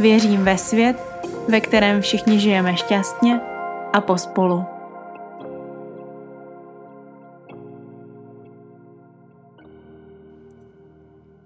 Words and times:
Věřím 0.00 0.44
ve 0.44 0.58
svět, 0.58 0.96
ve 1.48 1.60
kterém 1.60 2.00
všichni 2.00 2.40
žijeme 2.40 2.76
šťastně 2.76 3.40
a 3.92 4.00
pospolu. 4.00 4.64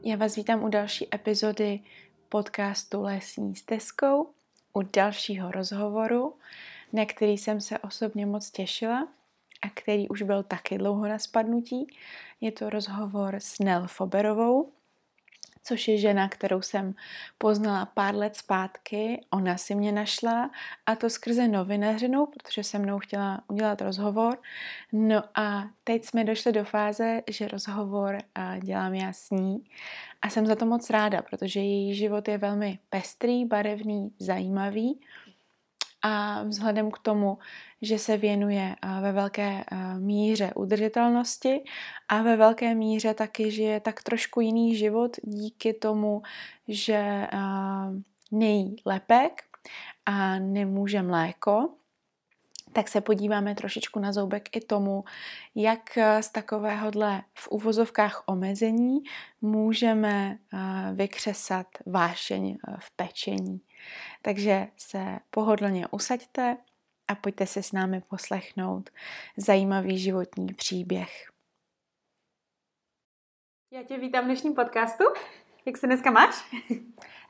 Já 0.04 0.16
vás 0.16 0.36
vítám 0.36 0.64
u 0.64 0.68
další 0.68 1.14
epizody 1.14 1.80
podcastu 2.28 3.02
Lesní 3.02 3.56
stezkou, 3.56 4.30
u 4.72 4.82
dalšího 4.82 5.50
rozhovoru, 5.50 6.34
na 6.92 7.06
který 7.06 7.38
jsem 7.38 7.60
se 7.60 7.78
osobně 7.78 8.26
moc 8.26 8.50
těšila 8.50 9.08
a 9.62 9.68
který 9.74 10.08
už 10.08 10.22
byl 10.22 10.42
taky 10.42 10.78
dlouho 10.78 11.08
na 11.08 11.18
spadnutí. 11.18 11.86
Je 12.40 12.52
to 12.52 12.70
rozhovor 12.70 13.34
s 13.34 13.58
Nel 13.58 13.86
Foberovou, 13.86 14.72
což 15.62 15.88
je 15.88 15.98
žena, 15.98 16.28
kterou 16.28 16.62
jsem 16.62 16.94
poznala 17.38 17.86
pár 17.86 18.14
let 18.14 18.36
zpátky. 18.36 19.24
Ona 19.30 19.56
si 19.56 19.74
mě 19.74 19.92
našla 19.92 20.50
a 20.86 20.96
to 20.96 21.10
skrze 21.10 21.48
novinařinu, 21.48 22.26
protože 22.26 22.64
se 22.64 22.78
mnou 22.78 22.98
chtěla 22.98 23.42
udělat 23.48 23.82
rozhovor. 23.82 24.38
No 24.92 25.22
a 25.34 25.64
teď 25.84 26.04
jsme 26.04 26.24
došli 26.24 26.52
do 26.52 26.64
fáze, 26.64 27.22
že 27.30 27.48
rozhovor 27.48 28.18
dělám 28.62 28.94
já 28.94 29.12
s 29.12 29.30
ní 29.30 29.64
a 30.22 30.30
jsem 30.30 30.46
za 30.46 30.54
to 30.54 30.66
moc 30.66 30.90
ráda, 30.90 31.22
protože 31.22 31.60
její 31.60 31.94
život 31.94 32.28
je 32.28 32.38
velmi 32.38 32.78
pestrý, 32.90 33.44
barevný, 33.44 34.12
zajímavý. 34.18 35.00
A 36.02 36.42
vzhledem 36.42 36.90
k 36.90 36.98
tomu, 36.98 37.38
že 37.82 37.98
se 37.98 38.16
věnuje 38.16 38.76
ve 39.00 39.12
velké 39.12 39.64
míře 39.98 40.52
udržitelnosti 40.54 41.64
a 42.08 42.22
ve 42.22 42.36
velké 42.36 42.74
míře 42.74 43.14
taky 43.14 43.50
žije 43.50 43.80
tak 43.80 44.02
trošku 44.02 44.40
jiný 44.40 44.76
život 44.76 45.16
díky 45.22 45.74
tomu, 45.74 46.22
že 46.68 47.26
nejí 48.30 48.76
lepek 48.86 49.42
a 50.06 50.38
nemůže 50.38 51.02
mléko, 51.02 51.74
tak 52.72 52.88
se 52.88 53.00
podíváme 53.00 53.54
trošičku 53.54 54.00
na 54.00 54.12
zoubek 54.12 54.56
i 54.56 54.60
tomu, 54.60 55.04
jak 55.54 55.98
z 56.20 56.30
takovéhodle 56.30 57.22
v 57.34 57.48
uvozovkách 57.48 58.22
omezení 58.26 58.98
můžeme 59.40 60.38
vykřesat 60.94 61.66
vášeň 61.86 62.58
v 62.78 62.96
pečení. 62.96 63.60
Takže 64.22 64.68
se 64.76 65.18
pohodlně 65.30 65.86
usaďte 65.90 66.56
a 67.08 67.14
pojďte 67.14 67.46
se 67.46 67.62
s 67.62 67.72
námi 67.72 68.00
poslechnout 68.00 68.90
zajímavý 69.36 69.98
životní 69.98 70.54
příběh. 70.54 71.32
Já 73.70 73.82
tě 73.82 73.98
vítám 73.98 74.24
v 74.24 74.26
dnešním 74.26 74.54
podcastu. 74.54 75.04
Jak 75.66 75.76
se 75.76 75.86
dneska 75.86 76.10
máš? 76.10 76.54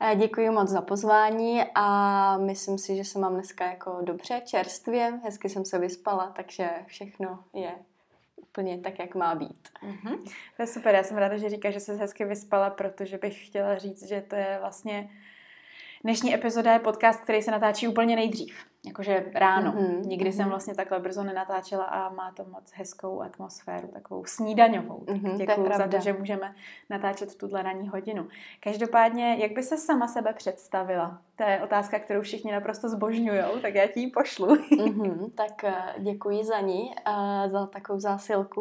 Eh, 0.04 0.16
děkuji 0.16 0.50
moc 0.50 0.69
za 0.69 0.80
pozvání 0.80 1.60
a 1.75 2.38
myslím 2.38 2.78
si, 2.78 2.97
že 2.97 3.04
se 3.04 3.19
mám 3.19 3.34
dneska 3.34 3.66
jako 3.66 3.98
dobře, 4.03 4.42
čerstvě, 4.44 5.20
hezky 5.24 5.48
jsem 5.48 5.64
se 5.64 5.78
vyspala, 5.78 6.32
takže 6.36 6.70
všechno 6.86 7.44
je 7.54 7.72
úplně 8.36 8.78
tak, 8.78 8.98
jak 8.98 9.14
má 9.14 9.34
být. 9.34 9.69
Mm-hmm. 9.82 10.19
To 10.56 10.62
je 10.62 10.66
super, 10.66 10.94
já 10.94 11.03
jsem 11.03 11.16
ráda, 11.16 11.36
že 11.36 11.50
říkáš, 11.50 11.74
že 11.74 11.80
se 11.80 11.94
hezky 11.94 12.24
vyspala, 12.24 12.70
protože 12.70 13.19
bych 13.19 13.47
chtěla 13.47 13.78
říct, 13.78 14.09
že 14.09 14.20
to 14.20 14.36
je 14.36 14.59
vlastně 14.60 15.10
Dnešní 16.04 16.34
epizoda 16.34 16.72
je 16.72 16.78
podcast, 16.78 17.20
který 17.20 17.42
se 17.42 17.50
natáčí 17.50 17.88
úplně 17.88 18.16
nejdřív, 18.16 18.54
jakože 18.87 19.25
ráno. 19.34 19.72
Mm-hmm. 19.72 20.06
Nikdy 20.06 20.31
mm-hmm. 20.31 20.37
jsem 20.37 20.48
vlastně 20.48 20.75
takhle 20.75 21.00
brzo 21.00 21.25
nenatáčela 21.25 21.84
a 21.84 22.09
má 22.09 22.32
to 22.32 22.44
moc 22.44 22.72
hezkou 22.75 23.22
atmosféru, 23.22 23.88
takovou 23.88 24.25
snídaňovou. 24.25 24.98
Mm-hmm, 24.98 25.37
Děkuji 25.37 25.70
za 25.76 25.88
to, 25.88 26.00
že 26.00 26.12
můžeme 26.12 26.54
natáčet 26.91 27.31
v 27.31 27.38
tuhle 27.38 27.62
ranní 27.62 27.88
hodinu. 27.88 28.28
Každopádně, 28.60 29.37
jak 29.38 29.53
by 29.53 29.62
se 29.62 29.78
sama 29.78 30.09
sebe 30.09 30.32
představila? 30.32 31.19
To 31.37 31.42
je 31.42 31.62
otázka, 31.62 31.98
kterou 31.98 32.21
všichni 32.21 32.53
naprosto 32.53 32.88
zbožňují, 32.88 33.42
tak 33.62 33.75
já 33.75 33.87
ti 33.87 34.00
ji 34.00 34.10
pošlu. 34.10 34.47
mm-hmm, 34.54 35.31
tak 35.34 35.65
eh, 35.65 35.75
děkuji 35.98 36.44
za 36.44 36.60
ní, 36.60 36.94
uh, 37.09 37.50
za 37.50 37.66
takovou 37.66 38.00
zásilku. 38.00 38.60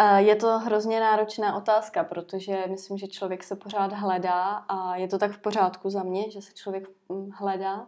Uh, 0.00 0.16
je 0.16 0.36
to 0.36 0.58
hrozně 0.58 1.00
náročná 1.00 1.56
otázka, 1.56 2.04
protože 2.04 2.64
myslím, 2.70 2.98
že 2.98 3.06
člověk 3.06 3.44
se 3.44 3.56
pořád 3.56 3.92
hledá 3.92 4.64
a 4.68 4.96
je 4.96 5.08
to 5.08 5.18
tak 5.18 5.30
v 5.30 5.38
pořádku 5.38 5.90
za 5.90 6.02
mě, 6.02 6.30
že 6.30 6.42
se 6.42 6.54
člověk 6.54 6.88
hm, 7.12 7.30
hledá. 7.34 7.86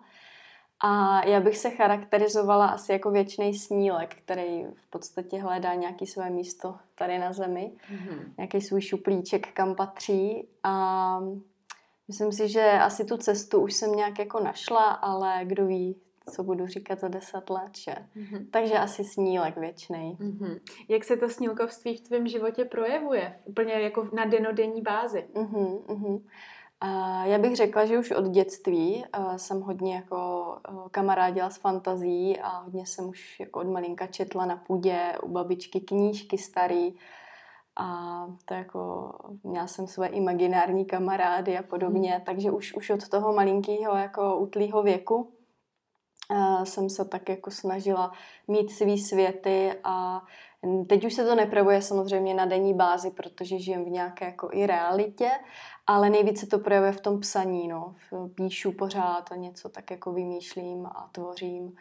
A 0.81 1.25
já 1.27 1.41
bych 1.41 1.59
se 1.59 1.71
charakterizovala 1.71 2.67
asi 2.67 2.93
jako 2.93 3.11
věčný 3.11 3.55
snílek, 3.55 4.15
který 4.15 4.65
v 4.65 4.91
podstatě 4.91 5.39
hledá 5.39 5.75
nějaký 5.75 6.07
své 6.07 6.31
místo 6.31 6.77
tady 6.95 7.19
na 7.19 7.33
zemi, 7.33 7.73
mm-hmm. 7.93 8.33
nějaký 8.37 8.61
svůj 8.61 8.81
šuplíček, 8.81 9.53
kam 9.53 9.75
patří. 9.75 10.49
A 10.63 11.21
Myslím 12.09 12.33
si, 12.33 12.49
že 12.49 12.63
asi 12.63 13.05
tu 13.05 13.17
cestu 13.17 13.61
už 13.61 13.75
jsem 13.75 13.93
nějak 13.93 14.19
jako 14.19 14.41
našla, 14.41 14.85
ale 14.85 15.41
kdo 15.45 15.67
ví, 15.67 15.97
co 16.35 16.43
budu 16.43 16.67
říkat 16.67 17.01
za 17.01 17.09
deset 17.09 17.51
let, 17.51 17.77
že? 17.77 17.95
Mm-hmm. 18.17 18.47
Takže 18.51 18.75
asi 18.75 19.05
snílek 19.05 19.57
věčný. 19.57 20.17
Mm-hmm. 20.21 20.61
Jak 20.89 21.05
se 21.05 21.17
to 21.17 21.29
snílkovství 21.29 21.97
v 21.97 22.01
tvém 22.01 22.29
životě 22.29 22.65
projevuje? 22.65 23.39
Úplně 23.45 23.73
jako 23.73 24.09
na 24.13 24.25
denodenní 24.25 24.83
bázi. 24.83 25.25
Mm-hmm, 25.35 25.83
mm-hmm. 25.87 26.21
Já 27.25 27.39
bych 27.39 27.57
řekla, 27.57 27.87
že 27.87 27.99
už 27.99 28.11
od 28.11 28.29
dětství 28.29 29.05
uh, 29.19 29.37
jsem 29.37 29.61
hodně 29.61 29.95
jako 29.95 30.36
uh, 30.71 30.89
kamarádila 30.89 31.51
s 31.51 31.57
fantazí 31.57 32.41
a 32.41 32.59
hodně 32.59 32.87
jsem 32.87 33.09
už 33.09 33.41
jako 33.41 33.61
od 33.61 33.67
malinka 33.67 34.07
četla 34.07 34.47
na 34.47 34.57
půdě 34.57 35.13
u 35.23 35.29
babičky 35.29 35.81
knížky 35.81 36.39
starý, 36.39 36.95
a 37.77 38.27
to 38.45 38.55
jako, 38.55 39.13
měla 39.45 39.67
jsem 39.67 39.87
své 39.87 40.07
imaginární 40.07 40.85
kamarády 40.85 41.59
a 41.59 41.63
podobně, 41.63 42.11
hmm. 42.11 42.21
takže 42.21 42.51
už, 42.51 42.75
už 42.75 42.91
od 42.91 43.09
toho 43.09 43.33
malinkého 43.33 43.97
jako 43.97 44.39
útlýho 44.39 44.83
věku 44.83 45.36
jsem 46.65 46.91
se 46.91 47.05
tak 47.05 47.29
jako 47.29 47.51
snažila 47.51 48.13
mít 48.49 48.71
svý 48.71 48.99
světy 48.99 49.73
a 49.85 50.25
teď 50.89 51.05
už 51.05 51.15
se 51.15 51.25
to 51.25 51.35
neprojevuje 51.35 51.83
samozřejmě 51.83 52.35
na 52.35 52.47
denní 52.47 52.75
bázi, 52.75 53.11
protože 53.11 53.59
žijem 53.59 53.85
v 53.85 53.91
nějaké 53.91 54.25
jako 54.25 54.49
i 54.53 54.67
realitě, 54.67 55.31
ale 55.87 56.11
nejvíce 56.11 56.47
to 56.47 56.59
projevuje 56.59 56.93
v 56.93 57.01
tom 57.01 57.21
psaní, 57.21 57.69
no. 57.69 57.95
Píšu 58.35 58.73
pořád 58.73 59.33
a 59.33 59.37
něco 59.37 59.69
tak 59.69 59.91
jako 59.91 60.13
vymýšlím 60.13 60.87
a 60.87 61.09
tvořím. 61.13 61.77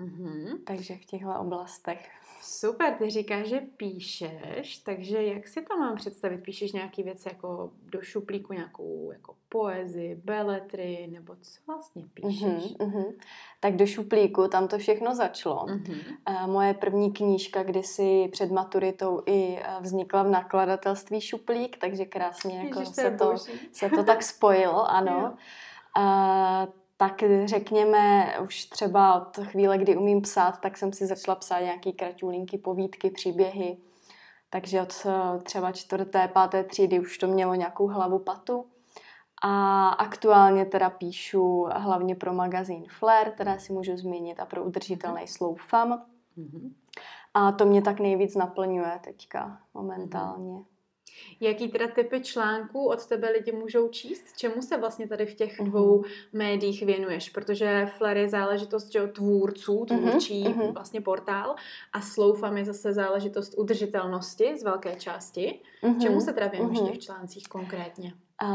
Mm-hmm. 0.00 0.58
Takže 0.64 0.94
v 0.94 1.04
těchto 1.04 1.40
oblastech. 1.40 2.10
Super, 2.42 2.94
ty 2.94 3.10
říkáš, 3.10 3.46
že 3.46 3.60
píšeš, 3.76 4.78
takže 4.78 5.22
jak 5.22 5.48
si 5.48 5.62
to 5.62 5.76
mám 5.76 5.96
představit? 5.96 6.38
Píšeš 6.38 6.72
nějaký 6.72 7.02
věci 7.02 7.28
jako 7.28 7.70
do 7.82 8.02
šuplíku, 8.02 8.52
nějakou 8.52 9.10
jako 9.12 9.34
poezii, 9.48 10.14
beletry, 10.14 11.08
nebo 11.12 11.36
co 11.42 11.60
vlastně 11.66 12.04
píšeš? 12.14 12.74
Uh-huh. 12.78 13.14
Tak 13.60 13.76
do 13.76 13.86
šuplíku, 13.86 14.48
tam 14.48 14.68
to 14.68 14.78
všechno 14.78 15.14
začalo. 15.14 15.66
Uh-huh. 15.66 16.46
Moje 16.46 16.74
první 16.74 17.12
knížka 17.12 17.62
kdysi 17.62 18.28
před 18.32 18.50
maturitou 18.50 19.22
i 19.26 19.58
eh, 19.58 19.76
vznikla 19.80 20.22
v 20.22 20.30
nakladatelství 20.30 21.20
Šuplík, 21.20 21.78
takže 21.78 22.04
krásně 22.04 22.58
jako 22.58 22.80
Ježiš, 22.80 22.94
se, 22.94 23.10
to, 23.10 23.34
se 23.72 23.90
to 23.90 24.04
tak 24.04 24.22
spojilo, 24.22 24.90
ano. 24.90 25.36
Uh, 25.98 26.72
tak 27.00 27.22
řekněme 27.44 28.34
už 28.42 28.64
třeba 28.64 29.14
od 29.14 29.36
chvíle, 29.44 29.78
kdy 29.78 29.96
umím 29.96 30.22
psát, 30.22 30.60
tak 30.60 30.76
jsem 30.76 30.92
si 30.92 31.06
začala 31.06 31.34
psát 31.34 31.60
nějaký 31.60 31.92
kratoulinky, 31.92 32.58
povídky, 32.58 33.10
příběhy. 33.10 33.76
Takže 34.50 34.82
od 34.82 35.06
eh, 35.06 35.38
třeba 35.42 35.72
čtvrté, 35.72 36.28
páté 36.28 36.64
třídy 36.64 37.00
už 37.00 37.18
to 37.18 37.26
mělo 37.26 37.54
nějakou 37.54 37.86
hlavu 37.86 38.18
patu. 38.18 38.66
A 39.42 39.88
aktuálně 39.88 40.64
teda 40.64 40.90
píšu 40.90 41.68
hlavně 41.72 42.14
pro 42.14 42.32
magazín 42.32 42.84
Flair, 42.98 43.30
teda 43.30 43.58
si 43.58 43.72
můžu 43.72 43.96
zmínit, 43.96 44.40
a 44.40 44.46
pro 44.46 44.64
udržitelný 44.64 45.26
slow 45.26 45.56
fam. 45.56 46.02
Mm-hmm. 46.38 46.72
A 47.34 47.52
to 47.52 47.64
mě 47.64 47.82
tak 47.82 48.00
nejvíc 48.00 48.34
naplňuje 48.34 49.00
teďka 49.04 49.60
momentálně. 49.74 50.52
Mm-hmm. 50.52 50.77
Jaký 51.40 51.68
teda 51.68 51.88
typy 51.88 52.20
článků 52.20 52.88
od 52.88 53.06
tebe 53.06 53.30
lidi 53.30 53.52
můžou 53.52 53.88
číst? 53.88 54.36
Čemu 54.36 54.62
se 54.62 54.76
vlastně 54.76 55.08
tady 55.08 55.26
v 55.26 55.34
těch 55.34 55.60
mhm. 55.60 55.70
dvou 55.70 56.00
uh-huh. 56.00 56.08
médiích 56.32 56.82
věnuješ? 56.82 57.28
Protože 57.30 57.88
Flair 57.96 58.16
je 58.16 58.28
záležitost 58.28 58.92
že, 58.92 59.06
tvůrců, 59.06 59.86
mhm, 59.90 59.98
tvůrčí 59.98 60.44
uh-huh. 60.44 60.72
vlastně 60.72 61.00
portál 61.00 61.54
a 61.92 62.00
Slowfam 62.00 62.56
je 62.56 62.64
zase 62.64 62.92
záležitost 62.92 63.54
udržitelnosti 63.58 64.58
z 64.58 64.62
velké 64.62 64.94
části. 64.96 65.60
Uh-huh. 65.82 66.02
Čemu 66.02 66.20
se 66.20 66.32
teda 66.32 66.46
věnuješ 66.46 66.78
uh-huh. 66.78 66.88
v 66.88 66.90
těch 66.90 66.98
článcích 66.98 67.48
konkrétně? 67.48 68.12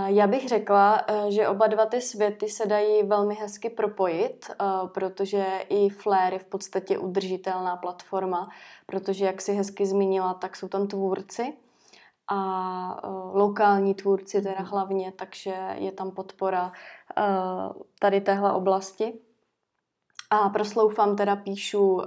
Já 0.08 0.28
bych 0.28 0.48
řekla, 0.48 1.02
eh, 1.08 1.32
že 1.32 1.48
oba 1.48 1.68
dva 1.68 1.86
ty 1.86 2.02
světy 2.02 2.50
se 2.50 2.66
dají 2.66 3.04
velmi 3.04 3.36
hezky 3.36 3.70
propojit, 3.70 4.46
eh, 4.50 4.66
protože 4.88 5.46
i 5.70 5.90
Flair 5.90 6.34
je 6.34 6.40
v 6.40 6.46
podstatě 6.46 6.98
udržitelná 6.98 7.76
platforma, 7.76 8.50
protože 8.86 9.26
jak 9.26 9.42
si 9.42 9.54
hezky 9.54 9.86
zmínila, 9.86 10.34
tak 10.34 10.56
jsou 10.56 10.68
tam 10.68 10.88
tvůrci 10.88 11.54
a 12.34 13.00
eh, 13.04 13.08
lokální 13.34 13.96
tvůrci 13.96 14.42
teda 14.42 14.60
mhm. 14.60 14.66
hlavně, 14.66 15.12
takže 15.12 15.56
je 15.76 15.92
tam 15.92 16.12
podpora 16.12 16.72
tady 18.00 18.22
téhle 18.22 18.54
oblasti. 18.54 19.14
A 20.30 20.50
pro 20.50 20.66
Sloufam 20.66 21.16
teda 21.16 21.36
píšu 21.36 22.02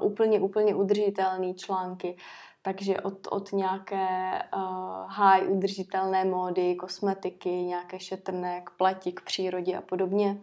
úplně, 0.00 0.40
úplně 0.40 0.74
udržitelné 0.74 1.54
články 1.54 2.16
takže 2.62 3.00
od, 3.00 3.28
od 3.30 3.52
nějaké 3.52 4.42
uh, 4.56 4.62
high 5.06 5.48
udržitelné 5.48 6.24
módy, 6.24 6.74
kosmetiky, 6.74 7.48
nějaké 7.48 8.00
šetrné 8.00 8.60
k 8.60 8.70
pleti, 8.70 9.12
k 9.12 9.20
přírodě 9.20 9.76
a 9.76 9.80
podobně. 9.80 10.38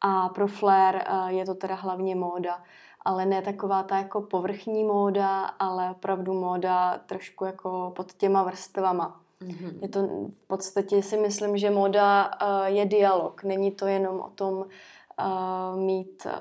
A 0.00 0.28
pro 0.28 0.48
Flair 0.48 0.94
uh, 0.94 1.28
je 1.28 1.44
to 1.44 1.54
teda 1.54 1.74
hlavně 1.74 2.14
móda, 2.14 2.62
ale 3.04 3.26
ne 3.26 3.42
taková 3.42 3.82
ta 3.82 3.96
jako 3.98 4.20
povrchní 4.20 4.84
móda, 4.84 5.44
ale 5.44 5.90
opravdu 5.90 6.32
móda 6.32 6.98
trošku 7.06 7.44
jako 7.44 7.92
pod 7.96 8.12
těma 8.12 8.42
vrstvama. 8.42 9.20
Mm-hmm. 9.42 9.78
Je 9.82 9.88
to 9.88 10.02
v 10.02 10.46
podstatě 10.46 11.02
si 11.02 11.16
myslím, 11.16 11.56
že 11.56 11.70
móda 11.70 12.30
uh, 12.42 12.64
je 12.64 12.86
dialog. 12.86 13.44
Není 13.44 13.70
to 13.70 13.86
jenom 13.86 14.20
o 14.20 14.30
tom 14.34 14.54
uh, 14.54 15.80
mít 15.80 16.26
uh, 16.26 16.32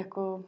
jako 0.00 0.42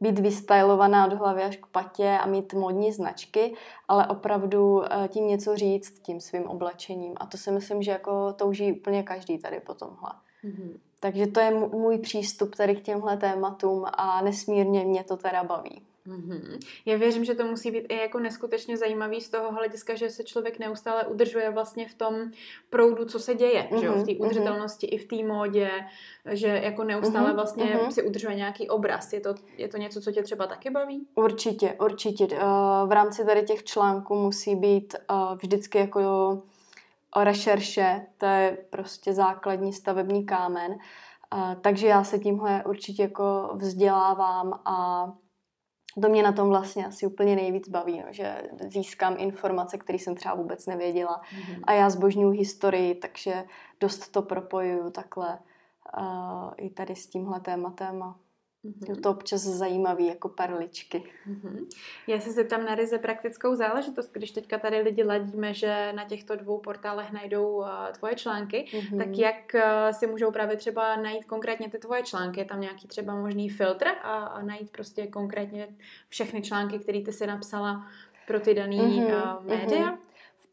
být 0.00 0.18
vystylovaná 0.18 1.06
od 1.06 1.12
hlavy 1.12 1.42
až 1.42 1.56
k 1.56 1.66
patě 1.66 2.18
a 2.22 2.26
mít 2.26 2.54
modní 2.54 2.92
značky, 2.92 3.54
ale 3.88 4.06
opravdu 4.06 4.82
tím 5.08 5.26
něco 5.26 5.56
říct 5.56 5.98
tím 5.98 6.20
svým 6.20 6.46
oblečením. 6.46 7.12
A 7.16 7.26
to 7.26 7.38
si 7.38 7.50
myslím, 7.50 7.82
že 7.82 7.90
jako 7.90 8.32
touží 8.32 8.72
úplně 8.72 9.02
každý 9.02 9.38
tady 9.38 9.60
po 9.60 9.74
tomhle. 9.74 10.10
Mm-hmm. 10.44 10.78
Takže 11.06 11.26
to 11.26 11.40
je 11.40 11.50
můj 11.50 11.98
přístup 11.98 12.54
tady 12.54 12.76
k 12.76 12.82
těmhle 12.82 13.16
tématům 13.16 13.84
a 13.92 14.22
nesmírně 14.22 14.84
mě 14.84 15.04
to 15.04 15.16
teda 15.16 15.44
baví. 15.44 15.82
Mm-hmm. 16.06 16.58
Já 16.86 16.96
věřím, 16.96 17.24
že 17.24 17.34
to 17.34 17.46
musí 17.46 17.70
být 17.70 17.86
i 17.88 17.96
jako 17.96 18.18
neskutečně 18.18 18.76
zajímavý 18.76 19.20
z 19.20 19.28
toho 19.28 19.52
hlediska, 19.52 19.94
že 19.94 20.10
se 20.10 20.24
člověk 20.24 20.58
neustále 20.58 21.04
udržuje 21.04 21.50
vlastně 21.50 21.88
v 21.88 21.94
tom 21.94 22.14
proudu, 22.70 23.04
co 23.04 23.18
se 23.18 23.34
děje, 23.34 23.68
mm-hmm. 23.70 23.80
že 23.80 23.86
jo? 23.86 23.92
v 23.92 24.04
té 24.06 24.12
mhm, 24.12 24.20
udržitelnosti 24.20 24.86
mm-hmm. 24.86 24.94
i 24.94 24.98
v 24.98 25.04
té 25.08 25.34
módě, 25.34 25.70
že 26.32 26.48
jako 26.48 26.84
neustále 26.84 27.30
mm-hmm. 27.30 27.34
vlastně 27.34 27.64
mm-hmm. 27.64 27.90
si 27.90 28.02
udržuje 28.02 28.34
nějaký 28.34 28.68
obraz. 28.68 29.12
Je 29.12 29.20
to, 29.20 29.34
je 29.56 29.68
to 29.68 29.76
něco, 29.76 30.00
co 30.00 30.12
tě 30.12 30.22
třeba 30.22 30.46
taky 30.46 30.70
baví? 30.70 31.06
Určitě, 31.14 31.76
určitě. 31.80 32.28
Eh, 32.32 32.38
v 32.86 32.92
rámci 32.92 33.24
tady 33.24 33.42
těch 33.42 33.64
článků 33.64 34.14
musí 34.14 34.56
být 34.56 34.94
eh, 34.94 35.14
vždycky 35.42 35.78
jako 35.78 36.00
rešerše, 37.24 38.06
to 38.18 38.26
je 38.26 38.58
prostě 38.70 39.12
základní 39.12 39.72
stavební 39.72 40.26
kámen. 40.26 40.78
Takže 41.60 41.86
já 41.86 42.04
se 42.04 42.18
tímhle 42.18 42.64
určitě 42.64 43.02
jako 43.02 43.50
vzdělávám 43.54 44.60
a 44.64 45.06
to 46.02 46.08
mě 46.08 46.22
na 46.22 46.32
tom 46.32 46.48
vlastně 46.48 46.86
asi 46.86 47.06
úplně 47.06 47.36
nejvíc 47.36 47.68
baví, 47.68 47.98
no, 48.06 48.06
že 48.10 48.42
získám 48.60 49.14
informace, 49.18 49.78
které 49.78 49.98
jsem 49.98 50.14
třeba 50.14 50.34
vůbec 50.34 50.66
nevěděla. 50.66 51.20
Mm-hmm. 51.20 51.60
A 51.64 51.72
já 51.72 51.90
zbožňuji 51.90 52.38
historii, 52.38 52.94
takže 52.94 53.44
dost 53.80 54.08
to 54.08 54.22
propojuju 54.22 54.90
takhle 54.90 55.38
uh, 55.98 56.50
i 56.56 56.70
tady 56.70 56.96
s 56.96 57.06
tímhle 57.06 57.40
tématem 57.40 58.02
a 58.02 58.16
Mm-hmm. 58.66 58.90
Je 58.90 58.96
to 58.96 59.10
občas 59.10 59.42
zajímavý 59.42 60.06
jako 60.06 60.28
perličky. 60.28 61.02
Mm-hmm. 61.30 61.66
Já 62.06 62.20
se 62.20 62.32
zeptám 62.32 62.64
na 62.64 62.74
ryze 62.74 62.98
praktickou 62.98 63.54
záležitost. 63.54 64.12
Když 64.12 64.30
teďka 64.30 64.58
tady 64.58 64.80
lidi 64.80 65.04
ladíme, 65.04 65.54
že 65.54 65.92
na 65.92 66.04
těchto 66.04 66.36
dvou 66.36 66.58
portálech 66.58 67.12
najdou 67.12 67.56
uh, 67.56 67.68
tvoje 67.98 68.14
články, 68.14 68.66
mm-hmm. 68.72 68.98
tak 68.98 69.18
jak 69.18 69.54
uh, 69.54 69.60
si 69.90 70.06
můžou 70.06 70.30
právě 70.30 70.56
třeba 70.56 70.96
najít 70.96 71.24
konkrétně 71.24 71.70
ty 71.70 71.78
tvoje 71.78 72.02
články? 72.02 72.40
Je 72.40 72.44
tam 72.44 72.60
nějaký 72.60 72.88
třeba 72.88 73.14
možný 73.14 73.48
filtr 73.48 73.86
a, 74.02 74.16
a 74.16 74.42
najít 74.42 74.70
prostě 74.70 75.06
konkrétně 75.06 75.68
všechny 76.08 76.42
články, 76.42 76.78
které 76.78 77.00
ty 77.00 77.12
si 77.12 77.26
napsala 77.26 77.86
pro 78.26 78.40
ty 78.40 78.54
dané 78.54 78.76
mm-hmm. 78.76 79.38
uh, 79.38 79.46
média? 79.46 79.90
Mm-hmm. 79.90 80.05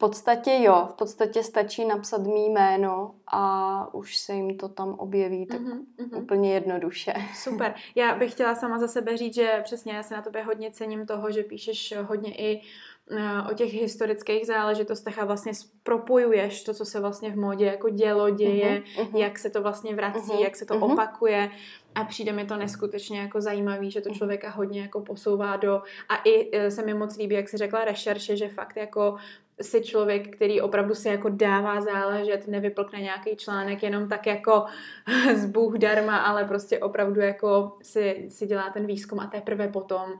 V 0.04 0.06
podstatě 0.06 0.58
jo, 0.62 0.88
v 0.90 0.94
podstatě 0.94 1.42
stačí 1.42 1.84
napsat 1.84 2.22
mý 2.22 2.50
jméno 2.50 3.14
a 3.32 3.94
už 3.94 4.16
se 4.16 4.32
jim 4.32 4.56
to 4.56 4.68
tam 4.68 4.94
objeví 4.94 5.46
tak 5.46 5.60
mm-hmm. 5.60 6.22
úplně 6.22 6.54
jednoduše. 6.54 7.12
Super. 7.34 7.74
Já 7.94 8.14
bych 8.14 8.32
chtěla 8.32 8.54
sama 8.54 8.78
za 8.78 8.88
sebe 8.88 9.16
říct, 9.16 9.34
že 9.34 9.60
přesně 9.64 9.92
já 9.92 10.02
se 10.02 10.14
na 10.14 10.22
tobě 10.22 10.42
hodně 10.42 10.70
cením 10.70 11.06
toho, 11.06 11.30
že 11.30 11.42
píšeš 11.42 11.94
hodně 12.06 12.34
i 12.34 12.62
eh, 13.10 13.50
o 13.50 13.54
těch 13.54 13.72
historických 13.74 14.46
záležitostech 14.46 15.18
a 15.18 15.24
vlastně 15.24 15.52
propojuješ 15.82 16.64
to, 16.64 16.74
co 16.74 16.84
se 16.84 17.00
vlastně 17.00 17.30
v 17.30 17.36
módě 17.36 17.64
jako 17.64 17.88
dělo, 17.88 18.30
děje, 18.30 18.82
mm-hmm. 18.96 19.16
jak 19.16 19.38
se 19.38 19.50
to 19.50 19.62
vlastně 19.62 19.94
vrací, 19.94 20.18
mm-hmm. 20.20 20.44
jak 20.44 20.56
se 20.56 20.66
to 20.66 20.74
mm-hmm. 20.74 20.92
opakuje 20.92 21.50
a 21.94 22.04
přijde 22.04 22.32
mi 22.32 22.44
to 22.44 22.56
neskutečně 22.56 23.20
jako 23.20 23.40
zajímavý, 23.40 23.90
že 23.90 24.00
to 24.00 24.08
mhm. 24.08 24.18
člověka 24.18 24.50
hodně 24.50 24.80
jako 24.80 25.00
posouvá 25.00 25.56
do 25.56 25.82
a 26.08 26.16
i 26.24 26.50
eh, 26.52 26.70
se 26.70 26.86
mi 26.86 26.94
moc 26.94 27.16
líbí, 27.16 27.34
jak 27.34 27.48
si 27.48 27.56
řekla, 27.56 27.84
rešerše, 27.84 28.36
že 28.36 28.48
fakt 28.48 28.76
jako 28.76 29.16
si 29.60 29.80
člověk, 29.80 30.36
který 30.36 30.60
opravdu 30.60 30.94
si 30.94 31.08
jako 31.08 31.28
dává 31.28 31.80
záležet, 31.80 32.48
nevyplkne 32.48 33.00
nějaký 33.00 33.36
článek 33.36 33.82
jenom 33.82 34.08
tak 34.08 34.26
jako 34.26 34.64
z 35.34 35.46
Bůh 35.46 35.78
darma, 35.78 36.18
ale 36.18 36.44
prostě 36.44 36.78
opravdu 36.78 37.20
jako 37.20 37.78
si, 37.82 38.26
si 38.28 38.46
dělá 38.46 38.70
ten 38.70 38.86
výzkum 38.86 39.20
a 39.20 39.26
teprve 39.26 39.68
potom 39.68 40.12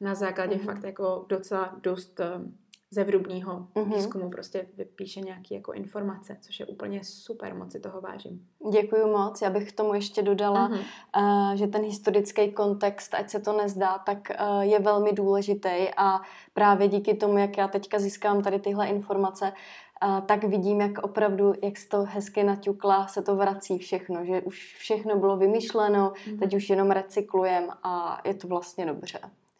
na 0.00 0.14
základě 0.14 0.56
mm-hmm. 0.56 0.64
fakt 0.64 0.84
jako 0.84 1.24
docela 1.28 1.76
dost 1.82 2.20
um, 2.92 2.94
zevrubního 2.94 3.66
mm-hmm. 3.74 3.94
výzkumu 3.94 4.30
prostě 4.30 4.66
vypíše 4.76 5.20
nějaké 5.20 5.54
jako 5.54 5.72
informace, 5.72 6.36
což 6.40 6.60
je 6.60 6.66
úplně 6.66 7.04
super, 7.04 7.54
moc 7.54 7.72
si 7.72 7.80
toho 7.80 8.00
vážím. 8.00 8.46
Děkuji 8.72 9.06
moc. 9.06 9.42
Já 9.42 9.50
bych 9.50 9.72
k 9.72 9.76
tomu 9.76 9.94
ještě 9.94 10.22
dodala, 10.22 10.70
mm-hmm. 10.70 11.50
uh, 11.50 11.54
že 11.54 11.66
ten 11.66 11.82
historický 11.82 12.52
kontext, 12.52 13.14
ať 13.14 13.30
se 13.30 13.40
to 13.40 13.52
nezdá, 13.52 13.98
tak 13.98 14.18
uh, 14.30 14.60
je 14.60 14.78
velmi 14.78 15.12
důležitý 15.12 15.88
a 15.96 16.20
právě 16.54 16.88
díky 16.88 17.14
tomu, 17.14 17.38
jak 17.38 17.58
já 17.58 17.68
teďka 17.68 17.98
získám 17.98 18.42
tady 18.42 18.58
tyhle 18.58 18.86
informace, 18.86 19.52
uh, 20.04 20.20
tak 20.20 20.44
vidím, 20.44 20.80
jak 20.80 20.98
opravdu, 20.98 21.52
jak 21.62 21.78
se 21.78 21.88
to 21.88 22.02
hezky 22.02 22.44
naťukla, 22.44 23.06
se 23.06 23.22
to 23.22 23.36
vrací 23.36 23.78
všechno, 23.78 24.24
že 24.24 24.40
už 24.42 24.76
všechno 24.78 25.18
bylo 25.18 25.36
vymyšleno, 25.36 26.12
mm-hmm. 26.12 26.38
teď 26.38 26.54
už 26.54 26.70
jenom 26.70 26.90
recyklujem 26.90 27.68
a 27.82 28.20
je 28.24 28.34
to 28.34 28.48
vlastně 28.48 28.86
dobře. 28.86 29.18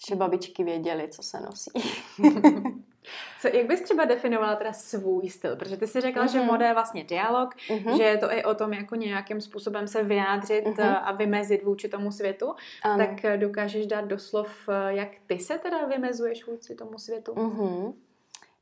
Že 0.08 0.16
babičky 0.16 0.64
věděly, 0.64 1.08
co 1.08 1.22
se 1.22 1.40
nosí. 1.40 1.70
Co, 3.40 3.49
jak 3.49 3.66
bys 3.66 3.80
třeba 3.80 4.04
definovala 4.04 4.56
teda 4.56 4.73
svůj 4.73 5.28
styl? 5.28 5.56
Protože 5.56 5.76
ty 5.76 5.87
jsi 5.87 6.00
řekla, 6.00 6.25
mm-hmm. 6.25 6.32
že 6.32 6.38
mhm. 6.38 6.47
moda 6.47 6.66
je 6.66 6.75
vlastně 6.75 7.04
dialog, 7.04 7.54
mm-hmm. 7.54 7.97
že 7.97 8.02
je 8.02 8.18
to 8.18 8.32
i 8.32 8.44
o 8.44 8.54
tom 8.54 8.73
jako 8.73 8.94
nějakým 8.94 9.40
způsobem 9.40 9.88
se 9.88 10.04
vyjádřit 10.04 10.64
mm-hmm. 10.64 11.00
a 11.02 11.12
vymezit 11.12 11.62
vůči 11.62 11.88
tomu 11.88 12.12
světu. 12.12 12.54
Ano. 12.82 13.06
Tak 13.06 13.25
eh, 13.25 13.37
dokážeš 13.37 13.87
dát 13.87 14.04
doslov, 14.04 14.68
eh, 14.68 14.94
jak 14.94 15.09
ty 15.26 15.38
se 15.38 15.59
teda 15.59 15.87
vymezuješ 15.87 16.47
vůči 16.47 16.75
tomu 16.75 16.99
světu? 16.99 17.32
Mm-hmm. 17.32 17.92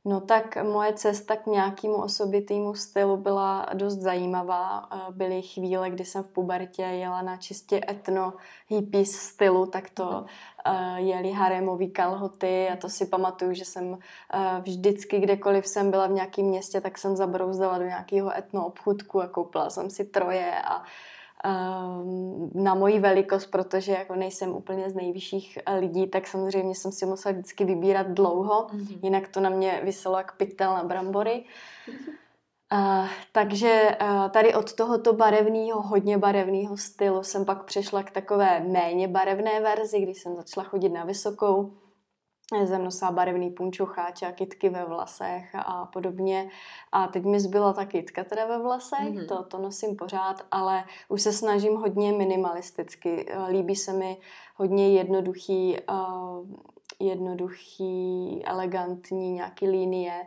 No 0.05 0.21
tak 0.21 0.63
moje 0.63 0.93
cesta 0.93 1.35
k 1.35 1.45
nějakému 1.45 1.95
osobitému 1.95 2.75
stylu 2.75 3.17
byla 3.17 3.65
dost 3.73 3.95
zajímavá. 3.95 4.89
Byly 5.11 5.41
chvíle, 5.41 5.89
kdy 5.89 6.05
jsem 6.05 6.23
v 6.23 6.27
pubertě 6.27 6.81
jela 6.81 7.21
na 7.21 7.37
čistě 7.37 7.81
etno 7.89 8.33
hippies 8.67 9.11
stylu, 9.11 9.65
tak 9.65 9.89
to 9.89 10.25
uh, 10.67 10.95
jeli 10.95 11.31
harémový 11.31 11.91
kalhoty 11.91 12.69
a 12.69 12.75
to 12.75 12.89
si 12.89 13.05
pamatuju, 13.05 13.53
že 13.53 13.65
jsem 13.65 13.91
uh, 13.91 13.97
vždycky, 14.61 15.19
kdekoliv 15.19 15.67
jsem 15.67 15.91
byla 15.91 16.07
v 16.07 16.11
nějakém 16.11 16.45
městě, 16.45 16.81
tak 16.81 16.97
jsem 16.97 17.15
zabrouzdala 17.15 17.77
do 17.77 17.85
nějakého 17.85 18.37
etno 18.37 18.65
obchudku 18.65 19.21
a 19.21 19.27
koupila 19.27 19.69
jsem 19.69 19.89
si 19.89 20.05
troje 20.05 20.61
a 20.61 20.83
na 22.53 22.75
moji 22.75 22.99
velikost, 22.99 23.45
protože 23.45 23.91
jako 23.91 24.15
nejsem 24.15 24.49
úplně 24.49 24.89
z 24.89 24.95
nejvyšších 24.95 25.59
eh, 25.65 25.75
lidí, 25.75 26.07
tak 26.07 26.27
samozřejmě 26.27 26.75
jsem 26.75 26.91
si 26.91 27.05
musela 27.05 27.33
vždycky 27.33 27.65
vybírat 27.65 28.07
dlouho, 28.07 28.67
mm-hmm. 28.67 28.99
jinak 29.03 29.27
to 29.27 29.39
na 29.39 29.49
mě 29.49 29.81
vyselo 29.83 30.17
jak 30.17 30.37
pytel 30.37 30.73
na 30.73 30.83
brambory. 30.83 31.43
Uh, 32.73 33.07
takže 33.31 33.97
uh, 34.01 34.29
tady 34.29 34.53
od 34.53 34.73
tohoto 34.73 35.13
barevného, 35.13 35.81
hodně 35.81 36.17
barevného 36.17 36.77
stylu 36.77 37.23
jsem 37.23 37.45
pak 37.45 37.63
přešla 37.63 38.03
k 38.03 38.11
takové 38.11 38.59
méně 38.59 39.07
barevné 39.07 39.61
verzi, 39.61 39.99
když 39.99 40.21
jsem 40.21 40.35
začala 40.35 40.63
chodit 40.63 40.89
na 40.89 41.03
vysokou 41.03 41.73
jsem 42.59 42.83
nosila 42.83 43.11
barevný 43.11 43.49
punčocháče 43.49 44.25
a 44.25 44.31
kitky 44.31 44.69
ve 44.69 44.85
vlasech 44.85 45.55
a 45.55 45.85
podobně. 45.85 46.49
A 46.91 47.07
teď 47.07 47.23
mi 47.23 47.39
zbyla 47.39 47.73
ta 47.73 47.85
kitka 47.85 48.23
teda 48.23 48.45
ve 48.45 48.59
vlasech, 48.59 48.99
mm-hmm. 48.99 49.27
to, 49.27 49.43
to 49.43 49.57
nosím 49.57 49.95
pořád, 49.95 50.45
ale 50.51 50.83
už 51.09 51.21
se 51.21 51.33
snažím 51.33 51.75
hodně 51.75 52.13
minimalisticky. 52.13 53.25
Líbí 53.49 53.75
se 53.75 53.93
mi 53.93 54.17
hodně 54.55 54.97
jednoduchý, 54.97 55.77
uh, 55.89 56.47
jednoduchý, 56.99 58.41
elegantní 58.45 59.31
nějaký 59.31 59.67
linie 59.67 60.25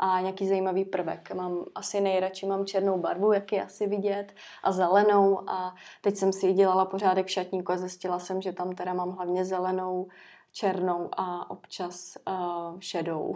a 0.00 0.20
nějaký 0.20 0.48
zajímavý 0.48 0.84
prvek. 0.84 1.34
Mám 1.34 1.64
asi 1.74 2.00
nejradši 2.00 2.46
mám 2.46 2.66
černou 2.66 2.98
barvu, 2.98 3.32
jak 3.32 3.52
je 3.52 3.64
asi 3.64 3.86
vidět, 3.86 4.32
a 4.62 4.72
zelenou 4.72 5.50
a 5.50 5.74
teď 6.02 6.16
jsem 6.16 6.32
si 6.32 6.52
dělala 6.52 6.84
pořádek 6.84 7.26
v 7.26 7.30
šatníku 7.30 7.72
a 7.72 7.76
zjistila 7.76 8.18
jsem, 8.18 8.42
že 8.42 8.52
tam 8.52 8.74
teda 8.74 8.94
mám 8.94 9.10
hlavně 9.10 9.44
zelenou 9.44 10.08
černou 10.56 11.08
a 11.12 11.50
občas 11.50 12.16
uh, 12.28 12.80
šedou. 12.80 13.34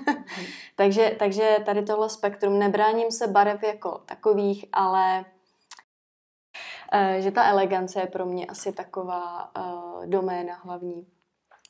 takže, 0.76 1.16
takže 1.18 1.56
tady 1.66 1.82
tohle 1.82 2.10
spektrum, 2.10 2.58
nebráním 2.58 3.10
se 3.10 3.26
barev 3.26 3.62
jako 3.62 4.00
takových, 4.06 4.64
ale 4.72 5.24
uh, 6.94 7.22
že 7.22 7.30
ta 7.30 7.48
elegance 7.48 8.00
je 8.00 8.06
pro 8.06 8.26
mě 8.26 8.46
asi 8.46 8.72
taková 8.72 9.50
uh, 9.58 10.06
doména 10.06 10.54
hlavní, 10.54 11.06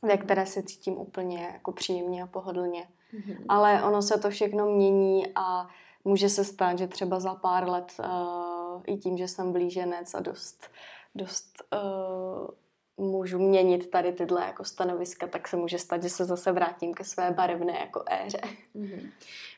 ve 0.03 0.17
které 0.17 0.47
se 0.47 0.63
cítím 0.63 0.99
úplně 0.99 1.51
jako 1.53 1.73
příjemně 1.73 2.23
a 2.23 2.27
pohodlně. 2.27 2.89
Mm-hmm. 3.15 3.45
Ale 3.49 3.83
ono 3.83 4.03
se 4.03 4.19
to 4.19 4.31
všechno 4.31 4.67
mění 4.67 5.27
a 5.35 5.69
může 6.05 6.29
se 6.29 6.45
stát, 6.45 6.79
že 6.79 6.89
třeba 6.89 7.21
za 7.21 7.35
pár 7.35 7.69
let 7.69 7.93
uh, 7.99 8.83
i 8.87 8.97
tím, 8.97 9.17
že 9.17 9.29
jsem 9.29 9.53
blíženec 9.53 10.15
a 10.15 10.21
dost, 10.21 10.71
dost 11.15 11.63
uh, 11.73 12.64
můžu 12.97 13.39
měnit 13.39 13.91
tady 13.91 14.13
tyhle 14.13 14.43
jako 14.47 14.65
stanoviska, 14.65 15.27
tak 15.27 15.49
se 15.49 15.57
může 15.57 15.79
stát, 15.79 16.03
že 16.03 16.09
se 16.09 16.25
zase 16.25 16.53
vrátím 16.53 16.95
ke 16.95 17.05
své 17.05 17.31
barevné 17.31 17.79
jako 17.81 18.03
éře. 18.07 18.41
Mm-hmm. 18.77 19.11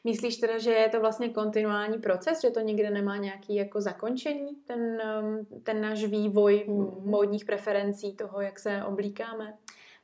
Myslíš 0.04 0.36
teda, 0.36 0.58
že 0.58 0.70
je 0.70 0.88
to 0.88 1.00
vlastně 1.00 1.28
kontinuální 1.28 1.98
proces, 1.98 2.40
že 2.42 2.50
to 2.50 2.60
nikde 2.60 2.90
nemá 2.90 3.16
nějaký 3.16 3.54
jako 3.54 3.80
zakončení, 3.80 4.56
ten, 4.66 5.02
um, 5.22 5.46
ten 5.62 5.80
náš 5.80 6.04
vývoj 6.04 6.64
mm-hmm. 6.68 7.04
módních 7.04 7.44
preferencí 7.44 8.16
toho, 8.16 8.40
jak 8.40 8.58
se 8.58 8.84
oblíkáme? 8.84 9.54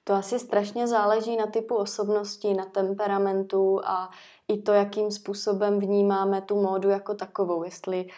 To 0.05 0.13
asi 0.13 0.39
strašně 0.39 0.87
záleží 0.87 1.37
na 1.37 1.47
typu 1.47 1.75
osobnosti, 1.75 2.55
na 2.55 2.65
temperamentu 2.65 3.81
a 3.85 4.11
i 4.49 4.63
to, 4.63 4.73
jakým 4.73 5.11
způsobem 5.11 5.79
vnímáme 5.79 6.41
tu 6.41 6.63
módu 6.63 6.89
jako 6.89 7.15
takovou. 7.15 7.65
Jestli 7.65 8.05
uh, 8.05 8.11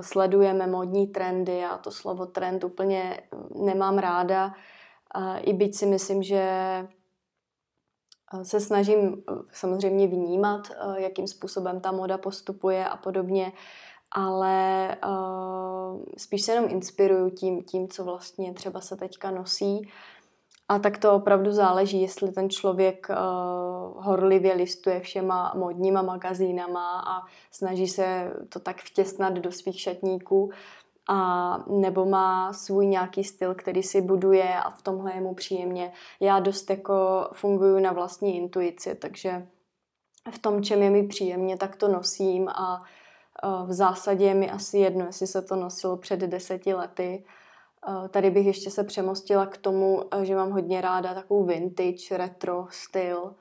sledujeme 0.00 0.66
módní 0.66 1.06
trendy, 1.06 1.64
a 1.64 1.78
to 1.78 1.90
slovo 1.90 2.26
trend 2.26 2.64
úplně 2.64 3.20
nemám 3.54 3.98
ráda, 3.98 4.52
i 5.40 5.52
byť 5.52 5.76
si 5.76 5.86
myslím, 5.86 6.22
že 6.22 6.44
se 8.42 8.60
snažím 8.60 9.22
samozřejmě 9.52 10.06
vnímat, 10.06 10.68
jakým 10.96 11.26
způsobem 11.26 11.80
ta 11.80 11.92
moda 11.92 12.18
postupuje 12.18 12.88
a 12.88 12.96
podobně, 12.96 13.52
ale 14.10 14.96
spíš 16.16 16.42
se 16.42 16.52
jenom 16.52 16.70
inspiruju 16.70 17.30
tím, 17.30 17.62
tím, 17.62 17.88
co 17.88 18.04
vlastně 18.04 18.54
třeba 18.54 18.80
se 18.80 18.96
teďka 18.96 19.30
nosí 19.30 19.90
a 20.68 20.78
tak 20.78 20.98
to 20.98 21.14
opravdu 21.14 21.52
záleží, 21.52 22.02
jestli 22.02 22.32
ten 22.32 22.50
člověk 22.50 23.06
uh, 23.10 24.04
horlivě 24.04 24.54
listuje 24.54 25.00
všema 25.00 25.52
modníma 25.56 26.02
magazínama 26.02 27.00
a 27.00 27.22
snaží 27.50 27.88
se 27.88 28.32
to 28.48 28.60
tak 28.60 28.82
vtěsnat 28.82 29.32
do 29.32 29.52
svých 29.52 29.80
šatníků, 29.80 30.50
a 31.08 31.58
nebo 31.68 32.04
má 32.04 32.52
svůj 32.52 32.86
nějaký 32.86 33.24
styl, 33.24 33.54
který 33.54 33.82
si 33.82 34.00
buduje 34.00 34.54
a 34.54 34.70
v 34.70 34.82
tomhle 34.82 35.14
je 35.14 35.20
mu 35.20 35.34
příjemně. 35.34 35.92
Já 36.20 36.40
dost 36.40 36.70
jako 36.70 37.28
funguji 37.32 37.82
na 37.82 37.92
vlastní 37.92 38.36
intuici, 38.36 38.94
takže 38.94 39.46
v 40.30 40.38
tom, 40.38 40.62
čem 40.62 40.82
je 40.82 40.90
mi 40.90 41.06
příjemně, 41.06 41.56
tak 41.56 41.76
to 41.76 41.88
nosím 41.88 42.48
a 42.48 42.80
uh, 42.80 43.68
v 43.68 43.72
zásadě 43.72 44.24
je 44.24 44.34
mi 44.34 44.50
asi 44.50 44.78
jedno, 44.78 45.06
jestli 45.06 45.26
se 45.26 45.42
to 45.42 45.56
nosilo 45.56 45.96
před 45.96 46.20
deseti 46.20 46.74
lety, 46.74 47.24
Eh, 47.24 47.45
tady 48.08 48.30
bych 48.30 48.46
ještě 48.46 48.70
se 48.70 48.84
přemostila 48.84 49.46
k 49.46 49.56
tomu, 49.56 50.14
eh, 50.14 50.24
že 50.24 50.36
mám 50.36 50.50
hodně 50.50 50.80
ráda 50.80 51.14
takovou 51.14 51.44
vintage, 51.44 52.16
retro 52.16 52.66
styl 52.70 53.34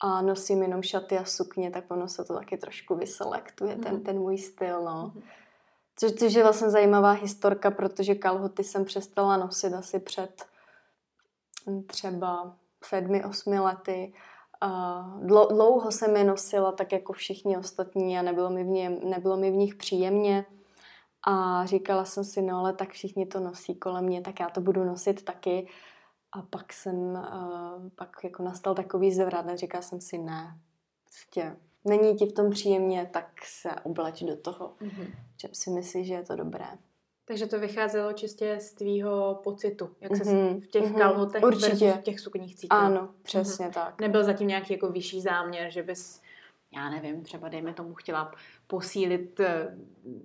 a 0.00 0.22
nosím 0.22 0.62
jenom 0.62 0.82
šaty 0.82 1.18
a 1.18 1.24
sukně, 1.24 1.70
tak 1.70 1.84
ono 1.90 2.08
se 2.08 2.24
to 2.24 2.34
taky 2.34 2.56
trošku 2.56 2.94
vyselektuje, 2.94 3.76
ten, 3.76 3.94
mhm. 3.94 4.02
ten 4.02 4.18
můj 4.18 4.38
styl, 4.38 4.84
no. 4.84 5.12
Mhm. 5.14 5.22
Což, 5.96 6.12
což 6.12 6.34
je 6.34 6.42
vlastně 6.42 6.70
zajímavá 6.70 7.10
historka, 7.10 7.70
protože 7.70 8.14
kalhoty 8.14 8.64
jsem 8.64 8.84
přestala 8.84 9.36
nosit 9.36 9.74
asi 9.74 10.00
před 10.00 10.44
hm, 11.66 11.82
třeba 11.82 12.56
sedmi, 12.84 13.24
osmi 13.24 13.60
lety. 13.60 14.12
Dlouho 15.50 15.90
jsem 15.90 16.16
je 16.16 16.24
nosila 16.24 16.72
tak 16.72 16.92
jako 16.92 17.12
všichni 17.12 17.56
ostatní 17.56 18.18
a 18.18 18.22
nebylo 18.22 18.50
mi 18.50 18.64
v, 18.64 18.66
něm, 18.66 18.98
nebylo 19.04 19.36
mi 19.36 19.50
v 19.50 19.54
nich 19.54 19.74
příjemně. 19.74 20.46
A 21.26 21.66
říkala 21.66 22.04
jsem 22.04 22.24
si, 22.24 22.42
no 22.42 22.58
ale 22.58 22.72
tak 22.72 22.90
všichni 22.90 23.26
to 23.26 23.40
nosí 23.40 23.74
kolem 23.74 24.04
mě, 24.04 24.20
tak 24.20 24.40
já 24.40 24.50
to 24.50 24.60
budu 24.60 24.84
nosit 24.84 25.24
taky. 25.24 25.68
A 26.32 26.42
pak 26.42 26.72
jsem, 26.72 26.96
uh, 26.96 27.88
pak 27.94 28.16
jako 28.24 28.42
nastal 28.42 28.74
takový 28.74 29.12
zvrat 29.12 29.48
a 29.48 29.56
říkala 29.56 29.82
jsem 29.82 30.00
si, 30.00 30.18
ne, 30.18 30.58
prostě 31.04 31.56
není 31.84 32.16
ti 32.16 32.26
v 32.26 32.32
tom 32.32 32.50
příjemně, 32.50 33.10
tak 33.12 33.26
se 33.44 33.70
obleč 33.82 34.22
do 34.22 34.36
toho. 34.36 34.74
Mm-hmm. 34.80 35.14
Že 35.40 35.48
si 35.52 35.70
myslíš, 35.70 36.06
že 36.06 36.14
je 36.14 36.22
to 36.22 36.36
dobré. 36.36 36.66
Takže 37.24 37.46
to 37.46 37.58
vycházelo 37.58 38.12
čistě 38.12 38.58
z 38.60 38.72
tvýho 38.72 39.40
pocitu, 39.44 39.90
jak 40.00 40.16
se 40.16 40.24
mm-hmm. 40.24 40.60
v 40.60 40.66
těch 40.66 40.84
mm-hmm. 40.84 40.98
kalhotech 40.98 41.42
Určitě. 41.42 41.92
v 41.92 42.02
těch 42.02 42.20
sukních 42.20 42.56
cítil. 42.56 42.78
Ano, 42.78 43.08
přesně 43.22 43.66
mm-hmm. 43.66 43.72
tak. 43.72 44.00
Nebyl 44.00 44.24
zatím 44.24 44.48
nějaký 44.48 44.72
jako 44.72 44.88
vyšší 44.88 45.20
záměr, 45.20 45.70
že 45.70 45.82
bys 45.82 46.21
já 46.74 46.90
nevím, 46.90 47.22
třeba 47.22 47.48
dejme 47.48 47.74
tomu 47.74 47.94
chtěla 47.94 48.32
posílit 48.66 49.40
eh, 49.40 49.76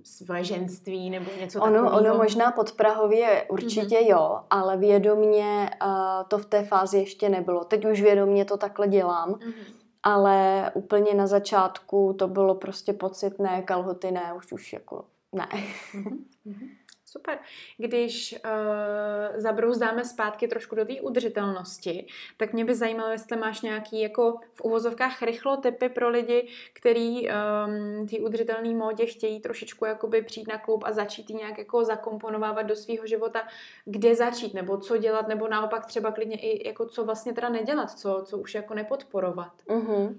své 0.03 0.43
ženství 0.43 1.09
nebo 1.09 1.31
něco 1.39 1.61
ono, 1.61 1.73
takového? 1.73 1.97
Ono 1.97 2.17
možná 2.17 2.51
podprahově 2.51 3.45
určitě 3.49 3.95
mm-hmm. 3.95 4.09
jo, 4.09 4.39
ale 4.49 4.77
vědomně 4.77 5.69
uh, 5.85 5.89
to 6.27 6.37
v 6.37 6.45
té 6.45 6.63
fázi 6.63 6.97
ještě 6.97 7.29
nebylo. 7.29 7.63
Teď 7.63 7.85
už 7.85 8.01
vědomně 8.01 8.45
to 8.45 8.57
takhle 8.57 8.87
dělám, 8.87 9.33
mm-hmm. 9.33 9.73
ale 10.03 10.71
úplně 10.73 11.13
na 11.13 11.27
začátku 11.27 12.15
to 12.19 12.27
bylo 12.27 12.55
prostě 12.55 12.93
pocit, 12.93 13.39
ne, 13.39 13.61
kalhoty 13.61 14.11
ne, 14.11 14.33
už 14.37 14.51
už 14.51 14.73
jako 14.73 15.05
ne. 15.33 15.47
Mm-hmm. 15.93 16.69
Super. 17.17 17.39
Když 17.77 18.35
uh, 18.45 19.39
zabrouzdáme 19.39 20.05
zpátky 20.05 20.47
trošku 20.47 20.75
do 20.75 20.85
té 20.85 21.01
udržitelnosti, 21.01 22.07
tak 22.37 22.53
mě 22.53 22.65
by 22.65 22.75
zajímalo, 22.75 23.11
jestli 23.11 23.37
máš 23.37 23.61
nějaký 23.61 24.01
jako 24.01 24.39
v 24.53 24.61
uvozovkách 24.61 25.21
rychlotypy 25.21 25.89
pro 25.89 26.09
lidi, 26.09 26.47
který 26.73 27.29
um, 27.29 28.07
ty 28.07 28.19
udržitelné 28.19 28.69
módě 28.69 29.05
chtějí 29.05 29.39
trošičku 29.39 29.85
jakoby 29.85 30.21
přijít 30.21 30.47
na 30.47 30.57
klub 30.57 30.83
a 30.85 30.91
začít 30.91 31.29
nějak 31.29 31.57
jako 31.57 31.83
zakomponovávat 31.83 32.65
do 32.65 32.75
svého 32.75 33.07
života, 33.07 33.47
kde 33.85 34.15
začít, 34.15 34.53
nebo 34.53 34.77
co 34.77 34.97
dělat, 34.97 35.27
nebo 35.27 35.47
naopak 35.47 35.85
třeba 35.85 36.11
klidně 36.11 36.37
i 36.39 36.67
jako 36.67 36.85
co 36.85 37.05
vlastně 37.05 37.33
teda 37.33 37.49
nedělat, 37.49 37.91
co, 37.91 38.23
co 38.25 38.37
už 38.37 38.55
jako 38.55 38.73
nepodporovat. 38.73 39.51
Mm-hmm. 39.67 40.15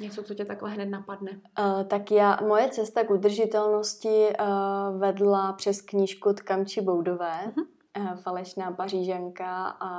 Něco, 0.00 0.22
co 0.22 0.34
tě 0.34 0.44
takhle 0.44 0.70
hned 0.70 0.86
napadne? 0.86 1.30
Uh, 1.58 1.84
tak 1.84 2.10
já, 2.10 2.38
moje 2.46 2.68
cesta 2.68 3.04
k 3.04 3.10
udržitelnosti 3.10 4.26
uh, 4.40 5.00
vedla 5.00 5.52
přes 5.52 5.80
knížku 5.80 6.32
Tkamči 6.32 6.80
Boudové, 6.80 7.52
uh-huh. 7.56 7.66
uh, 7.98 8.20
falešná 8.20 8.72
pařížanka 8.72 9.76
a, 9.80 9.90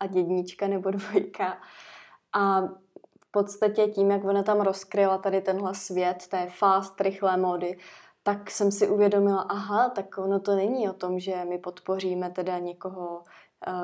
a 0.00 0.06
dědnička 0.06 0.68
nebo 0.68 0.90
dvojka. 0.90 1.58
A 2.32 2.60
v 3.20 3.30
podstatě 3.30 3.86
tím, 3.86 4.10
jak 4.10 4.24
ona 4.24 4.42
tam 4.42 4.60
rozkryla 4.60 5.18
tady 5.18 5.40
tenhle 5.40 5.74
svět 5.74 6.26
té 6.28 6.46
fast, 6.58 7.00
rychlé 7.00 7.36
módy, 7.36 7.78
tak 8.22 8.50
jsem 8.50 8.72
si 8.72 8.88
uvědomila, 8.88 9.40
aha, 9.40 9.88
tak 9.88 10.18
ono 10.18 10.40
to 10.40 10.56
není 10.56 10.88
o 10.88 10.92
tom, 10.92 11.18
že 11.18 11.44
my 11.44 11.58
podpoříme 11.58 12.30
teda 12.30 12.58
někoho, 12.58 13.22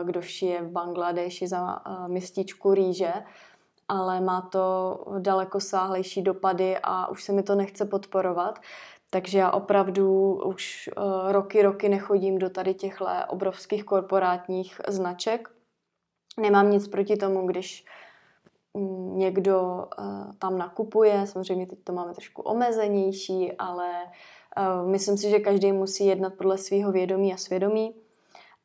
kdo 0.04 0.22
šije 0.22 0.62
v 0.62 0.70
Bangladeši 0.70 1.48
za 1.48 1.82
mističku 2.06 2.74
rýže, 2.74 3.12
ale 3.88 4.20
má 4.20 4.40
to 4.40 4.98
daleko 5.18 5.60
sáhlejší 5.60 6.22
dopady 6.22 6.76
a 6.82 7.08
už 7.08 7.24
se 7.24 7.32
mi 7.32 7.42
to 7.42 7.54
nechce 7.54 7.84
podporovat. 7.84 8.58
Takže 9.10 9.38
já 9.38 9.50
opravdu 9.50 10.34
už 10.44 10.90
uh, 10.96 11.32
roky, 11.32 11.62
roky 11.62 11.88
nechodím 11.88 12.38
do 12.38 12.50
tady 12.50 12.74
těchto 12.74 13.06
obrovských 13.28 13.84
korporátních 13.84 14.80
značek. 14.88 15.48
Nemám 16.40 16.70
nic 16.70 16.88
proti 16.88 17.16
tomu, 17.16 17.46
když 17.46 17.84
mm, 18.74 19.18
někdo 19.18 19.84
uh, 19.98 20.32
tam 20.38 20.58
nakupuje. 20.58 21.26
Samozřejmě 21.26 21.66
teď 21.66 21.78
to 21.84 21.92
máme 21.92 22.14
trošku 22.14 22.42
omezenější, 22.42 23.52
ale 23.52 23.88
uh, 24.04 24.88
myslím 24.90 25.16
si, 25.18 25.30
že 25.30 25.38
každý 25.38 25.72
musí 25.72 26.06
jednat 26.06 26.34
podle 26.34 26.58
svého 26.58 26.92
vědomí 26.92 27.34
a 27.34 27.36
svědomí 27.36 27.94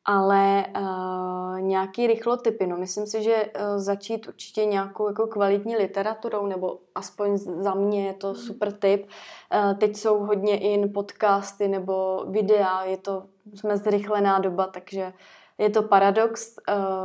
ale 0.05 0.65
uh, 0.79 1.59
nějaký 1.61 2.07
rychlotypy, 2.07 2.67
no 2.67 2.77
myslím 2.77 3.05
si, 3.05 3.23
že 3.23 3.45
uh, 3.45 3.77
začít 3.77 4.27
určitě 4.27 4.65
nějakou 4.65 5.07
jako 5.07 5.27
kvalitní 5.27 5.75
literaturou, 5.75 6.45
nebo 6.45 6.79
aspoň 6.95 7.37
za 7.37 7.73
mě 7.73 8.07
je 8.07 8.13
to 8.13 8.27
hmm. 8.27 8.35
super 8.35 8.71
tip. 8.71 9.05
Uh, 9.05 9.77
teď 9.77 9.95
jsou 9.97 10.19
hodně 10.19 10.59
in 10.59 10.93
podcasty 10.93 11.67
nebo 11.67 12.25
videa, 12.27 12.83
je 12.83 12.97
to, 12.97 13.23
jsme 13.53 13.77
zrychlená 13.77 14.39
doba, 14.39 14.67
takže 14.67 15.13
je 15.57 15.69
to 15.69 15.83
paradox 15.83 16.55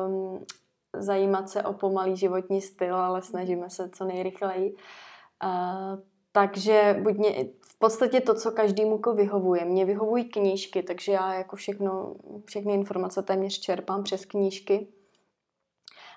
um, 0.09 0.45
zajímat 0.97 1.49
se 1.49 1.63
o 1.63 1.73
pomalý 1.73 2.17
životní 2.17 2.61
styl, 2.61 2.97
ale 2.97 3.23
snažíme 3.23 3.71
se 3.71 3.91
co 3.91 4.05
nejrychleji. 4.05 4.77
Uh, 5.45 6.01
takže 6.33 6.97
buď 7.03 7.17
mě, 7.17 7.47
v 7.77 7.79
podstatě 7.79 8.21
to, 8.21 8.35
co 8.35 8.51
každému 8.51 8.93
jako 8.93 9.15
vyhovuje. 9.15 9.65
Mně 9.65 9.85
vyhovují 9.85 10.25
knížky, 10.25 10.83
takže 10.83 11.13
já 11.13 11.35
jako 11.35 11.57
všechno, 11.57 12.15
všechny 12.45 12.75
informace 12.75 13.23
téměř 13.23 13.61
čerpám 13.61 14.03
přes 14.03 14.25
knížky. 14.25 14.89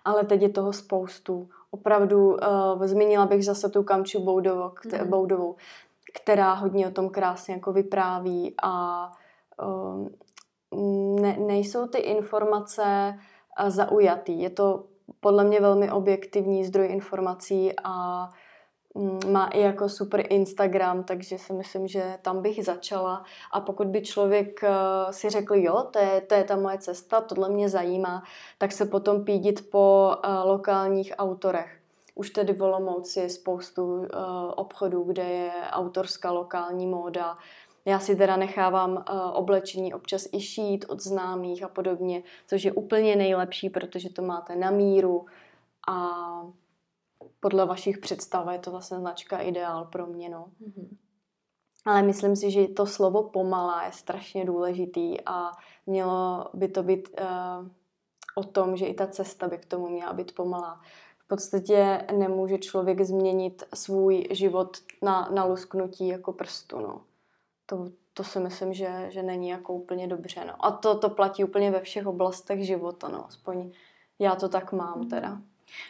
Ale 0.06 0.26
teď 0.26 0.42
je 0.42 0.50
toho 0.50 0.74
spoustu. 0.74 1.50
Opravdu 1.72 2.30
uh, 2.30 2.86
zmínila 2.86 3.26
bych 3.26 3.46
zase 3.46 3.70
tu 3.70 3.84
Kamču 3.84 4.24
Boudovou, 4.24 4.70
kte, 4.70 5.04
mm. 5.04 5.10
Boudovou, 5.10 5.56
která 6.14 6.54
hodně 6.54 6.88
o 6.88 6.92
tom 6.92 7.10
krásně 7.10 7.54
jako 7.54 7.74
vypráví 7.74 8.56
a 8.64 9.06
uh, 9.64 10.08
ne, 11.22 11.38
nejsou 11.38 11.88
ty 11.88 11.98
informace 11.98 13.14
uh, 13.64 13.70
zaujatý. 13.70 14.42
Je 14.42 14.50
to 14.50 14.84
podle 15.20 15.44
mě 15.44 15.62
velmi 15.62 15.92
objektivní 15.92 16.66
zdroj 16.66 16.88
informací 16.88 17.74
a 17.84 18.30
má 19.28 19.48
i 19.48 19.62
jako 19.62 19.90
super 19.90 20.26
Instagram, 20.30 21.04
takže 21.04 21.38
si 21.38 21.54
myslím, 21.54 21.88
že 21.88 22.18
tam 22.22 22.42
bych 22.42 22.66
začala. 22.66 23.24
A 23.52 23.62
pokud 23.62 23.88
by 23.88 24.02
člověk 24.02 24.64
eh, 24.64 24.70
si 25.12 25.30
řekl, 25.30 25.56
jo, 25.56 25.84
to 25.92 26.00
je, 26.00 26.22
to 26.22 26.34
je 26.34 26.44
ta 26.44 26.56
moje 26.56 26.78
cesta, 26.78 27.22
tohle 27.22 27.50
mě 27.50 27.70
zajímá, 27.70 28.24
tak 28.58 28.72
se 28.72 28.86
potom 28.86 29.24
pídit 29.24 29.70
po 29.72 30.12
uh, 30.26 30.50
lokálních 30.50 31.14
autorech. 31.18 31.80
Už 32.16 32.30
tedy 32.30 32.54
v 32.54 32.64
Olomouci 32.64 33.20
je 33.20 33.30
spoustu 33.30 33.86
uh, 33.86 34.06
obchodů, 34.56 35.04
kde 35.04 35.24
je 35.24 35.52
autorská 35.72 36.32
lokální 36.32 36.88
móda, 36.88 37.38
já 37.86 38.00
si 38.00 38.16
teda 38.16 38.38
nechávám 38.38 39.04
oblečení 39.34 39.94
občas 39.94 40.28
i 40.32 40.42
šít 40.42 40.86
od 40.90 41.02
známých 41.02 41.64
a 41.64 41.68
podobně, 41.68 42.24
což 42.48 42.64
je 42.64 42.72
úplně 42.72 43.16
nejlepší, 43.16 43.70
protože 43.70 44.10
to 44.10 44.22
máte 44.22 44.56
na 44.56 44.72
míru 44.72 45.26
a 45.88 46.10
podle 47.40 47.66
vašich 47.66 47.98
představ 47.98 48.48
je 48.52 48.60
to 48.60 48.72
vlastně 48.72 48.98
značka 48.98 49.38
ideál 49.38 49.86
pro 49.86 50.08
mě. 50.08 50.30
No. 50.30 50.52
Mm-hmm. 50.62 50.98
Ale 51.86 52.02
myslím 52.02 52.36
si, 52.36 52.52
že 52.52 52.68
to 52.68 52.86
slovo 52.86 53.24
pomalá 53.24 53.86
je 53.86 53.92
strašně 53.92 54.46
důležitý 54.46 55.18
a 55.26 55.52
mělo 55.86 56.50
by 56.54 56.68
to 56.68 56.84
být 56.84 57.10
uh, 57.20 57.68
o 58.36 58.44
tom, 58.44 58.78
že 58.78 58.86
i 58.86 58.94
ta 58.94 59.08
cesta 59.08 59.48
by 59.48 59.58
k 59.58 59.66
tomu 59.66 59.90
měla 59.90 60.14
být 60.14 60.36
pomalá. 60.36 60.82
V 61.18 61.28
podstatě 61.28 62.06
nemůže 62.18 62.58
člověk 62.58 63.02
změnit 63.02 63.64
svůj 63.74 64.28
život 64.32 64.78
na, 65.02 65.30
na 65.34 65.46
lusknutí 65.46 66.08
jako 66.08 66.34
prstu. 66.34 66.80
No 66.80 67.02
to, 67.70 67.86
to 68.14 68.24
si 68.24 68.40
myslím, 68.40 68.74
že, 68.74 69.06
že 69.10 69.24
není 69.24 69.50
jako 69.50 69.74
úplně 69.74 70.08
dobře. 70.08 70.46
No. 70.46 70.66
A 70.66 70.72
to, 70.72 70.98
to 70.98 71.10
platí 71.10 71.44
úplně 71.44 71.72
ve 71.72 71.82
všech 71.82 72.08
oblastech 72.08 72.66
života, 72.66 73.08
no. 73.08 73.28
aspoň 73.28 73.72
já 74.20 74.36
to 74.36 74.50
tak 74.50 74.74
mám 74.74 75.00
mhm. 75.00 75.10
teda. 75.10 75.42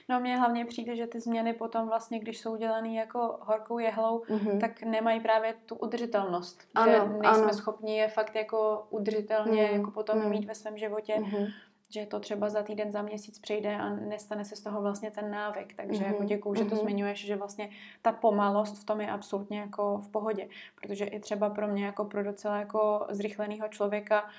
No 0.09 0.19
mně 0.19 0.37
hlavně 0.37 0.65
přijde, 0.65 0.95
že 0.95 1.07
ty 1.07 1.19
změny 1.19 1.53
potom 1.53 1.87
vlastně, 1.87 2.19
když 2.19 2.39
jsou 2.39 2.55
dělané 2.55 2.93
jako 2.93 3.39
horkou 3.41 3.79
jehlou, 3.79 4.19
mm-hmm. 4.19 4.59
tak 4.59 4.83
nemají 4.83 5.19
právě 5.19 5.53
tu 5.65 5.75
udržitelnost. 5.75 6.61
Ano, 6.75 6.91
že 6.91 6.99
nejsme 6.99 7.43
ano. 7.43 7.53
schopni 7.53 7.97
je 7.97 8.07
fakt 8.07 8.35
jako 8.35 8.87
udržitelně 8.89 9.67
mm, 9.67 9.79
jako 9.79 9.91
potom 9.91 10.19
mm. 10.19 10.29
mít 10.29 10.45
ve 10.45 10.55
svém 10.55 10.77
životě. 10.77 11.15
Mm-hmm 11.15 11.47
že 11.91 12.05
to 12.05 12.19
třeba 12.19 12.49
za 12.49 12.63
týden, 12.63 12.91
za 12.91 13.01
měsíc 13.01 13.39
přejde 13.39 13.75
a 13.75 13.89
nestane 13.89 14.45
se 14.45 14.55
z 14.55 14.61
toho 14.61 14.81
vlastně 14.81 15.11
ten 15.11 15.31
návyk. 15.31 15.73
Takže 15.75 16.01
mm-hmm. 16.01 16.07
jako 16.07 16.19
mhm, 16.19 16.27
děkuju, 16.27 16.55
že 16.55 16.65
to 16.65 16.75
mm-hmm. 16.75 16.79
zmiňuješ, 16.79 17.25
že 17.25 17.35
vlastně 17.35 17.69
ta 18.01 18.11
pomalost 18.11 18.81
v 18.81 18.83
tom 18.83 19.01
je 19.01 19.09
absolutně 19.09 19.59
jako 19.59 19.97
v 19.97 20.09
pohodě. 20.09 20.47
Protože 20.81 21.05
i 21.05 21.19
třeba 21.19 21.49
pro 21.49 21.67
mě 21.67 21.85
jako 21.85 22.05
pro 22.05 22.23
docela 22.23 22.57
jako 22.57 23.07
zrychleného 23.09 23.67
člověka 23.67 24.29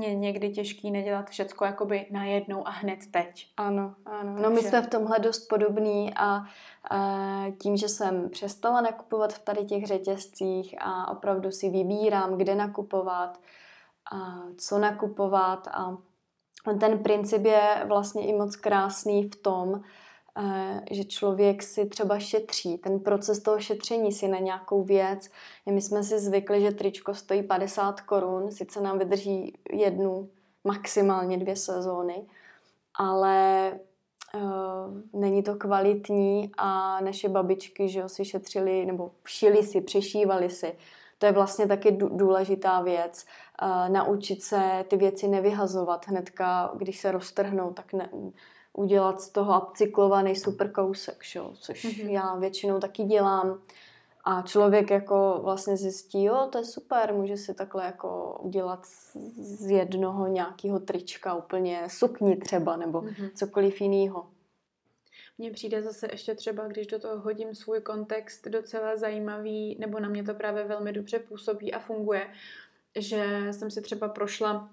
je 0.00 0.14
někdy 0.14 0.50
těžký 0.50 0.90
nedělat 0.90 1.30
všecko 1.30 1.64
jakoby 1.64 2.06
najednou 2.10 2.68
a 2.68 2.70
hned 2.70 2.98
teď. 3.10 3.46
Ano, 3.56 3.94
ano. 4.06 4.32
Takže... 4.32 4.42
No 4.42 4.50
my 4.50 4.62
jsme 4.62 4.82
v 4.82 4.90
tomhle 4.90 5.18
dost 5.18 5.48
podobný 5.48 6.14
a, 6.16 6.44
a 6.90 7.44
tím, 7.62 7.76
že 7.76 7.88
jsem 7.88 8.30
přestala 8.30 8.80
nakupovat 8.80 9.32
v 9.32 9.38
tady 9.38 9.64
těch 9.64 9.86
řetězcích 9.86 10.74
a 10.78 11.10
opravdu 11.10 11.50
si 11.50 11.70
vybírám, 11.70 12.36
kde 12.36 12.54
nakupovat, 12.54 13.40
a 14.12 14.42
co 14.58 14.78
nakupovat 14.78 15.68
a 15.68 15.96
ten 16.80 16.98
princip 16.98 17.44
je 17.44 17.84
vlastně 17.86 18.26
i 18.26 18.32
moc 18.32 18.56
krásný 18.56 19.28
v 19.28 19.36
tom, 19.36 19.82
že 20.90 21.04
člověk 21.04 21.62
si 21.62 21.86
třeba 21.86 22.18
šetří, 22.18 22.78
ten 22.78 23.00
proces 23.00 23.40
toho 23.40 23.60
šetření 23.60 24.12
si 24.12 24.28
na 24.28 24.38
nějakou 24.38 24.82
věc. 24.82 25.30
My 25.66 25.80
jsme 25.80 26.02
si 26.02 26.18
zvykli, 26.18 26.60
že 26.60 26.70
tričko 26.70 27.14
stojí 27.14 27.42
50 27.42 28.00
korun, 28.00 28.50
sice 28.50 28.80
nám 28.80 28.98
vydrží 28.98 29.58
jednu, 29.72 30.28
maximálně 30.64 31.38
dvě 31.38 31.56
sezóny, 31.56 32.26
ale 32.94 33.72
uh, 34.34 35.20
není 35.20 35.42
to 35.42 35.56
kvalitní 35.56 36.50
a 36.58 37.00
naše 37.00 37.28
babičky, 37.28 37.88
že 37.88 38.00
jo, 38.00 38.08
si 38.08 38.24
šetřili 38.24 38.86
nebo 38.86 39.10
šili 39.26 39.62
si, 39.62 39.80
přešívali 39.80 40.50
si. 40.50 40.74
To 41.18 41.26
je 41.26 41.32
vlastně 41.32 41.66
taky 41.66 41.92
důležitá 41.92 42.80
věc 42.80 43.26
naučit 43.88 44.42
se 44.42 44.84
ty 44.88 44.96
věci 44.96 45.28
nevyhazovat 45.28 46.06
hnedka, 46.06 46.72
když 46.76 47.00
se 47.00 47.12
roztrhnou, 47.12 47.72
tak 47.72 47.92
ne, 47.92 48.08
udělat 48.74 49.20
z 49.20 49.28
toho 49.28 49.60
upcyklovaný 49.60 50.36
super 50.36 50.72
kousek, 50.72 51.22
šo? 51.22 51.52
což 51.60 51.84
mm-hmm. 51.84 52.10
já 52.10 52.34
většinou 52.34 52.80
taky 52.80 53.02
dělám. 53.02 53.60
A 54.24 54.42
člověk 54.42 54.90
jako 54.90 55.40
vlastně 55.42 55.76
zjistí, 55.76 56.24
jo, 56.24 56.48
to 56.52 56.58
je 56.58 56.64
super, 56.64 57.14
může 57.14 57.36
si 57.36 57.54
takhle 57.54 57.84
jako 57.84 58.38
udělat 58.40 58.86
z 59.36 59.70
jednoho 59.70 60.26
nějakého 60.26 60.80
trička 60.80 61.34
úplně 61.34 61.82
sukni 61.88 62.36
třeba, 62.36 62.76
nebo 62.76 63.00
mm-hmm. 63.00 63.30
cokoliv 63.34 63.80
jiného. 63.80 64.26
Mně 65.38 65.50
přijde 65.50 65.82
zase 65.82 66.08
ještě 66.12 66.34
třeba, 66.34 66.66
když 66.66 66.86
do 66.86 66.98
toho 66.98 67.20
hodím 67.20 67.54
svůj 67.54 67.80
kontext 67.80 68.48
docela 68.48 68.96
zajímavý, 68.96 69.76
nebo 69.80 70.00
na 70.00 70.08
mě 70.08 70.24
to 70.24 70.34
právě 70.34 70.64
velmi 70.64 70.92
dobře 70.92 71.18
působí 71.18 71.74
a 71.74 71.78
funguje, 71.78 72.26
že 72.96 73.48
jsem 73.50 73.70
si 73.70 73.82
třeba 73.82 74.08
prošla 74.08 74.70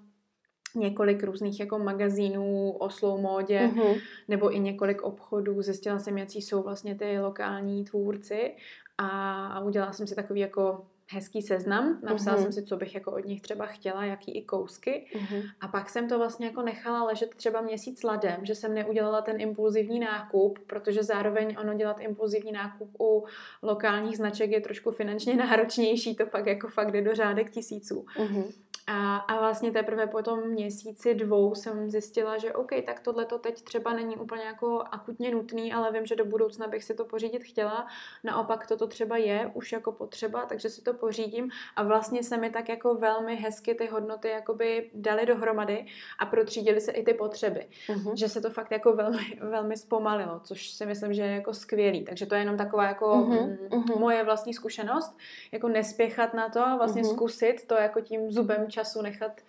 několik 0.74 1.22
různých 1.22 1.60
jako 1.60 1.78
magazínů 1.78 2.70
o 2.70 2.90
slow 2.90 3.20
módě 3.20 3.70
mm-hmm. 3.74 4.00
nebo 4.28 4.54
i 4.54 4.60
několik 4.60 5.02
obchodů. 5.02 5.62
Zjistila 5.62 5.98
jsem, 5.98 6.18
jaký 6.18 6.42
jsou 6.42 6.62
vlastně 6.62 6.94
ty 6.94 7.20
lokální 7.20 7.84
tvůrci 7.84 8.54
a, 8.98 9.60
udělala 9.60 9.92
jsem 9.92 10.06
si 10.06 10.14
takový 10.14 10.40
jako 10.40 10.86
hezký 11.12 11.42
seznam, 11.42 11.98
napsala 12.02 12.36
mm-hmm. 12.36 12.42
jsem 12.42 12.52
si, 12.52 12.62
co 12.62 12.76
bych 12.76 12.94
jako 12.94 13.12
od 13.12 13.24
nich 13.24 13.40
třeba 13.40 13.66
chtěla, 13.66 14.04
jaký 14.04 14.32
i 14.32 14.44
kousky 14.44 15.06
mm-hmm. 15.14 15.50
a 15.60 15.68
pak 15.68 15.90
jsem 15.90 16.08
to 16.08 16.18
vlastně 16.18 16.46
jako 16.46 16.62
nechala 16.62 17.04
ležet 17.04 17.34
třeba 17.34 17.60
měsíc 17.60 18.02
ladem, 18.02 18.40
že 18.42 18.54
jsem 18.54 18.74
neudělala 18.74 19.22
ten 19.22 19.40
impulzivní 19.40 20.00
nákup, 20.00 20.58
protože 20.66 21.02
zároveň 21.02 21.56
ono 21.60 21.74
dělat 21.74 22.00
impulzivní 22.00 22.52
nákup 22.52 23.00
u 23.00 23.24
lokálních 23.62 24.16
značek 24.16 24.50
je 24.50 24.60
trošku 24.60 24.90
finančně 24.90 25.36
náročnější, 25.46 26.16
to 26.16 26.26
pak 26.26 26.46
jako 26.46 26.68
fakt 26.68 26.90
jde 26.90 27.02
do 27.02 27.14
řádek 27.14 27.50
tisíců. 27.50 28.04
Mm-hmm. 28.16 28.44
A, 28.86 29.16
a 29.16 29.38
vlastně 29.38 29.70
teprve 29.70 30.06
po 30.06 30.22
tom 30.22 30.48
měsíci 30.48 31.14
dvou 31.14 31.54
jsem 31.54 31.90
zjistila, 31.90 32.38
že 32.38 32.52
OK, 32.52 32.70
tak 32.86 33.00
tohle 33.00 33.24
to 33.24 33.38
teď 33.38 33.62
třeba 33.62 33.92
není 33.92 34.16
úplně 34.16 34.42
jako 34.42 34.84
akutně 34.90 35.30
nutný, 35.30 35.72
ale 35.72 35.92
vím, 35.92 36.06
že 36.06 36.16
do 36.16 36.24
budoucna 36.24 36.66
bych 36.66 36.84
si 36.84 36.94
to 36.94 37.04
pořídit 37.04 37.44
chtěla. 37.44 37.86
Naopak 38.24 38.66
toto 38.66 38.86
třeba 38.86 39.16
je 39.16 39.50
už 39.54 39.72
jako 39.72 39.92
potřeba, 39.92 40.46
takže 40.46 40.70
si 40.70 40.82
to 40.82 40.94
pořídím 40.94 41.50
a 41.76 41.82
vlastně 41.82 42.22
se 42.22 42.36
mi 42.36 42.50
tak 42.50 42.68
jako 42.68 42.94
velmi 42.94 43.36
hezky 43.36 43.74
ty 43.74 43.86
hodnoty 43.86 44.28
jakoby 44.28 44.90
dali 44.94 45.26
dohromady 45.26 45.86
a 46.18 46.26
protřídily 46.26 46.80
se 46.80 46.92
i 46.92 47.02
ty 47.02 47.14
potřeby. 47.14 47.66
Uh-huh. 47.88 48.14
Že 48.14 48.28
se 48.28 48.40
to 48.40 48.50
fakt 48.50 48.70
jako 48.70 48.92
velmi, 48.92 49.38
velmi 49.40 49.76
zpomalilo, 49.76 50.40
což 50.44 50.70
si 50.70 50.86
myslím, 50.86 51.14
že 51.14 51.22
je 51.22 51.34
jako 51.34 51.54
skvělý. 51.54 52.04
Takže 52.04 52.26
to 52.26 52.34
je 52.34 52.40
jenom 52.40 52.56
taková 52.56 52.84
jako 52.84 53.06
uh-huh. 53.06 53.58
Uh-huh. 53.68 53.98
moje 53.98 54.24
vlastní 54.24 54.54
zkušenost, 54.54 55.16
jako 55.52 55.68
nespěchat 55.68 56.34
na 56.34 56.48
to, 56.48 56.64
vlastně 56.76 57.02
uh-huh. 57.02 57.14
zkusit 57.14 57.66
to 57.66 57.74
jako 57.74 58.00
tím 58.00 58.30
zubem 58.30 58.66
času 58.72 59.02
nechat 59.02 59.40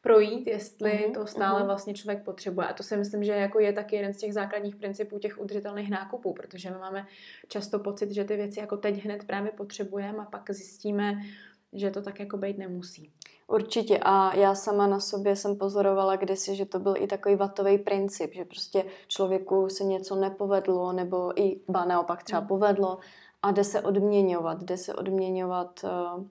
projít, 0.00 0.46
jestli 0.46 0.90
uh-huh, 0.90 1.14
to 1.14 1.26
stále 1.26 1.60
uh-huh. 1.60 1.66
vlastně 1.66 1.94
člověk 1.94 2.24
potřebuje. 2.24 2.66
A 2.66 2.72
to 2.72 2.82
si 2.82 2.96
myslím, 2.96 3.24
že 3.24 3.32
jako 3.32 3.60
je 3.60 3.72
taky 3.72 3.96
jeden 3.96 4.14
z 4.14 4.18
těch 4.18 4.34
základních 4.34 4.76
principů 4.76 5.18
těch 5.18 5.40
udržitelných 5.40 5.90
nákupů, 5.90 6.32
protože 6.32 6.70
my 6.70 6.76
máme 6.78 7.06
často 7.48 7.78
pocit, 7.78 8.10
že 8.10 8.24
ty 8.24 8.36
věci 8.36 8.60
jako 8.60 8.76
teď 8.76 9.04
hned 9.04 9.24
právě 9.24 9.52
potřebujeme 9.52 10.18
a 10.18 10.24
pak 10.24 10.50
zjistíme, 10.50 11.14
že 11.72 11.90
to 11.90 12.02
tak 12.02 12.20
jako 12.20 12.36
být 12.36 12.58
nemusí. 12.58 13.12
Určitě 13.46 13.98
a 14.02 14.36
já 14.36 14.54
sama 14.54 14.86
na 14.86 15.00
sobě 15.00 15.36
jsem 15.36 15.56
pozorovala 15.56 16.16
kdysi, 16.16 16.56
že 16.56 16.66
to 16.66 16.78
byl 16.78 16.94
i 16.98 17.06
takový 17.06 17.36
vatový 17.36 17.78
princip, 17.78 18.34
že 18.34 18.44
prostě 18.44 18.84
člověku 19.08 19.68
se 19.68 19.84
něco 19.84 20.16
nepovedlo 20.16 20.92
nebo 20.92 21.40
i 21.40 21.60
ba 21.68 21.84
naopak 21.84 22.22
třeba 22.22 22.40
povedlo 22.40 22.98
a 23.42 23.50
jde 23.50 23.64
se 23.64 23.80
odměňovat, 23.80 24.62
jde 24.62 24.76
se 24.76 24.94
odměňovat 24.94 25.80
uh, 25.84 26.24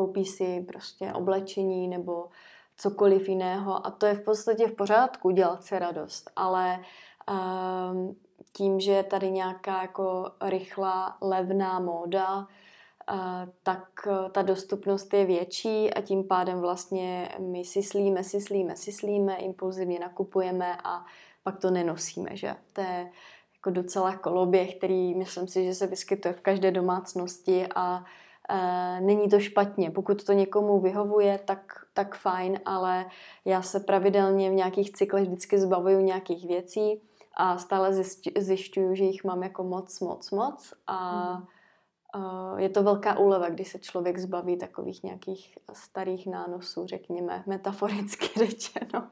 koupí 0.00 0.24
si 0.24 0.64
prostě 0.68 1.12
oblečení 1.12 1.88
nebo 1.88 2.28
cokoliv 2.76 3.28
jiného 3.28 3.86
a 3.86 3.90
to 3.90 4.06
je 4.06 4.14
v 4.14 4.24
podstatě 4.24 4.66
v 4.66 4.76
pořádku 4.76 5.30
dělat 5.30 5.64
si 5.64 5.78
radost, 5.78 6.30
ale 6.36 6.80
um, 7.30 8.16
tím, 8.52 8.80
že 8.80 8.92
je 8.92 9.02
tady 9.02 9.30
nějaká 9.30 9.82
jako 9.82 10.32
rychlá, 10.42 11.16
levná 11.20 11.78
móda, 11.80 12.38
uh, 12.38 12.46
tak 13.62 13.88
uh, 14.06 14.28
ta 14.28 14.42
dostupnost 14.42 15.14
je 15.14 15.24
větší 15.24 15.94
a 15.94 16.00
tím 16.00 16.24
pádem 16.24 16.60
vlastně 16.60 17.28
my 17.38 17.64
syslíme, 17.64 18.24
syslíme, 18.24 18.76
syslíme, 18.76 19.36
impulzivně 19.36 19.98
nakupujeme 19.98 20.76
a 20.84 21.04
pak 21.42 21.58
to 21.58 21.70
nenosíme, 21.70 22.36
že? 22.36 22.54
To 22.72 22.80
je 22.80 23.10
jako 23.54 23.70
docela 23.70 24.16
koloběh, 24.16 24.76
který 24.76 25.14
myslím 25.14 25.48
si, 25.48 25.64
že 25.64 25.74
se 25.74 25.86
vyskytuje 25.86 26.34
v 26.34 26.40
každé 26.40 26.70
domácnosti 26.70 27.66
a 27.74 28.04
Eh, 28.04 28.04
není 29.00 29.28
to 29.28 29.40
špatně. 29.40 29.90
Pokud 29.90 30.24
to 30.24 30.32
někomu 30.32 30.80
vyhovuje, 30.80 31.38
tak, 31.44 31.72
tak 31.94 32.16
fajn, 32.16 32.60
ale 32.64 33.06
já 33.44 33.62
se 33.62 33.80
pravidelně 33.80 34.50
v 34.50 34.54
nějakých 34.54 34.92
cyklech 34.92 35.24
vždycky 35.24 35.58
zbavuju 35.58 36.00
nějakých 36.00 36.46
věcí 36.46 37.02
a 37.36 37.58
stále 37.58 37.92
zjišťuju, 38.38 38.94
že 38.94 39.04
jich 39.04 39.24
mám 39.24 39.42
jako 39.42 39.64
moc, 39.64 40.00
moc, 40.00 40.30
moc 40.30 40.74
a 40.86 41.32
mm. 41.36 42.58
je 42.58 42.68
to 42.68 42.82
velká 42.82 43.18
úleva, 43.18 43.48
když 43.48 43.68
se 43.68 43.78
člověk 43.78 44.18
zbaví 44.18 44.58
takových 44.58 45.02
nějakých 45.02 45.58
starých 45.72 46.26
nánosů, 46.26 46.86
řekněme, 46.86 47.44
metaforicky 47.46 48.26
řečeno. 48.46 49.10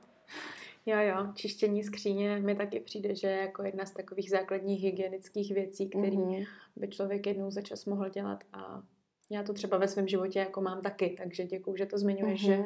Jo, 0.86 0.98
jo, 0.98 1.32
čištění 1.34 1.84
skříně 1.84 2.38
mi 2.38 2.54
taky 2.54 2.80
přijde, 2.80 3.14
že 3.14 3.26
je 3.26 3.36
jako 3.36 3.62
jedna 3.62 3.86
z 3.86 3.90
takových 3.90 4.30
základních 4.30 4.82
hygienických 4.82 5.54
věcí, 5.54 5.88
které 5.88 6.10
mm-hmm. 6.10 6.46
by 6.76 6.88
člověk 6.88 7.26
jednou 7.26 7.50
za 7.50 7.62
čas 7.62 7.84
mohl 7.84 8.08
dělat 8.08 8.44
a 8.52 8.82
já 9.30 9.42
to 9.42 9.52
třeba 9.52 9.78
ve 9.78 9.88
svém 9.88 10.08
životě 10.08 10.38
jako 10.38 10.60
mám 10.60 10.82
taky, 10.82 11.16
takže 11.18 11.44
děkuju, 11.44 11.76
že 11.76 11.86
to 11.86 11.98
zmiňuješ, 11.98 12.42
mm-hmm. 12.42 12.46
že 12.46 12.64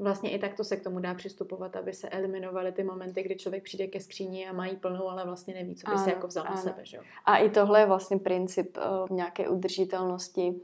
vlastně 0.00 0.30
i 0.30 0.38
takto 0.38 0.64
se 0.64 0.76
k 0.76 0.82
tomu 0.82 0.98
dá 0.98 1.14
přistupovat, 1.14 1.76
aby 1.76 1.92
se 1.92 2.08
eliminovaly 2.08 2.72
ty 2.72 2.84
momenty, 2.84 3.22
kdy 3.22 3.36
člověk 3.36 3.62
přijde 3.62 3.86
ke 3.86 4.00
skříni 4.00 4.48
a 4.48 4.52
mají 4.52 4.76
plnou, 4.76 5.08
ale 5.08 5.24
vlastně 5.24 5.54
neví, 5.54 5.74
co 5.74 5.90
by 5.90 5.92
ano, 5.92 6.04
se 6.04 6.10
jako 6.10 6.26
vzal 6.26 6.44
ano. 6.46 6.56
na 6.56 6.62
sebe. 6.62 6.80
Že? 6.82 6.98
A 7.24 7.36
i 7.36 7.50
tohle 7.50 7.80
je 7.80 7.86
vlastně 7.86 8.18
princip 8.18 8.76
uh, 8.76 9.16
nějaké 9.16 9.48
udržitelnosti. 9.48 10.54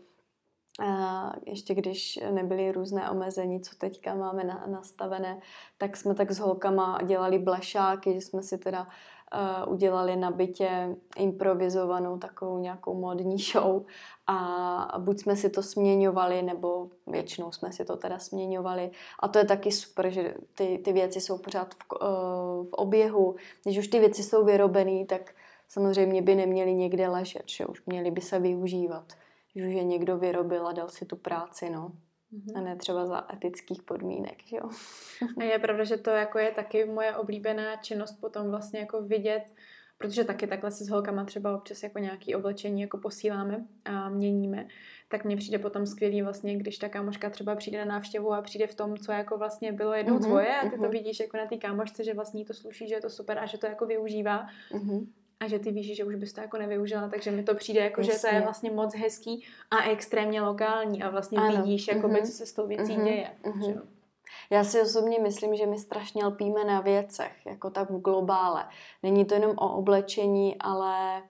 Uh, 0.83 1.33
ještě 1.46 1.75
když 1.75 2.20
nebyly 2.31 2.72
různé 2.72 3.11
omezení, 3.11 3.61
co 3.61 3.77
teďka 3.77 4.14
máme 4.14 4.44
na, 4.44 4.66
nastavené, 4.66 5.40
tak 5.79 5.96
jsme 5.96 6.14
tak 6.14 6.31
s 6.31 6.38
holkama 6.38 6.99
dělali 7.03 7.38
blašáky, 7.38 8.14
že 8.14 8.20
jsme 8.20 8.42
si 8.42 8.59
teda 8.59 8.88
uh, 9.37 9.72
udělali 9.72 10.16
na 10.16 10.31
bytě 10.31 10.96
improvizovanou 11.16 12.18
takovou 12.18 12.59
nějakou 12.59 12.94
modní 12.94 13.38
show 13.38 13.85
a 14.27 14.99
buď 14.99 15.20
jsme 15.20 15.37
si 15.37 15.51
to 15.51 15.62
směňovali, 15.62 16.42
nebo 16.42 16.90
většinou 17.07 17.53
jsme 17.53 17.72
si 17.72 17.85
to 17.85 17.96
teda 17.96 18.18
směňovali. 18.18 18.90
A 19.20 19.29
to 19.29 19.38
je 19.38 19.44
taky 19.44 19.72
super, 19.72 20.11
že 20.11 20.35
ty, 20.55 20.79
ty 20.85 20.92
věci 20.92 21.20
jsou 21.20 21.38
pořád 21.38 21.75
v, 21.75 21.79
uh, 21.92 22.66
v 22.66 22.72
oběhu. 22.72 23.37
Když 23.62 23.79
už 23.79 23.88
ty 23.88 23.99
věci 23.99 24.22
jsou 24.22 24.44
vyrobené, 24.44 25.07
tak 25.07 25.35
samozřejmě 25.68 26.22
by 26.22 26.35
neměly 26.35 26.75
někde 26.75 27.09
ležet, 27.09 27.42
že 27.46 27.66
už 27.66 27.83
měly 27.87 28.11
by 28.11 28.20
se 28.20 28.38
využívat. 28.38 29.12
Že 29.55 29.66
už 29.66 29.75
je 29.75 29.85
někdo 29.85 30.18
vyrobil 30.18 30.66
a 30.66 30.72
dal 30.72 30.88
si 30.88 31.05
tu 31.05 31.16
práci, 31.16 31.70
no. 31.70 31.92
Mm-hmm. 32.37 32.59
A 32.59 32.61
ne 32.61 32.77
třeba 32.77 33.07
za 33.07 33.27
etických 33.33 33.83
podmínek, 33.83 34.42
že 34.46 34.57
jo. 34.57 34.70
A 35.38 35.42
je 35.42 35.59
pravda, 35.59 35.85
že 35.85 35.96
to 35.96 36.11
jako 36.11 36.38
je 36.38 36.51
taky 36.51 36.85
moje 36.85 37.16
oblíbená 37.16 37.77
činnost 37.77 38.20
potom 38.20 38.51
vlastně 38.51 38.81
jako 38.81 39.03
vidět, 39.03 39.42
protože 39.99 40.25
taky 40.25 40.46
takhle 40.46 40.70
si 40.70 40.85
s 40.85 40.88
holkama 40.88 41.25
třeba 41.25 41.57
občas 41.57 41.83
jako 41.83 41.99
nějaký 41.99 42.35
oblečení 42.35 42.81
jako 42.81 42.99
posíláme 42.99 43.66
a 43.85 44.09
měníme, 44.09 44.68
tak 45.09 45.25
mně 45.25 45.37
přijde 45.37 45.59
potom 45.59 45.87
skvělý 45.87 46.22
vlastně, 46.22 46.57
když 46.57 46.79
ta 46.79 46.88
kámoška 46.88 47.31
třeba 47.31 47.57
přijde 47.57 47.79
na 47.79 47.85
návštěvu 47.85 48.33
a 48.33 48.42
přijde 48.42 48.66
v 48.66 48.75
tom, 48.75 48.96
co 48.96 49.12
jako 49.12 49.38
vlastně 49.38 49.72
bylo 49.72 49.92
jednou 49.94 50.18
mm-hmm, 50.18 50.27
tvoje 50.27 50.57
a 50.57 50.61
ty 50.61 50.66
mm-hmm. 50.66 50.70
to 50.70 50.83
mhm. 50.83 50.90
vidíš 50.90 51.20
jako 51.20 51.37
na 51.37 51.46
té 51.46 51.57
kámošce, 51.57 52.05
že 52.05 52.14
vlastně 52.14 52.44
to 52.44 52.55
sluší, 52.55 52.88
že 52.88 52.94
je 52.94 53.01
to 53.01 53.11
super 53.11 53.38
a 53.38 53.46
že 53.46 53.59
to 53.59 53.66
jako 53.66 53.87
využívá. 53.87 54.46
Mm-hmm 54.72 55.07
a 55.40 55.49
že 55.49 55.59
ty 55.59 55.70
víš, 55.70 55.96
že 55.96 56.05
už 56.05 56.14
bys 56.14 56.33
to 56.33 56.40
jako 56.40 56.59
nevyužila, 56.59 57.09
takže 57.09 57.31
mi 57.31 57.42
to 57.42 57.55
přijde 57.55 57.81
jako, 57.81 58.01
Jasně. 58.01 58.14
že 58.14 58.20
to 58.20 58.35
je 58.35 58.40
vlastně 58.40 58.70
moc 58.70 58.94
hezký 58.94 59.44
a 59.70 59.83
extrémně 59.83 60.42
lokální 60.42 61.03
a 61.03 61.11
vlastně 61.11 61.38
ano. 61.38 61.57
vidíš, 61.57 61.88
jakoby, 61.88 62.14
mm-hmm. 62.14 62.27
co 62.27 62.33
se 62.33 62.46
s 62.46 62.53
tou 62.53 62.66
věcí 62.66 62.92
mm-hmm. 62.92 63.05
děje. 63.05 63.31
Mm-hmm. 63.42 63.66
Že? 63.66 63.75
Já 64.51 64.64
si 64.64 64.83
osobně 64.83 65.18
myslím, 65.18 65.57
že 65.57 65.66
my 65.66 65.79
strašně 65.79 66.27
lpíme 66.27 66.64
na 66.64 66.81
věcech, 66.81 67.46
jako 67.46 67.70
tak 67.70 67.90
v 67.90 68.01
globále. 68.01 68.68
Není 69.03 69.25
to 69.25 69.35
jenom 69.35 69.51
o 69.59 69.77
oblečení, 69.77 70.57
ale 70.61 71.22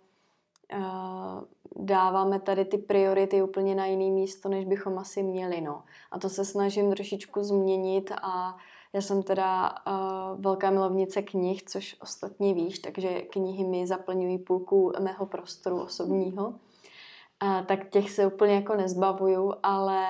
uh, 0.75 1.45
dáváme 1.85 2.41
tady 2.41 2.65
ty 2.65 2.79
priority 2.79 3.43
úplně 3.43 3.75
na 3.75 3.87
jiný 3.87 4.11
místo, 4.11 4.49
než 4.49 4.65
bychom 4.65 4.99
asi 4.99 5.23
měli. 5.23 5.61
No. 5.61 5.83
A 6.11 6.19
to 6.19 6.29
se 6.29 6.45
snažím 6.45 6.93
trošičku 6.93 7.43
změnit 7.43 8.13
a 8.23 8.57
já 8.97 9.03
jsem 9.03 9.23
teda 9.23 9.75
uh, 9.87 10.41
velká 10.41 10.71
milovnice 10.71 11.23
knih, 11.23 11.63
což 11.63 11.97
ostatně 12.01 12.55
víš, 12.55 12.79
takže 12.79 13.23
knihy 13.23 13.65
mi 13.65 13.87
zaplňují 13.87 14.39
půlku 14.39 14.93
mého 15.01 15.27
prostoru 15.27 15.83
osobního. 15.83 16.49
Uh, 16.49 17.67
tak 17.67 17.91
těch 17.91 18.11
se 18.11 18.27
úplně 18.27 18.55
jako 18.55 18.75
nezbavuju, 18.75 19.53
ale 19.63 20.05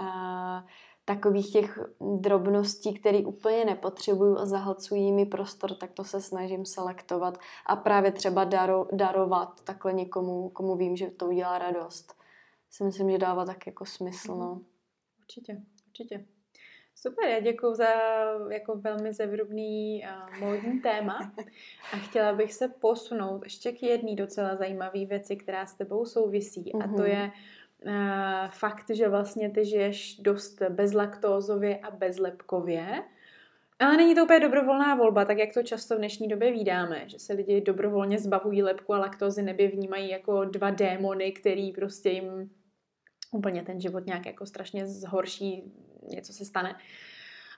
uh, 0.00 0.68
takových 1.04 1.52
těch 1.52 1.78
drobností, 2.00 2.94
které 2.94 3.18
úplně 3.18 3.64
nepotřebuju 3.64 4.38
a 4.38 4.46
zahlcují 4.46 5.12
mi 5.12 5.26
prostor, 5.26 5.74
tak 5.74 5.92
to 5.92 6.04
se 6.04 6.20
snažím 6.20 6.64
selektovat 6.64 7.38
a 7.66 7.76
právě 7.76 8.12
třeba 8.12 8.44
daro, 8.44 8.86
darovat 8.92 9.60
takhle 9.64 9.92
někomu, 9.92 10.48
komu 10.48 10.76
vím, 10.76 10.96
že 10.96 11.10
to 11.10 11.26
udělá 11.26 11.58
radost. 11.58 12.14
Si 12.70 12.84
myslím, 12.84 13.10
že 13.10 13.18
dává 13.18 13.44
tak 13.44 13.66
jako 13.66 13.84
smysl. 13.84 14.34
No. 14.34 14.60
Určitě, 15.18 15.62
určitě. 15.86 16.35
Super, 16.98 17.28
já 17.28 17.40
děkuji 17.40 17.74
za 17.74 17.86
jako 18.50 18.76
velmi 18.76 19.12
zevrubný 19.12 20.04
uh, 20.04 20.38
módní 20.48 20.80
téma 20.80 21.32
a 21.92 21.96
chtěla 21.96 22.32
bych 22.32 22.54
se 22.54 22.68
posunout 22.68 23.44
ještě 23.44 23.72
k 23.72 23.82
jedné 23.82 24.14
docela 24.14 24.56
zajímavé 24.56 25.04
věci, 25.04 25.36
která 25.36 25.66
s 25.66 25.74
tebou 25.74 26.04
souvisí 26.04 26.64
mm-hmm. 26.64 26.84
a 26.84 26.96
to 26.96 27.02
mhm. 27.02 27.06
je 27.06 27.30
uh, 27.86 28.50
fakt, 28.50 28.90
že 28.90 29.08
vlastně 29.08 29.50
ty 29.50 29.64
žiješ 29.64 30.20
dost 30.20 30.62
bezlaktózově 30.62 31.78
a 31.78 31.90
bezlepkově, 31.90 33.02
ale 33.78 33.96
není 33.96 34.14
to 34.14 34.24
úplně 34.24 34.40
dobrovolná 34.40 34.94
volba, 34.94 35.24
tak 35.24 35.38
jak 35.38 35.54
to 35.54 35.62
často 35.62 35.94
v 35.94 35.98
dnešní 35.98 36.28
době 36.28 36.52
vídáme, 36.52 37.08
že 37.08 37.18
se 37.18 37.32
lidi 37.32 37.60
dobrovolně 37.60 38.18
zbavují 38.18 38.62
lepku 38.62 38.94
a 38.94 38.98
laktózy, 38.98 39.42
nebě 39.42 39.68
vnímají 39.68 40.10
jako 40.10 40.44
dva 40.44 40.70
démony, 40.70 41.32
který 41.32 41.72
prostě 41.72 42.10
jim 42.10 42.50
úplně 43.32 43.62
ten 43.62 43.80
život 43.80 44.06
nějak 44.06 44.26
jako 44.26 44.46
strašně 44.46 44.86
zhorší, 44.86 45.72
něco 46.08 46.32
se 46.32 46.44
stane. 46.44 46.76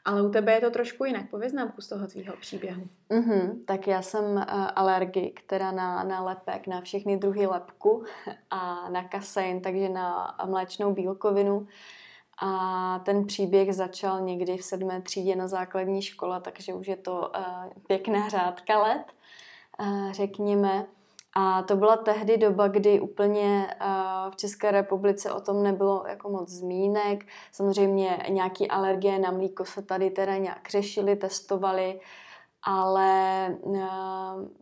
Ale 0.04 0.22
u 0.22 0.30
tebe 0.30 0.52
je 0.52 0.60
to 0.60 0.70
trošku 0.70 1.04
jinak. 1.04 1.30
Pověz 1.30 1.52
nám 1.52 1.72
kus 1.72 1.88
toho 1.88 2.06
tvýho 2.06 2.36
příběhu. 2.40 2.82
Mm-hmm, 3.10 3.64
tak 3.64 3.86
já 3.86 4.02
jsem 4.02 4.24
uh, 4.24 4.42
alergik, 4.74 5.42
teda 5.46 5.72
na, 5.72 6.04
na 6.04 6.22
lepek, 6.22 6.66
na 6.66 6.80
všechny 6.80 7.16
druhy 7.16 7.46
lepku 7.46 8.04
a 8.50 8.90
na 8.90 9.08
kasein, 9.08 9.60
takže 9.60 9.88
na 9.88 10.36
mléčnou 10.44 10.94
bílkovinu. 10.94 11.66
A 12.42 12.98
ten 12.98 13.26
příběh 13.26 13.74
začal 13.74 14.20
někdy 14.20 14.56
v 14.56 14.64
sedmé 14.64 15.02
třídě 15.02 15.36
na 15.36 15.48
základní 15.48 16.02
škole, 16.02 16.40
takže 16.40 16.74
už 16.74 16.88
je 16.88 16.96
to 16.96 17.32
uh, 17.38 17.82
pěkná 17.86 18.28
řádka 18.28 18.82
let, 18.82 19.04
uh, 19.80 20.12
řekněme. 20.12 20.86
A 21.34 21.62
to 21.62 21.76
byla 21.76 21.96
tehdy 21.96 22.36
doba, 22.36 22.68
kdy 22.68 23.00
úplně 23.00 23.76
uh, 23.80 24.32
v 24.32 24.36
České 24.36 24.70
republice 24.70 25.32
o 25.32 25.40
tom 25.40 25.62
nebylo 25.62 26.04
jako 26.08 26.28
moc 26.28 26.48
zmínek. 26.48 27.26
Samozřejmě 27.52 28.26
nějaké 28.28 28.66
alergie 28.66 29.18
na 29.18 29.30
mlíko 29.30 29.64
se 29.64 29.82
tady 29.82 30.10
teda 30.10 30.36
nějak 30.36 30.68
řešily, 30.70 31.16
testovaly, 31.16 32.00
ale 32.62 33.56
uh, 33.60 33.78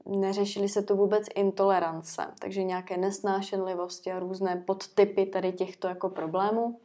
neřešily 0.07 0.69
se 0.69 0.83
tu 0.83 0.97
vůbec 0.97 1.27
intolerance, 1.35 2.27
takže 2.39 2.63
nějaké 2.63 2.97
nesnášenlivosti 2.97 4.13
a 4.13 4.19
různé 4.19 4.57
podtypy 4.67 5.27
tady 5.27 5.53
těchto 5.53 5.89
jako 5.89 6.09
problémů. 6.09 6.81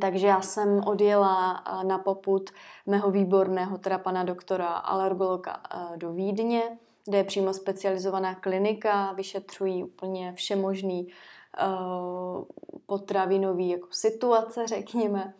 Takže 0.00 0.26
já 0.26 0.40
jsem 0.40 0.80
odjela 0.86 1.64
na 1.82 1.98
poput 1.98 2.50
mého 2.86 3.10
výborného, 3.10 3.78
teda 3.78 3.98
pana 3.98 4.24
doktora 4.24 4.66
alergologa 4.68 5.56
do 5.96 6.12
Vídně, 6.12 6.78
kde 7.08 7.18
je 7.18 7.24
přímo 7.24 7.54
specializovaná 7.54 8.34
klinika, 8.34 9.12
vyšetřují 9.12 9.84
úplně 9.84 10.32
všemožný 10.32 11.06
uh, 11.06 12.44
potravinový 12.86 13.68
jako 13.68 13.88
situace, 13.90 14.66
řekněme. 14.66 15.34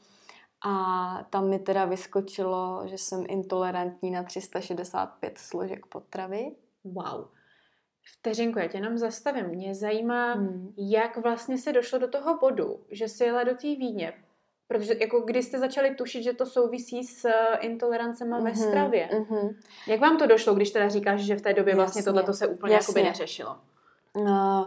A 0.64 1.26
tam 1.30 1.48
mi 1.48 1.58
teda 1.58 1.84
vyskočilo, 1.84 2.82
že 2.86 2.98
jsem 2.98 3.24
intolerantní 3.28 4.10
na 4.10 4.22
365 4.22 5.38
složek 5.38 5.86
potravy. 5.86 6.56
Wow. 6.84 7.28
Vteřinku, 8.04 8.58
já 8.58 8.68
tě 8.68 8.78
jenom 8.78 8.98
zastavím. 8.98 9.46
Mě 9.46 9.74
zajímá, 9.74 10.32
hmm. 10.32 10.74
jak 10.76 11.16
vlastně 11.16 11.58
se 11.58 11.72
došlo 11.72 11.98
do 11.98 12.08
toho 12.08 12.38
bodu, 12.38 12.84
že 12.90 13.08
jsi 13.08 13.24
jela 13.24 13.44
do 13.44 13.54
té 13.54 13.66
Vídně. 13.66 14.21
Protože 14.72 14.94
jako 15.00 15.20
kdy 15.20 15.42
jste 15.42 15.58
začali 15.58 15.94
tušit, 15.94 16.22
že 16.22 16.32
to 16.32 16.46
souvisí 16.46 17.04
s 17.04 17.24
eh, 17.24 17.56
intolerancema 17.60 18.38
mm-hmm, 18.38 18.44
ve 18.44 18.50
mhm, 18.50 18.58
stravě. 18.58 19.08
Mm-hmm. 19.12 19.54
Jak 19.86 20.00
vám 20.00 20.18
to 20.18 20.26
došlo, 20.26 20.54
když 20.54 20.70
teda 20.70 20.88
říkáš, 20.88 21.20
že 21.20 21.36
v 21.36 21.42
té 21.42 21.52
době 21.52 21.74
vlastně 21.74 22.02
tohle 22.02 22.34
se 22.34 22.46
úplně 22.46 22.74
jakoby 22.74 23.02
neřešilo? 23.02 23.56
Uh, 24.14 24.64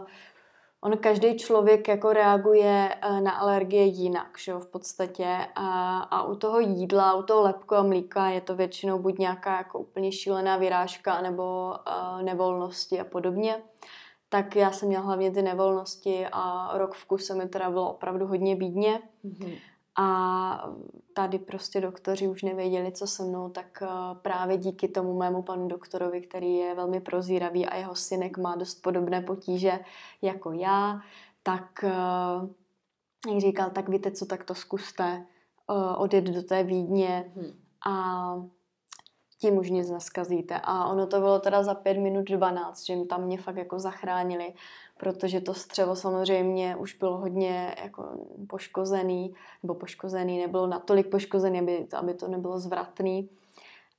on 0.80 0.96
každý 0.96 1.36
člověk 1.36 1.88
jako 1.88 2.12
reaguje 2.12 2.94
uh, 3.08 3.20
na 3.20 3.30
alergie 3.30 3.84
jinak, 3.84 4.38
že 4.38 4.52
jo, 4.52 4.60
v 4.60 4.66
podstatě. 4.66 5.38
A, 5.54 5.98
a 5.98 6.22
u 6.22 6.36
toho 6.36 6.60
jídla, 6.60 7.14
u 7.14 7.22
toho 7.22 7.42
lepku 7.42 7.74
a 7.74 7.82
mlíka 7.82 8.26
je 8.26 8.40
to 8.40 8.56
většinou 8.56 8.98
buď 8.98 9.18
nějaká 9.18 9.56
jako 9.56 9.78
úplně 9.78 10.12
šílená 10.12 10.56
vyrážka 10.56 11.20
nebo 11.20 11.74
uh, 11.86 12.22
nevolnosti 12.22 13.00
a 13.00 13.04
podobně. 13.04 13.62
Tak 14.28 14.56
já 14.56 14.72
jsem 14.72 14.88
měla 14.88 15.04
hlavně 15.04 15.30
ty 15.30 15.42
nevolnosti 15.42 16.26
a 16.32 16.70
rok 16.78 16.94
v 16.94 17.04
kuse 17.04 17.34
mi 17.34 17.48
teda 17.48 17.70
bylo 17.70 17.90
opravdu 17.90 18.26
hodně 18.26 18.56
bídně. 18.56 19.00
Mm-hmm. 19.24 19.58
A 19.98 20.70
tady 21.14 21.38
prostě 21.38 21.80
doktoři 21.80 22.28
už 22.28 22.42
nevěděli, 22.42 22.92
co 22.92 23.06
se 23.06 23.22
mnou, 23.24 23.48
tak 23.48 23.82
eh, 23.82 23.88
právě 24.22 24.56
díky 24.56 24.88
tomu 24.88 25.18
mému 25.18 25.42
panu 25.42 25.68
doktorovi, 25.68 26.20
který 26.20 26.54
je 26.54 26.74
velmi 26.74 27.00
prozíravý 27.00 27.66
a 27.66 27.76
jeho 27.76 27.94
synek 27.94 28.38
má 28.38 28.56
dost 28.56 28.82
podobné 28.82 29.20
potíže 29.20 29.80
jako 30.22 30.52
já, 30.52 31.00
tak 31.42 31.84
eh, 31.84 31.90
jak 33.30 33.40
říkal, 33.40 33.70
tak 33.70 33.88
víte 33.88 34.10
co, 34.10 34.26
tak 34.26 34.44
to 34.44 34.54
zkuste, 34.54 35.26
eh, 35.70 35.96
odjet 35.96 36.24
do 36.24 36.42
té 36.42 36.64
Vídně 36.64 37.32
hmm. 37.36 37.52
a 37.86 38.36
tím 39.38 39.56
už 39.58 39.70
nic 39.70 39.90
neskazíte. 39.90 40.60
A 40.64 40.86
ono 40.86 41.06
to 41.06 41.20
bylo 41.20 41.38
teda 41.38 41.62
za 41.62 41.74
pět 41.74 41.98
minut 41.98 42.24
12, 42.24 42.86
že 42.86 43.04
tam 43.04 43.24
mě 43.24 43.38
fakt 43.38 43.56
jako 43.56 43.78
zachránili 43.78 44.54
protože 44.96 45.40
to 45.40 45.54
střevo 45.54 45.96
samozřejmě 45.96 46.76
už 46.76 46.94
bylo 46.94 47.18
hodně 47.18 47.76
jako 47.82 48.08
poškozený, 48.48 49.34
nebo 49.62 49.74
poškozený, 49.74 50.38
nebylo 50.38 50.66
natolik 50.66 51.10
poškozený, 51.10 51.58
aby, 51.58 51.86
aby 51.92 52.14
to 52.14 52.28
nebylo 52.28 52.58
zvratný. 52.58 53.28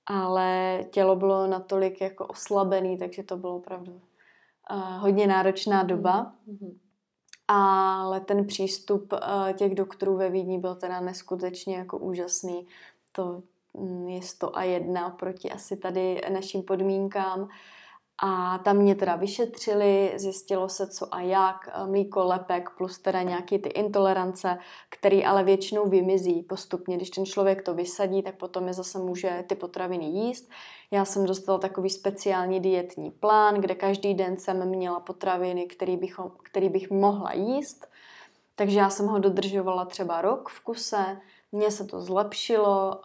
ale 0.06 0.80
tělo 0.92 1.16
bylo 1.16 1.48
natolik 1.48 2.02
jako 2.02 2.26
oslabený, 2.26 2.98
takže 2.98 3.24
to 3.24 3.38
bylo 3.38 3.56
opravdu 3.56 3.92
uh, 3.92 4.98
hodně 5.00 5.28
náročná 5.28 5.84
doba. 5.84 6.34
Mm-hmm. 6.48 6.78
Ale 7.48 8.20
ten 8.20 8.48
přístup 8.48 9.14
uh, 9.14 9.52
těch 9.54 9.76
doktorů 9.76 10.18
ve 10.18 10.30
Vídni 10.30 10.60
byl 10.60 10.76
teda 10.76 11.00
neskutečně 11.00 11.78
jako 11.78 11.98
úžasný. 11.98 12.68
To 13.12 13.44
je 14.08 14.22
100 14.22 14.58
a 14.58 14.64
jedna 14.64 15.10
proti 15.10 15.52
asi 15.52 15.78
tady 15.78 16.22
našim 16.30 16.64
podmínkám. 16.64 17.50
A 18.24 18.58
tam 18.58 18.78
mě 18.78 18.96
teda 18.96 19.16
vyšetřili, 19.16 20.14
zjistilo 20.16 20.70
se 20.70 20.88
co 20.88 21.16
a 21.16 21.22
jak, 21.22 21.56
mlíko, 21.86 22.26
lepek 22.26 22.70
plus 22.78 23.00
teda 23.00 23.22
nějaký 23.22 23.60
ty 23.60 23.70
intolerance, 23.70 24.58
který 24.90 25.26
ale 25.26 25.44
většinou 25.44 25.90
vymizí 25.90 26.44
postupně. 26.44 26.96
Když 26.96 27.10
ten 27.10 27.26
člověk 27.26 27.62
to 27.62 27.74
vysadí, 27.74 28.24
tak 28.24 28.36
potom 28.36 28.68
je 28.68 28.74
zase 28.74 29.00
může 29.00 29.44
ty 29.48 29.56
potraviny 29.56 30.06
jíst. 30.06 30.50
Já 30.92 31.06
jsem 31.06 31.26
dostala 31.26 31.60
takový 31.60 31.90
speciální 31.90 32.60
dietní 32.60 33.12
plán, 33.12 33.56
kde 33.56 33.76
každý 33.76 34.14
den 34.14 34.38
jsem 34.38 34.70
měla 34.70 35.00
potraviny, 35.00 35.66
který, 35.66 35.98
bych, 35.98 36.16
který 36.44 36.70
bych 36.70 36.92
mohla 36.92 37.34
jíst. 37.34 37.88
Takže 38.56 38.80
já 38.80 38.90
jsem 38.90 39.08
ho 39.08 39.20
dodržovala 39.20 39.86
třeba 39.86 40.22
rok 40.22 40.50
v 40.50 40.60
kuse, 40.64 41.18
mně 41.52 41.72
se 41.72 41.86
to 41.86 42.02
zlepšilo, 42.02 43.02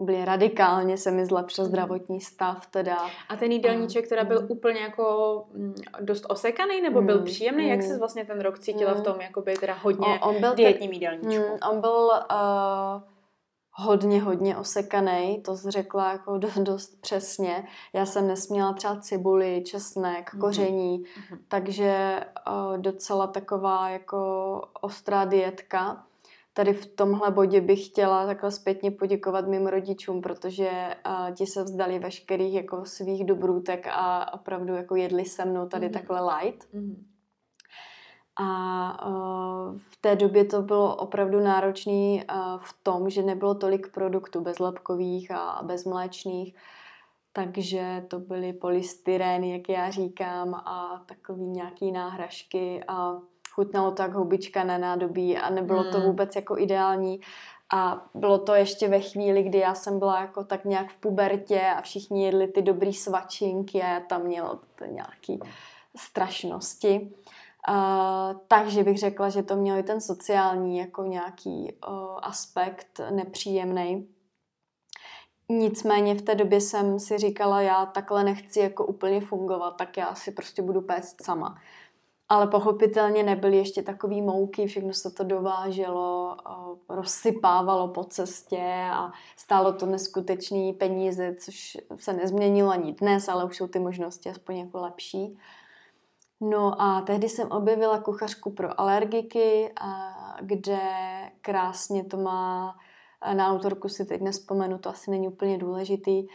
úplně 0.00 0.24
radikálně 0.24 0.96
se 0.96 1.10
mi 1.10 1.26
zlepšil 1.26 1.64
mhm. 1.64 1.68
zdravotní 1.68 2.20
stav 2.20 2.66
teda. 2.66 2.96
A 3.28 3.36
ten 3.36 3.52
jídelníček 3.52 4.08
teda 4.08 4.24
byl 4.24 4.40
mm. 4.40 4.46
úplně 4.50 4.80
jako 4.80 5.44
mm, 5.52 5.74
dost 6.00 6.26
osekaný 6.28 6.80
nebo 6.80 7.02
byl 7.02 7.18
mm. 7.18 7.24
příjemný? 7.24 7.64
Mm. 7.64 7.70
Jak 7.70 7.82
jsi 7.82 7.98
vlastně 7.98 8.24
ten 8.24 8.40
rok 8.40 8.58
cítila 8.58 8.94
mm. 8.94 9.00
v 9.00 9.04
tom 9.04 9.20
jakoby 9.20 9.54
teda 9.54 9.74
hodně 9.74 10.20
o, 10.22 10.28
on 10.28 10.40
byl 10.40 10.54
dietním 10.54 10.92
jídelníčku? 10.92 11.52
Mm, 11.52 11.70
on 11.70 11.80
byl 11.80 12.10
uh, 12.30 13.02
hodně, 13.72 14.22
hodně 14.22 14.56
osekaný, 14.56 15.42
to 15.42 15.56
jsi 15.56 15.70
řekla 15.70 16.12
jako 16.12 16.40
dost, 16.62 17.00
přesně. 17.00 17.68
Já 17.92 18.06
jsem 18.06 18.28
nesměla 18.28 18.72
třeba 18.72 19.00
cibuli, 19.00 19.62
česnek, 19.66 20.34
mm. 20.34 20.40
koření, 20.40 20.98
mm. 20.98 21.38
takže 21.48 22.20
uh, 22.48 22.78
docela 22.78 23.26
taková 23.26 23.88
jako 23.88 24.62
ostrá 24.80 25.24
dietka 25.24 26.04
tady 26.54 26.72
v 26.72 26.86
tomhle 26.86 27.30
bodě 27.30 27.60
bych 27.60 27.86
chtěla 27.86 28.26
takhle 28.26 28.50
zpětně 28.50 28.90
poděkovat 28.90 29.48
mým 29.48 29.66
rodičům, 29.66 30.20
protože 30.20 30.70
uh, 31.06 31.34
ti 31.34 31.46
se 31.46 31.64
vzdali 31.64 31.98
veškerých 31.98 32.54
jako 32.54 32.84
svých 32.84 33.24
dobrůtek 33.24 33.86
a 33.90 34.34
opravdu 34.34 34.74
jako 34.74 34.96
jedli 34.96 35.24
se 35.24 35.44
mnou 35.44 35.68
tady 35.68 35.88
mm-hmm. 35.88 35.92
takhle 35.92 36.34
light. 36.34 36.74
Mm-hmm. 36.74 36.96
A 38.36 39.08
uh, 39.08 39.78
v 39.78 39.96
té 40.00 40.16
době 40.16 40.44
to 40.44 40.62
bylo 40.62 40.96
opravdu 40.96 41.40
náročné 41.40 41.92
uh, 41.92 42.58
v 42.58 42.74
tom, 42.82 43.10
že 43.10 43.22
nebylo 43.22 43.54
tolik 43.54 43.92
produktů 43.92 44.40
bezlepkových 44.40 45.30
a 45.30 45.60
bezmléčných, 45.62 46.54
takže 47.32 48.04
to 48.08 48.18
byly 48.18 48.52
polystyrény, 48.52 49.52
jak 49.52 49.68
já 49.68 49.90
říkám, 49.90 50.54
a 50.54 51.04
takový 51.06 51.42
nějaký 51.42 51.92
náhražky 51.92 52.84
a 52.88 53.18
chutnalo 53.50 53.90
to 53.90 54.02
jak 54.02 54.12
houbička 54.12 54.64
na 54.64 54.78
nádobí 54.78 55.38
a 55.38 55.50
nebylo 55.50 55.82
hmm. 55.82 55.92
to 55.92 56.00
vůbec 56.00 56.36
jako 56.36 56.58
ideální. 56.58 57.20
A 57.72 58.06
bylo 58.14 58.38
to 58.38 58.54
ještě 58.54 58.88
ve 58.88 59.00
chvíli, 59.00 59.42
kdy 59.42 59.58
já 59.58 59.74
jsem 59.74 59.98
byla 59.98 60.20
jako 60.20 60.44
tak 60.44 60.64
nějak 60.64 60.90
v 60.90 60.96
pubertě 60.96 61.60
a 61.60 61.80
všichni 61.82 62.24
jedli 62.24 62.48
ty 62.48 62.62
dobrý 62.62 62.94
svačinky 62.94 63.82
a 63.82 63.88
já 63.88 64.00
tam 64.00 64.22
měla 64.22 64.58
nějaký 64.86 65.40
strašnosti. 65.96 67.12
Uh, 67.68 68.40
takže 68.48 68.84
bych 68.84 68.98
řekla, 68.98 69.28
že 69.28 69.42
to 69.42 69.56
mělo 69.56 69.78
i 69.78 69.82
ten 69.82 70.00
sociální 70.00 70.78
jako 70.78 71.04
nějaký 71.04 71.72
uh, 71.88 72.18
aspekt 72.22 73.00
nepříjemný. 73.10 74.08
Nicméně 75.48 76.14
v 76.14 76.22
té 76.22 76.34
době 76.34 76.60
jsem 76.60 77.00
si 77.00 77.18
říkala, 77.18 77.60
já 77.60 77.86
takhle 77.86 78.24
nechci 78.24 78.60
jako 78.60 78.86
úplně 78.86 79.20
fungovat, 79.20 79.70
tak 79.70 79.96
já 79.96 80.14
si 80.14 80.32
prostě 80.32 80.62
budu 80.62 80.80
péct 80.80 81.24
sama. 81.24 81.58
Ale 82.30 82.46
pochopitelně 82.46 83.22
nebyly 83.22 83.56
ještě 83.56 83.82
takový 83.82 84.22
mouky, 84.22 84.66
všechno 84.66 84.92
se 84.92 85.10
to 85.10 85.24
dováželo, 85.24 86.36
rozsypávalo 86.88 87.88
po 87.88 88.04
cestě 88.04 88.88
a 88.92 89.12
stálo 89.36 89.72
to 89.72 89.86
neskutečný 89.86 90.72
peníze, 90.72 91.34
což 91.34 91.78
se 91.96 92.12
nezměnilo 92.12 92.70
ani 92.70 92.92
dnes, 92.92 93.28
ale 93.28 93.44
už 93.44 93.56
jsou 93.56 93.66
ty 93.66 93.78
možnosti 93.78 94.30
aspoň 94.30 94.56
jako 94.56 94.78
lepší. 94.78 95.38
No 96.40 96.82
a 96.82 97.00
tehdy 97.00 97.28
jsem 97.28 97.50
objevila 97.50 97.98
kuchařku 97.98 98.50
pro 98.50 98.80
alergiky, 98.80 99.74
kde 100.40 100.78
krásně 101.40 102.04
to 102.04 102.16
má, 102.16 102.76
na 103.34 103.48
autorku 103.48 103.88
si 103.88 104.04
teď 104.04 104.20
nespomenu, 104.20 104.78
to 104.78 104.88
asi 104.88 105.10
není 105.10 105.28
úplně 105.28 105.58
důležitý, 105.58 106.26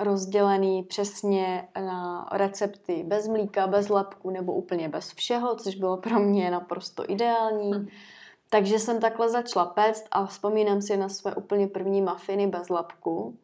rozdělený 0.00 0.82
přesně 0.82 1.68
na 1.80 2.28
recepty 2.32 3.04
bez 3.06 3.28
mlíka, 3.28 3.66
bez 3.66 3.88
lepku 3.88 4.30
nebo 4.30 4.52
úplně 4.52 4.88
bez 4.88 5.12
všeho, 5.12 5.56
což 5.56 5.74
bylo 5.74 5.96
pro 5.96 6.18
mě 6.18 6.50
naprosto 6.50 7.10
ideální. 7.10 7.72
Hmm. 7.72 7.88
Takže 8.50 8.78
jsem 8.78 9.00
takhle 9.00 9.28
začala 9.28 9.66
péct 9.66 10.04
a 10.10 10.26
vzpomínám 10.26 10.82
si 10.82 10.96
na 10.96 11.08
své 11.08 11.34
úplně 11.34 11.66
první 11.66 12.02
mafiny 12.02 12.46
bez 12.46 12.68
lepku, 12.68 13.38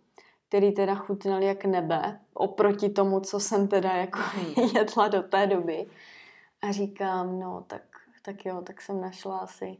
který 0.48 0.72
teda 0.72 0.94
chutnal 0.94 1.42
jak 1.42 1.64
nebe, 1.64 2.20
oproti 2.34 2.88
tomu, 2.88 3.20
co 3.20 3.40
jsem 3.40 3.68
teda 3.68 3.92
jako 3.92 4.18
hmm. 4.22 4.68
jedla 4.76 5.08
do 5.08 5.22
té 5.22 5.46
doby. 5.46 5.86
A 6.62 6.72
říkám, 6.72 7.40
no 7.40 7.64
tak, 7.66 7.82
tak 8.22 8.46
jo, 8.46 8.62
tak 8.66 8.80
jsem 8.80 9.00
našla 9.00 9.38
asi, 9.38 9.76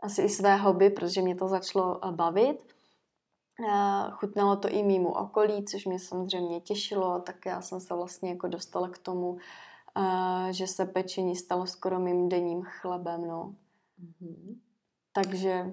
asi 0.00 0.22
i 0.22 0.28
své 0.28 0.56
hobby, 0.56 0.90
protože 0.90 1.22
mě 1.22 1.34
to 1.34 1.48
začalo 1.48 2.00
bavit. 2.10 2.75
Chutnalo 4.10 4.56
to 4.56 4.68
i 4.68 4.82
mýmu 4.82 5.12
okolí, 5.12 5.64
což 5.64 5.86
mě 5.86 5.98
samozřejmě 5.98 6.60
těšilo, 6.60 7.20
tak 7.20 7.46
já 7.46 7.60
jsem 7.60 7.80
se 7.80 7.94
vlastně 7.94 8.30
jako 8.30 8.48
dostala 8.48 8.88
k 8.88 8.98
tomu, 8.98 9.38
že 10.50 10.66
se 10.66 10.86
pečení 10.86 11.36
stalo 11.36 11.66
skoro 11.66 12.00
mým 12.00 12.28
denním 12.28 12.62
chlebem, 12.62 13.28
no. 13.28 13.54
Mm-hmm. 14.04 14.56
Takže, 15.12 15.72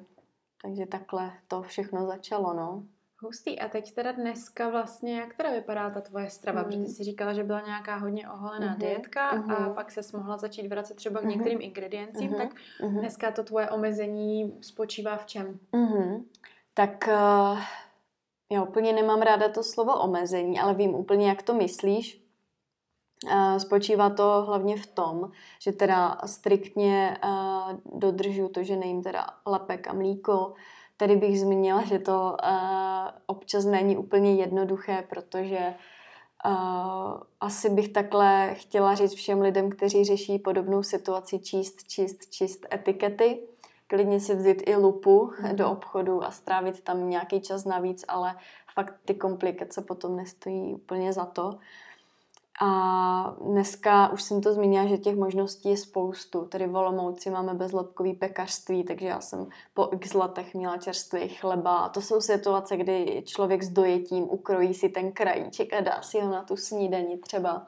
takže 0.61 0.85
takhle 0.85 1.31
to 1.47 1.61
všechno 1.61 2.07
začalo, 2.07 2.53
no. 2.53 2.83
Hustý. 3.19 3.59
A 3.59 3.69
teď 3.69 3.93
teda 3.93 4.11
dneska 4.11 4.69
vlastně, 4.69 5.19
jak 5.19 5.33
teda 5.33 5.51
vypadá 5.51 5.89
ta 5.89 6.01
tvoje 6.01 6.29
strava? 6.29 6.61
Mm. 6.61 6.65
Protože 6.65 6.79
ty 6.79 6.89
jsi 6.89 7.03
říkala, 7.03 7.33
že 7.33 7.43
byla 7.43 7.61
nějaká 7.61 7.95
hodně 7.95 8.29
oholená 8.29 8.75
mm-hmm. 8.75 8.79
dietka 8.79 9.35
mm-hmm. 9.35 9.71
a 9.71 9.73
pak 9.73 9.91
se 9.91 10.17
mohla 10.17 10.37
začít 10.37 10.67
vracet 10.67 10.93
třeba 10.93 11.21
k 11.21 11.23
některým 11.23 11.59
mm-hmm. 11.59 11.63
ingrediencím, 11.63 12.31
mm-hmm. 12.31 12.37
tak 12.37 12.55
mm-hmm. 12.81 12.99
dneska 12.99 13.31
to 13.31 13.43
tvoje 13.43 13.69
omezení 13.69 14.57
spočívá 14.61 15.17
v 15.17 15.25
čem? 15.25 15.59
Mm-hmm. 15.73 16.23
Tak 16.73 17.07
uh, 17.07 17.59
já 18.51 18.63
úplně 18.63 18.93
nemám 18.93 19.21
ráda 19.21 19.49
to 19.49 19.63
slovo 19.63 19.99
omezení, 20.01 20.59
ale 20.59 20.73
vím 20.73 20.95
úplně, 20.95 21.29
jak 21.29 21.41
to 21.41 21.53
myslíš. 21.53 22.23
Uh, 23.25 23.57
spočívá 23.57 24.09
to 24.09 24.43
hlavně 24.47 24.77
v 24.77 24.87
tom, 24.87 25.31
že 25.59 25.71
teda 25.71 26.17
striktně 26.25 27.17
uh, 27.23 27.99
dodržu 27.99 28.47
to, 28.49 28.63
že 28.63 28.75
nejím 28.75 29.03
teda 29.03 29.27
lepek 29.45 29.87
a 29.87 29.93
mlíko. 29.93 30.53
Tady 30.97 31.15
bych 31.15 31.39
zmínila, 31.39 31.83
že 31.83 31.99
to 31.99 32.37
občas 33.25 33.65
není 33.65 33.97
úplně 33.97 34.35
jednoduché, 34.35 35.05
protože 35.09 35.73
asi 37.39 37.69
bych 37.69 37.89
takhle 37.89 38.55
chtěla 38.55 38.95
říct 38.95 39.13
všem 39.13 39.41
lidem, 39.41 39.69
kteří 39.69 40.03
řeší 40.03 40.39
podobnou 40.39 40.83
situaci, 40.83 41.39
číst, 41.39 41.83
číst, 41.87 42.29
číst 42.29 42.65
etikety 42.73 43.39
klidně 43.87 44.19
si 44.19 44.35
vzít 44.35 44.63
i 44.65 44.75
lupu 44.75 45.31
do 45.53 45.71
obchodu 45.71 46.23
a 46.23 46.31
strávit 46.31 46.81
tam 46.81 47.09
nějaký 47.09 47.41
čas 47.41 47.65
navíc, 47.65 48.05
ale 48.07 48.35
fakt 48.73 48.95
ty 49.05 49.13
komplikace 49.13 49.81
potom 49.81 50.15
nestojí 50.15 50.73
úplně 50.73 51.13
za 51.13 51.25
to. 51.25 51.51
A 52.61 53.35
dneska 53.41 54.09
už 54.09 54.23
jsem 54.23 54.41
to 54.41 54.53
zmínila, 54.53 54.85
že 54.85 54.97
těch 54.97 55.15
možností 55.15 55.69
je 55.69 55.77
spoustu. 55.77 56.45
Tady 56.45 56.67
v 56.67 56.75
Olomouci 56.75 57.29
máme 57.29 57.53
bezlepkový 57.53 58.13
pekařství, 58.13 58.83
takže 58.83 59.07
já 59.07 59.21
jsem 59.21 59.47
po 59.73 59.89
x 59.91 60.13
letech 60.13 60.53
měla 60.53 60.77
čerstvý 60.77 61.29
chleba. 61.29 61.77
A 61.77 61.89
to 61.89 62.01
jsou 62.01 62.21
situace, 62.21 62.77
kdy 62.77 63.23
člověk 63.25 63.63
s 63.63 63.69
dojetím 63.69 64.23
ukrojí 64.23 64.73
si 64.73 64.89
ten 64.89 65.11
krajíček 65.11 65.73
a 65.73 65.81
dá 65.81 66.01
si 66.01 66.19
ho 66.19 66.31
na 66.31 66.43
tu 66.43 66.57
snídani 66.57 67.17
třeba. 67.17 67.67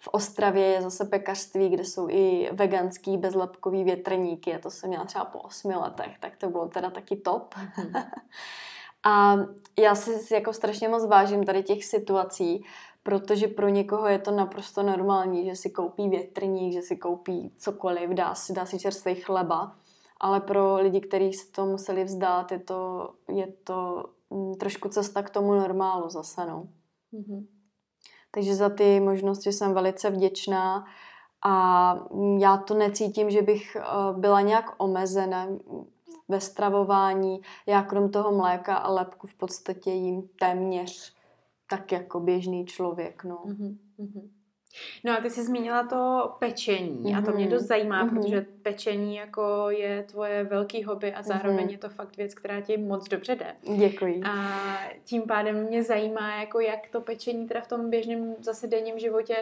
V 0.00 0.08
Ostravě 0.08 0.64
je 0.66 0.82
zase 0.82 1.04
pekařství, 1.04 1.68
kde 1.68 1.84
jsou 1.84 2.08
i 2.08 2.50
veganský 2.52 3.18
bezlepkový 3.18 3.84
větrníky. 3.84 4.54
A 4.54 4.58
to 4.58 4.70
jsem 4.70 4.88
měla 4.88 5.04
třeba 5.04 5.24
po 5.24 5.38
osmi 5.38 5.74
letech, 5.74 6.18
tak 6.20 6.36
to 6.36 6.50
bylo 6.50 6.68
teda 6.68 6.90
taky 6.90 7.16
top. 7.16 7.54
Mm-hmm. 7.54 8.10
a 9.04 9.36
já 9.78 9.94
si 9.94 10.34
jako 10.34 10.52
strašně 10.52 10.88
moc 10.88 11.06
vážím 11.06 11.44
tady 11.44 11.62
těch 11.62 11.84
situací, 11.84 12.64
protože 13.02 13.48
pro 13.48 13.68
někoho 13.68 14.06
je 14.06 14.18
to 14.18 14.30
naprosto 14.30 14.82
normální, 14.82 15.44
že 15.44 15.56
si 15.56 15.70
koupí 15.70 16.08
větrník, 16.08 16.72
že 16.72 16.82
si 16.82 16.96
koupí 16.96 17.52
cokoliv, 17.58 18.10
dá 18.10 18.34
si, 18.34 18.52
dá 18.52 18.66
si 18.66 18.78
čerstvý 18.78 19.14
chleba, 19.14 19.76
ale 20.20 20.40
pro 20.40 20.76
lidi, 20.76 21.00
kteří 21.00 21.32
se 21.32 21.52
to 21.52 21.66
museli 21.66 22.04
vzdát, 22.04 22.52
je 22.52 22.58
to, 22.58 23.10
je 23.28 23.46
to 23.64 24.04
mm, 24.30 24.54
trošku 24.54 24.88
cesta 24.88 25.22
k 25.22 25.30
tomu 25.30 25.54
normálu 25.54 26.08
zase, 26.08 26.46
no. 26.46 26.68
Mm-hmm. 27.14 27.46
Takže 28.36 28.54
za 28.54 28.68
ty 28.68 29.00
možnosti 29.00 29.52
jsem 29.52 29.74
velice 29.74 30.10
vděčná 30.10 30.84
a 31.44 31.94
já 32.38 32.56
to 32.56 32.74
necítím, 32.74 33.30
že 33.30 33.42
bych 33.42 33.76
eh, 33.76 33.82
byla 34.18 34.40
nějak 34.40 34.74
omezena 34.78 35.46
ve 36.28 36.40
stravování. 36.40 37.40
Já 37.66 37.82
krom 37.82 38.10
toho 38.10 38.32
mléka 38.32 38.76
a 38.76 38.92
lepku 38.92 39.26
v 39.26 39.34
podstatě 39.34 39.90
jím 39.90 40.28
téměř 40.38 41.14
tak 41.70 41.92
jako 41.92 42.20
běžný 42.20 42.66
člověk. 42.66 43.24
No. 43.24 43.44
Mm-hmm. 43.46 44.28
No 45.04 45.12
a 45.12 45.20
ty 45.20 45.30
jsi 45.30 45.44
zmínila 45.44 45.86
to 45.86 46.32
pečení 46.38 47.04
mm-hmm. 47.04 47.18
a 47.18 47.22
to 47.22 47.32
mě 47.32 47.44
mhm. 47.44 47.54
dost 47.54 47.62
zajímá, 47.62 48.06
mm-hmm. 48.06 48.22
protože 48.22 48.46
pečení 48.62 49.16
jako 49.16 49.66
je 49.70 50.02
tvoje 50.02 50.44
velký 50.44 50.84
hobby 50.84 51.12
a 51.12 51.22
zároveň 51.22 51.66
mm-hmm. 51.66 51.72
je 51.72 51.78
to 51.78 51.88
fakt 51.88 52.16
věc, 52.16 52.34
která 52.34 52.60
ti 52.60 52.76
moc 52.76 53.08
dobře 53.08 53.36
jde. 53.36 53.56
Děkuji. 53.76 54.22
A 54.24 54.58
tím 55.04 55.22
pádem 55.22 55.64
mě 55.64 55.82
zajímá, 55.82 56.40
jako 56.40 56.60
jak 56.60 56.88
to 56.88 57.00
pečení 57.00 57.48
teda 57.48 57.60
v 57.60 57.68
tom 57.68 57.90
běžném 57.90 58.34
zase 58.40 58.66
denním 58.66 58.98
životě 58.98 59.36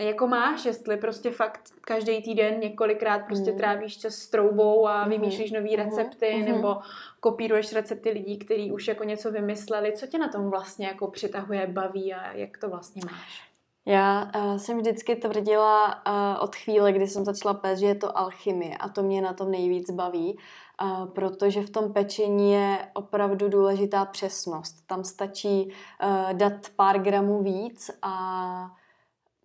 jako 0.00 0.26
máš, 0.26 0.64
jestli 0.64 0.96
prostě 0.96 1.30
fakt 1.30 1.60
každý 1.80 2.22
týden 2.22 2.60
několikrát 2.60 3.18
prostě 3.18 3.50
mm. 3.50 3.58
trávíš 3.58 3.96
čas 3.96 4.14
s 4.14 4.28
troubou 4.28 4.86
a 4.86 5.00
mhm. 5.00 5.10
vymýšlíš 5.10 5.50
nové 5.50 5.68
mhm. 5.68 5.76
recepty 5.76 6.34
mm. 6.34 6.44
nebo 6.44 6.76
kopíruješ 7.20 7.72
recepty 7.72 8.10
lidí, 8.10 8.38
kteří 8.38 8.72
už 8.72 8.88
jako 8.88 9.04
něco 9.04 9.30
vymysleli. 9.30 9.92
Co 9.92 10.06
tě 10.06 10.18
na 10.18 10.28
tom 10.28 10.50
vlastně 10.50 10.86
jako 10.86 11.06
přitahuje, 11.06 11.66
baví 11.66 12.14
a 12.14 12.32
jak 12.32 12.58
to 12.58 12.68
vlastně 12.68 13.02
máš? 13.10 13.47
Já 13.88 14.30
uh, 14.36 14.56
jsem 14.56 14.78
vždycky 14.78 15.16
tvrdila 15.16 15.86
uh, 15.86 16.44
od 16.44 16.56
chvíle, 16.56 16.92
kdy 16.92 17.06
jsem 17.06 17.24
začala 17.24 17.54
péct, 17.54 17.80
že 17.80 17.86
je 17.86 17.94
to 17.94 18.18
alchymie 18.18 18.76
a 18.76 18.88
to 18.88 19.02
mě 19.02 19.22
na 19.22 19.32
tom 19.32 19.50
nejvíc 19.50 19.90
baví, 19.90 20.38
uh, 20.82 21.06
protože 21.06 21.62
v 21.62 21.70
tom 21.70 21.92
pečení 21.92 22.52
je 22.52 22.88
opravdu 22.94 23.48
důležitá 23.48 24.04
přesnost. 24.04 24.86
Tam 24.86 25.04
stačí 25.04 25.66
uh, 25.66 26.32
dát 26.32 26.68
pár 26.76 26.98
gramů 26.98 27.42
víc 27.42 27.90
a 28.02 28.70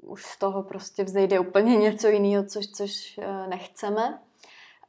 už 0.01 0.25
z 0.25 0.39
toho 0.39 0.63
prostě 0.63 1.03
vzejde 1.03 1.39
úplně 1.39 1.77
něco 1.77 2.07
jiného, 2.07 2.43
což, 2.45 2.67
což 2.67 3.17
uh, 3.17 3.47
nechceme. 3.49 4.19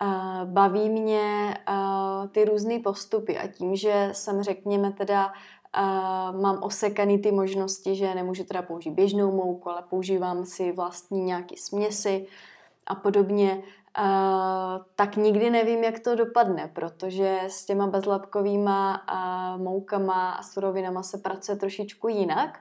Uh, 0.02 0.44
baví 0.44 0.90
mě 0.90 1.56
uh, 1.68 2.28
ty 2.28 2.44
různé 2.44 2.78
postupy 2.78 3.38
a 3.38 3.48
tím, 3.48 3.76
že 3.76 4.08
jsem, 4.12 4.42
řekněme, 4.42 4.92
teda 4.92 5.32
Uh, 5.78 6.40
mám 6.40 6.62
osekaný 6.62 7.18
ty 7.18 7.32
možnosti, 7.32 7.96
že 7.96 8.14
nemůžu 8.14 8.44
teda 8.44 8.62
použít 8.62 8.90
běžnou 8.90 9.32
mouku, 9.32 9.70
ale 9.70 9.82
používám 9.90 10.44
si 10.44 10.72
vlastní 10.72 11.20
nějaké 11.20 11.54
směsi 11.58 12.26
a 12.87 12.94
podobně, 12.94 13.62
uh, 13.98 14.84
tak 14.96 15.16
nikdy 15.16 15.50
nevím, 15.50 15.84
jak 15.84 15.98
to 15.98 16.14
dopadne, 16.14 16.70
protože 16.74 17.40
s 17.46 17.64
těma 17.64 17.87
bezlepkovýma 17.87 19.02
uh, 19.12 19.62
moukama 19.62 20.30
a 20.30 20.42
surovinama 20.42 21.02
se 21.02 21.18
pracuje 21.18 21.56
trošičku 21.56 22.08
jinak. 22.08 22.60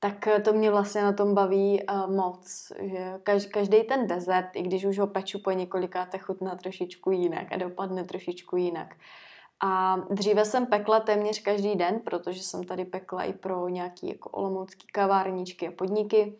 Tak 0.00 0.28
to 0.44 0.52
mě 0.52 0.70
vlastně 0.70 1.02
na 1.02 1.12
tom 1.12 1.34
baví 1.34 1.82
moc, 2.06 2.72
že 2.80 3.20
každý 3.52 3.82
ten 3.82 4.06
dezert, 4.06 4.48
i 4.54 4.62
když 4.62 4.84
už 4.84 4.98
ho 4.98 5.06
peču 5.06 5.38
po 5.38 5.50
několikáte, 5.50 6.18
chutná 6.18 6.54
trošičku 6.54 7.10
jinak 7.10 7.52
a 7.52 7.56
dopadne 7.56 8.04
trošičku 8.04 8.56
jinak. 8.56 8.88
Uh, 8.88 9.33
a 9.60 9.96
dříve 10.10 10.44
jsem 10.44 10.66
pekla 10.66 11.00
téměř 11.00 11.42
každý 11.42 11.74
den, 11.74 12.00
protože 12.04 12.42
jsem 12.42 12.64
tady 12.64 12.84
pekla 12.84 13.22
i 13.22 13.32
pro 13.32 13.68
nějaký 13.68 14.08
jako 14.08 14.30
olomoucký 14.30 14.86
kavárničky 14.86 15.68
a 15.68 15.72
podniky. 15.72 16.38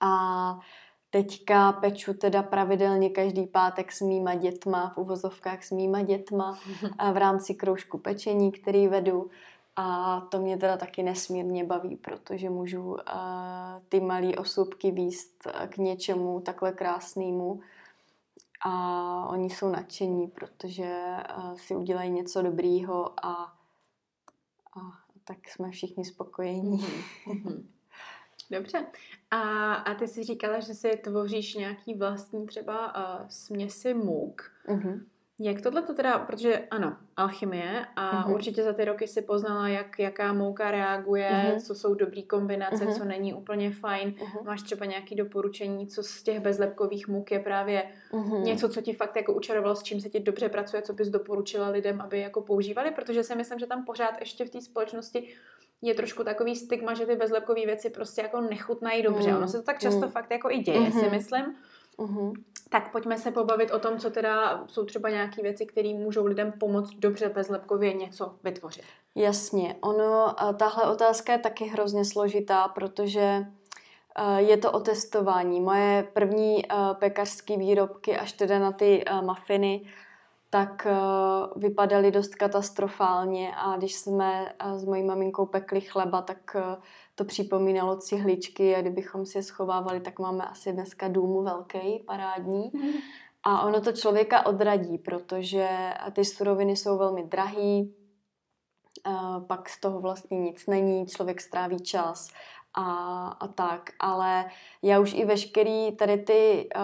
A 0.00 0.60
teďka 1.10 1.72
peču 1.72 2.14
teda 2.14 2.42
pravidelně 2.42 3.10
každý 3.10 3.46
pátek 3.46 3.92
s 3.92 4.00
mýma 4.00 4.34
dětma, 4.34 4.92
v 4.94 4.98
uvozovkách 4.98 5.64
s 5.64 5.70
mýma 5.70 6.02
dětma 6.02 6.58
a 6.98 7.12
v 7.12 7.16
rámci 7.16 7.54
kroužku 7.54 7.98
pečení, 7.98 8.52
který 8.52 8.88
vedu. 8.88 9.30
A 9.76 10.20
to 10.20 10.38
mě 10.38 10.56
teda 10.56 10.76
taky 10.76 11.02
nesmírně 11.02 11.64
baví, 11.64 11.96
protože 11.96 12.50
můžu 12.50 12.82
uh, 12.84 12.98
ty 13.88 14.00
malé 14.00 14.34
osůbky 14.36 14.90
výst 14.90 15.46
k 15.68 15.76
něčemu 15.76 16.40
takhle 16.40 16.72
krásnému 16.72 17.60
a 18.68 19.26
oni 19.28 19.50
jsou 19.50 19.68
nadšení, 19.68 20.28
protože 20.28 21.16
uh, 21.38 21.54
si 21.54 21.76
udělají 21.76 22.10
něco 22.10 22.42
dobrýho 22.42 23.24
a, 23.26 23.32
a 24.76 24.80
tak 25.24 25.48
jsme 25.48 25.70
všichni 25.70 26.04
spokojení. 26.04 26.86
Mhm. 27.26 27.68
Dobře. 28.50 28.86
A, 29.30 29.74
a 29.74 29.94
ty 29.94 30.08
si 30.08 30.24
říkala, 30.24 30.60
že 30.60 30.74
si 30.74 30.90
tvoříš 30.90 31.54
nějaký 31.54 31.94
vlastní 31.94 32.46
třeba 32.46 32.96
uh, 32.96 33.28
směsi 33.28 33.94
můk. 33.94 34.50
Uh-huh. 34.68 35.04
Jak 35.38 35.60
tohle 35.60 35.82
to 35.82 35.94
teda, 35.94 36.18
protože 36.18 36.58
ano, 36.70 36.96
alchymie 37.16 37.86
a 37.96 38.24
uh-huh. 38.24 38.34
určitě 38.34 38.62
za 38.62 38.72
ty 38.72 38.84
roky 38.84 39.08
si 39.08 39.22
poznala, 39.22 39.68
jak, 39.68 39.98
jaká 39.98 40.32
mouka 40.32 40.70
reaguje, 40.70 41.30
uh-huh. 41.30 41.66
co 41.66 41.74
jsou 41.74 41.94
dobrý 41.94 42.22
kombinace, 42.22 42.84
uh-huh. 42.84 42.98
co 42.98 43.04
není 43.04 43.34
úplně 43.34 43.70
fajn. 43.70 44.10
Uh-huh. 44.10 44.44
Máš 44.44 44.62
třeba 44.62 44.86
nějaké 44.86 45.14
doporučení, 45.14 45.86
co 45.86 46.02
z 46.02 46.22
těch 46.22 46.40
bezlepkových 46.40 47.08
můk 47.08 47.30
je 47.30 47.38
právě 47.38 47.82
uh-huh. 48.12 48.42
něco, 48.42 48.68
co 48.68 48.80
ti 48.80 48.92
fakt 48.92 49.16
jako 49.16 49.32
učarovalo, 49.32 49.76
s 49.76 49.82
čím 49.82 50.00
se 50.00 50.08
ti 50.08 50.20
dobře 50.20 50.48
pracuje, 50.48 50.82
co 50.82 50.92
bys 50.92 51.08
doporučila 51.08 51.68
lidem, 51.68 52.00
aby 52.00 52.20
jako 52.20 52.40
používali, 52.40 52.90
protože 52.90 53.22
si 53.22 53.34
myslím, 53.34 53.58
že 53.58 53.66
tam 53.66 53.84
pořád 53.84 54.20
ještě 54.20 54.44
v 54.44 54.50
té 54.50 54.60
společnosti 54.60 55.28
je 55.82 55.94
trošku 55.94 56.24
takový 56.24 56.56
stigma, 56.56 56.94
že 56.94 57.06
ty 57.06 57.16
bezlepkové 57.16 57.66
věci 57.66 57.90
prostě 57.90 58.22
jako 58.22 58.40
nechutnají 58.40 59.02
dobře. 59.02 59.30
Uh-huh. 59.30 59.36
Ono 59.36 59.48
se 59.48 59.56
to 59.56 59.62
tak 59.62 59.78
často 59.78 60.00
uh-huh. 60.00 60.10
fakt 60.10 60.30
jako 60.30 60.50
i 60.50 60.58
děje, 60.58 60.80
uh-huh. 60.80 61.00
si 61.00 61.10
myslím. 61.10 61.56
Uh-huh. 61.98 62.32
Tak 62.68 62.92
pojďme 62.92 63.18
se 63.18 63.30
pobavit 63.30 63.70
o 63.70 63.78
tom, 63.78 63.98
co 63.98 64.10
teda 64.10 64.64
jsou 64.66 64.84
třeba 64.84 65.10
nějaké 65.10 65.42
věci, 65.42 65.66
které 65.66 65.94
můžou 65.94 66.26
lidem 66.26 66.52
pomoct 66.52 66.94
dobře 66.94 67.28
bezlepkově 67.28 67.92
něco 67.92 68.34
vytvořit. 68.42 68.84
Jasně, 69.14 69.76
ono, 69.80 70.34
tahle 70.56 70.90
otázka 70.90 71.32
je 71.32 71.38
taky 71.38 71.64
hrozně 71.64 72.04
složitá, 72.04 72.68
protože 72.68 73.46
je 74.36 74.56
to 74.56 74.72
o 74.72 74.80
testování. 74.80 75.60
Moje 75.60 76.08
první 76.12 76.62
pekařské 76.98 77.56
výrobky, 77.56 78.16
až 78.16 78.32
teda 78.32 78.58
na 78.58 78.72
ty 78.72 79.04
mafiny, 79.24 79.86
tak 80.50 80.86
vypadaly 81.56 82.10
dost 82.10 82.34
katastrofálně 82.34 83.52
a 83.56 83.76
když 83.76 83.94
jsme 83.94 84.52
s 84.74 84.84
mojí 84.84 85.02
maminkou 85.02 85.46
pekli 85.46 85.80
chleba, 85.80 86.22
tak 86.22 86.56
to 87.16 87.24
připomínalo 87.24 87.96
cihličky 87.96 88.76
a 88.76 88.80
kdybychom 88.80 89.26
si 89.26 89.38
je 89.38 89.42
schovávali, 89.42 90.00
tak 90.00 90.18
máme 90.18 90.44
asi 90.44 90.72
dneska 90.72 91.08
dům 91.08 91.44
velký, 91.44 91.98
parádní. 92.06 92.72
A 93.42 93.62
ono 93.62 93.80
to 93.80 93.92
člověka 93.92 94.46
odradí, 94.46 94.98
protože 94.98 95.68
ty 96.12 96.24
suroviny 96.24 96.76
jsou 96.76 96.98
velmi 96.98 97.22
drahý, 97.22 97.94
pak 99.46 99.68
z 99.68 99.80
toho 99.80 100.00
vlastně 100.00 100.40
nic 100.40 100.66
není, 100.66 101.06
člověk 101.06 101.40
stráví 101.40 101.80
čas 101.80 102.28
a, 102.74 102.84
a 103.28 103.48
tak. 103.48 103.90
Ale 103.98 104.44
já 104.82 105.00
už 105.00 105.14
i 105.14 105.24
veškerý 105.24 105.96
tady 105.96 106.18
ty 106.18 106.68
uh, 106.76 106.82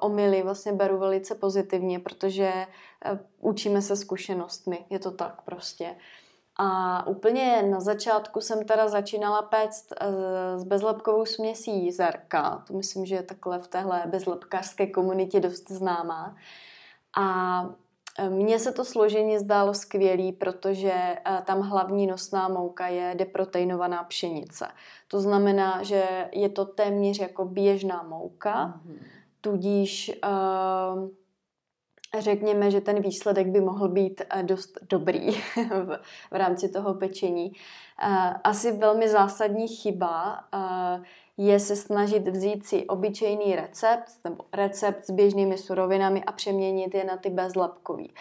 omily 0.00 0.42
vlastně 0.42 0.72
beru 0.72 0.98
velice 0.98 1.34
pozitivně, 1.34 1.98
protože 1.98 2.66
uh, 3.12 3.18
učíme 3.40 3.82
se 3.82 3.96
zkušenostmi, 3.96 4.84
je 4.90 4.98
to 4.98 5.10
tak 5.10 5.42
prostě. 5.42 5.96
A 6.58 7.06
úplně 7.06 7.62
na 7.62 7.80
začátku 7.80 8.40
jsem 8.40 8.64
teda 8.64 8.88
začínala 8.88 9.42
péct 9.42 9.92
eh, 10.00 10.58
s 10.58 10.64
bezlepkovou 10.64 11.26
směsí 11.26 11.92
zerka. 11.92 12.64
To 12.66 12.74
myslím, 12.74 13.06
že 13.06 13.14
je 13.14 13.22
takhle 13.22 13.58
v 13.58 13.68
téhle 13.68 14.02
bezlepkářské 14.06 14.86
komunitě 14.86 15.40
dost 15.40 15.70
známá. 15.70 16.36
A 17.16 17.68
eh, 18.18 18.30
mně 18.30 18.58
se 18.58 18.72
to 18.72 18.84
složení 18.84 19.38
zdálo 19.38 19.74
skvělý, 19.74 20.32
protože 20.32 20.92
eh, 20.94 21.42
tam 21.44 21.60
hlavní 21.60 22.06
nosná 22.06 22.48
mouka 22.48 22.86
je 22.86 23.14
deproteinovaná 23.18 24.04
pšenice. 24.04 24.68
To 25.08 25.20
znamená, 25.20 25.82
že 25.82 26.28
je 26.32 26.48
to 26.48 26.64
téměř 26.64 27.18
jako 27.18 27.44
běžná 27.44 28.02
mouka, 28.02 28.66
mm-hmm. 28.66 28.98
tudíž 29.40 30.20
uh, 30.24 31.08
řekněme, 32.20 32.70
že 32.70 32.80
ten 32.80 33.02
výsledek 33.02 33.46
by 33.46 33.60
mohl 33.60 33.88
být 33.88 34.22
eh, 34.30 34.42
dost 34.42 34.78
dobrý 34.90 35.30
v, 35.56 36.00
v 36.30 36.34
rámci 36.34 36.68
toho 36.68 36.94
pečení. 36.94 37.52
Eh, 38.02 38.34
asi 38.44 38.72
velmi 38.72 39.08
zásadní 39.08 39.68
chyba 39.68 40.44
eh, 40.54 41.02
je 41.36 41.60
se 41.60 41.76
snažit 41.76 42.28
vzít 42.28 42.66
si 42.66 42.86
obyčejný 42.86 43.56
recept 43.56 44.12
nebo 44.24 44.44
recept 44.52 45.06
s 45.06 45.10
běžnými 45.10 45.58
surovinami 45.58 46.24
a 46.24 46.32
přeměnit 46.32 46.94
je 46.94 47.04
na 47.04 47.16
ty 47.16 47.30
bezlepkový. 47.30 48.12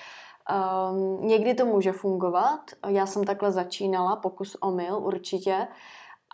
Um, 0.91 1.27
někdy 1.27 1.53
to 1.53 1.65
může 1.65 1.91
fungovat, 1.91 2.61
já 2.87 3.05
jsem 3.05 3.23
takhle 3.23 3.51
začínala, 3.51 4.15
pokus 4.15 4.57
omyl 4.61 4.97
určitě, 4.97 5.67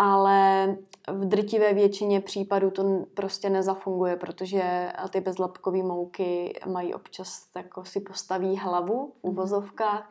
ale 0.01 0.77
v 1.07 1.25
drtivé 1.25 1.73
většině 1.73 2.21
případů 2.21 2.71
to 2.71 3.05
prostě 3.13 3.49
nezafunguje, 3.49 4.15
protože 4.15 4.91
ty 5.09 5.21
bezlepkové 5.21 5.83
mouky 5.83 6.59
mají 6.65 6.93
občas 6.93 7.47
jako 7.55 7.85
si 7.85 7.99
postaví 7.99 8.57
hlavu 8.57 9.13
v 9.19 9.23
mhm. 9.23 9.33
uvozovkách 9.33 10.09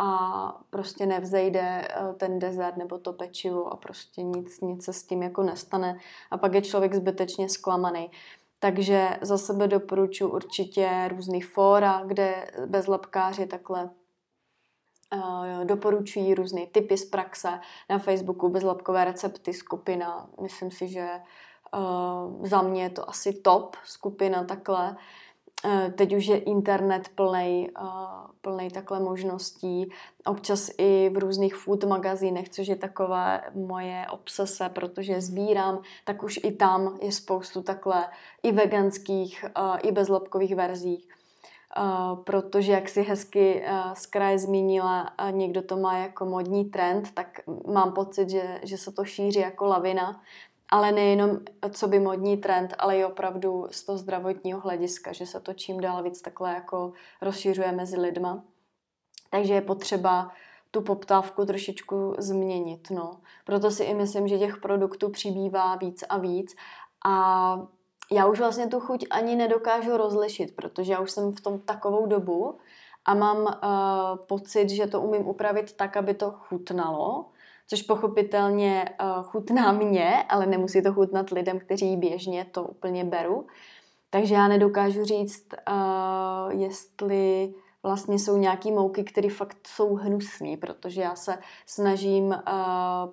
a 0.00 0.62
prostě 0.70 1.06
nevzejde 1.06 1.60
eh, 1.60 2.12
ten 2.16 2.38
dezert 2.38 2.76
nebo 2.76 2.98
to 2.98 3.12
pečivo 3.12 3.72
a 3.72 3.76
prostě 3.76 4.22
nic, 4.22 4.60
nic 4.60 4.84
se 4.84 4.92
s 4.92 5.02
tím 5.02 5.22
jako 5.22 5.42
nestane 5.42 5.98
a 6.30 6.38
pak 6.38 6.54
je 6.54 6.62
člověk 6.62 6.94
zbytečně 6.94 7.48
zklamaný. 7.48 8.10
Takže 8.58 9.18
za 9.20 9.38
sebe 9.38 9.68
doporučuji 9.68 10.28
určitě 10.32 11.08
různý 11.08 11.40
fóra, 11.40 12.02
kde 12.06 12.46
bezlepkáři 12.66 13.46
takhle 13.46 13.90
doporučují 15.64 16.34
různé 16.34 16.66
typy 16.66 16.96
z 16.96 17.04
praxe 17.04 17.60
na 17.90 17.98
Facebooku, 17.98 18.48
bezlepkové 18.48 19.04
recepty, 19.04 19.52
skupina. 19.52 20.28
Myslím 20.42 20.70
si, 20.70 20.88
že 20.88 21.08
uh, 21.76 22.46
za 22.46 22.62
mě 22.62 22.82
je 22.82 22.90
to 22.90 23.10
asi 23.10 23.32
top 23.32 23.76
skupina 23.84 24.44
takhle. 24.44 24.96
Eh, 25.64 25.92
teď 25.96 26.14
už 26.14 26.26
je 26.26 26.38
internet 26.38 27.08
plný 27.14 27.68
plnej 28.40 28.70
takhle 28.70 29.00
možností. 29.00 29.90
Občas 30.26 30.70
i 30.78 31.10
v 31.14 31.18
různých 31.18 31.56
food 31.56 31.84
magazínech, 31.84 32.48
což 32.48 32.66
je 32.66 32.76
takové 32.76 33.42
moje 33.54 34.06
obsese, 34.10 34.68
protože 34.68 35.20
sbírám, 35.20 35.82
tak 36.04 36.22
už 36.22 36.40
i 36.42 36.52
tam 36.52 36.98
je 37.02 37.12
spoustu 37.12 37.62
takhle 37.62 38.08
i 38.42 38.52
veganských, 38.52 39.44
i 39.82 39.92
bezlepkových 39.92 40.54
verzí. 40.54 41.08
Uh, 41.78 42.18
protože, 42.18 42.72
jak 42.72 42.88
si 42.88 43.02
hezky 43.02 43.62
uh, 43.62 43.94
z 43.94 44.06
kraje 44.06 44.38
zmínila, 44.38 45.10
uh, 45.22 45.32
někdo 45.32 45.62
to 45.62 45.76
má 45.76 45.98
jako 45.98 46.24
modní 46.24 46.64
trend, 46.64 47.14
tak 47.14 47.40
mám 47.66 47.92
pocit, 47.92 48.30
že, 48.30 48.60
že 48.62 48.78
se 48.78 48.92
to 48.92 49.04
šíří 49.04 49.40
jako 49.40 49.66
lavina 49.66 50.20
ale 50.68 50.92
nejenom 50.92 51.38
co 51.70 51.88
by 51.88 51.98
modní 51.98 52.36
trend, 52.36 52.74
ale 52.78 52.98
i 52.98 53.04
opravdu 53.04 53.66
z 53.70 53.82
toho 53.82 53.98
zdravotního 53.98 54.60
hlediska, 54.60 55.12
že 55.12 55.26
se 55.26 55.40
to 55.40 55.52
čím 55.54 55.80
dál 55.80 56.02
víc 56.02 56.22
takhle 56.22 56.54
jako 56.54 56.92
rozšiřuje 57.22 57.72
mezi 57.72 58.00
lidma. 58.00 58.42
Takže 59.30 59.54
je 59.54 59.60
potřeba 59.60 60.30
tu 60.70 60.80
poptávku 60.80 61.46
trošičku 61.46 62.14
změnit. 62.18 62.90
No. 62.90 63.20
Proto 63.44 63.70
si 63.70 63.84
i 63.84 63.94
myslím, 63.94 64.28
že 64.28 64.38
těch 64.38 64.56
produktů 64.56 65.10
přibývá 65.10 65.76
víc 65.76 66.04
a 66.08 66.18
víc 66.18 66.56
a 67.04 67.66
já 68.10 68.26
už 68.26 68.40
vlastně 68.40 68.66
tu 68.66 68.80
chuť 68.80 69.06
ani 69.10 69.36
nedokážu 69.36 69.96
rozlišit, 69.96 70.56
protože 70.56 70.92
já 70.92 71.00
už 71.00 71.10
jsem 71.10 71.32
v 71.32 71.40
tom 71.40 71.58
takovou 71.58 72.06
dobu 72.06 72.58
a 73.04 73.14
mám 73.14 73.38
uh, 73.38 74.26
pocit, 74.26 74.70
že 74.70 74.86
to 74.86 75.00
umím 75.00 75.26
upravit 75.26 75.72
tak, 75.72 75.96
aby 75.96 76.14
to 76.14 76.30
chutnalo, 76.30 77.24
což 77.66 77.82
pochopitelně 77.82 78.84
uh, 79.00 79.22
chutná 79.22 79.72
mě, 79.82 80.24
ale 80.28 80.46
nemusí 80.46 80.82
to 80.82 80.92
chutnat 80.92 81.30
lidem, 81.30 81.58
kteří 81.58 81.96
běžně 81.96 82.44
to 82.44 82.62
úplně 82.62 83.04
beru. 83.04 83.46
Takže 84.10 84.34
já 84.34 84.48
nedokážu 84.48 85.04
říct, 85.04 85.46
uh, 85.68 86.60
jestli 86.60 87.54
vlastně 87.82 88.18
jsou 88.18 88.36
nějaký 88.36 88.72
mouky, 88.72 89.04
které 89.04 89.30
fakt 89.30 89.56
jsou 89.66 89.94
hnusné, 89.94 90.56
protože 90.56 91.00
já 91.00 91.16
se 91.16 91.38
snažím 91.66 92.24
uh, 92.24 92.34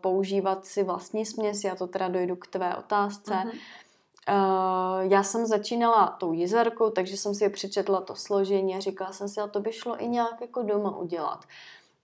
používat 0.01 0.65
si 0.65 0.83
vlastní 0.83 1.25
směs, 1.25 1.63
já 1.63 1.75
to 1.75 1.87
teda 1.87 2.07
dojdu 2.07 2.35
k 2.35 2.47
tvé 2.47 2.75
otázce. 2.75 3.33
Uh-huh. 3.33 3.51
Uh, 4.29 5.11
já 5.11 5.23
jsem 5.23 5.45
začínala 5.45 6.07
tou 6.07 6.33
jizerkou, 6.33 6.89
takže 6.89 7.17
jsem 7.17 7.35
si 7.35 7.49
přečetla 7.49 8.01
to 8.01 8.15
složení 8.15 8.75
a 8.75 8.79
říkala 8.79 9.11
jsem 9.11 9.29
si, 9.29 9.41
a 9.41 9.47
to 9.47 9.59
by 9.59 9.73
šlo 9.73 10.03
i 10.03 10.07
nějak 10.07 10.41
jako 10.41 10.63
doma 10.63 10.97
udělat. 10.97 11.45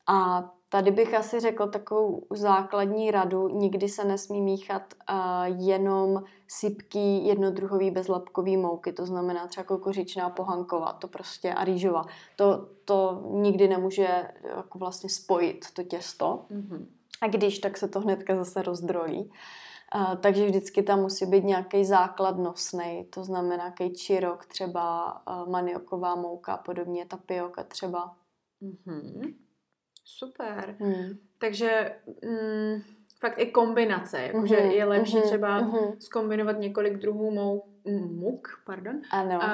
A 0.08 0.50
Tady 0.72 0.92
bych 0.92 1.14
asi 1.14 1.40
řekl 1.40 1.68
takovou 1.68 2.24
základní 2.30 3.12
radu, 3.12 3.48
nikdy 3.48 3.90
se 3.90 4.04
nesmí 4.04 4.42
míchat 4.42 4.94
uh, 5.10 5.18
jenom 5.66 6.24
sypký 6.48 7.28
jednodruhový 7.28 7.92
bezlepkový 7.92 8.58
mouky, 8.58 8.94
to 8.94 9.06
znamená 9.06 9.48
třeba 9.48 9.64
kokořičná 9.64 10.30
pohanková, 10.30 10.94
to 10.94 11.08
prostě 11.08 11.54
a 11.54 11.64
rýžová. 11.64 12.06
To, 12.36 12.68
to 12.86 13.24
nikdy 13.30 13.68
nemůže 13.68 14.30
jako 14.58 14.80
vlastně 14.80 15.10
spojit 15.10 15.66
to 15.74 15.84
těsto. 15.84 16.46
Mm-hmm. 16.52 16.86
A 17.22 17.28
když, 17.28 17.60
tak 17.60 17.78
se 17.78 17.88
to 17.88 18.00
hnedka 18.00 18.36
zase 18.36 18.62
rozdrolí. 18.62 19.20
Uh, 19.20 19.34
takže 20.22 20.46
vždycky 20.46 20.84
tam 20.84 21.02
musí 21.02 21.26
být 21.26 21.44
nějaký 21.44 21.86
základ 21.86 22.38
nosný, 22.38 23.08
to 23.10 23.24
znamená 23.24 23.56
nějaký 23.56 23.94
čirok, 23.96 24.46
třeba 24.46 25.18
manioková 25.48 26.16
mouka, 26.16 26.58
podobně 26.58 27.06
tapioka 27.06 27.64
třeba. 27.64 28.16
Mm-hmm. 28.62 29.34
Super. 30.06 30.76
Hmm. 30.80 31.18
Takže 31.38 31.96
mm, 32.26 32.82
fakt 33.20 33.40
i 33.40 33.46
kombinace, 33.46 34.22
jakože 34.22 34.56
mm-hmm. 34.56 34.72
je 34.72 34.86
lepší 34.86 35.18
mm-hmm. 35.18 35.26
třeba 35.26 35.62
mm-hmm. 35.62 35.98
skombinovat 36.00 36.60
několik 36.60 36.98
druhů 36.98 37.32
mou, 37.32 37.64
muk, 37.98 38.48
pardon, 38.66 39.02
ano. 39.12 39.44
A 39.44 39.50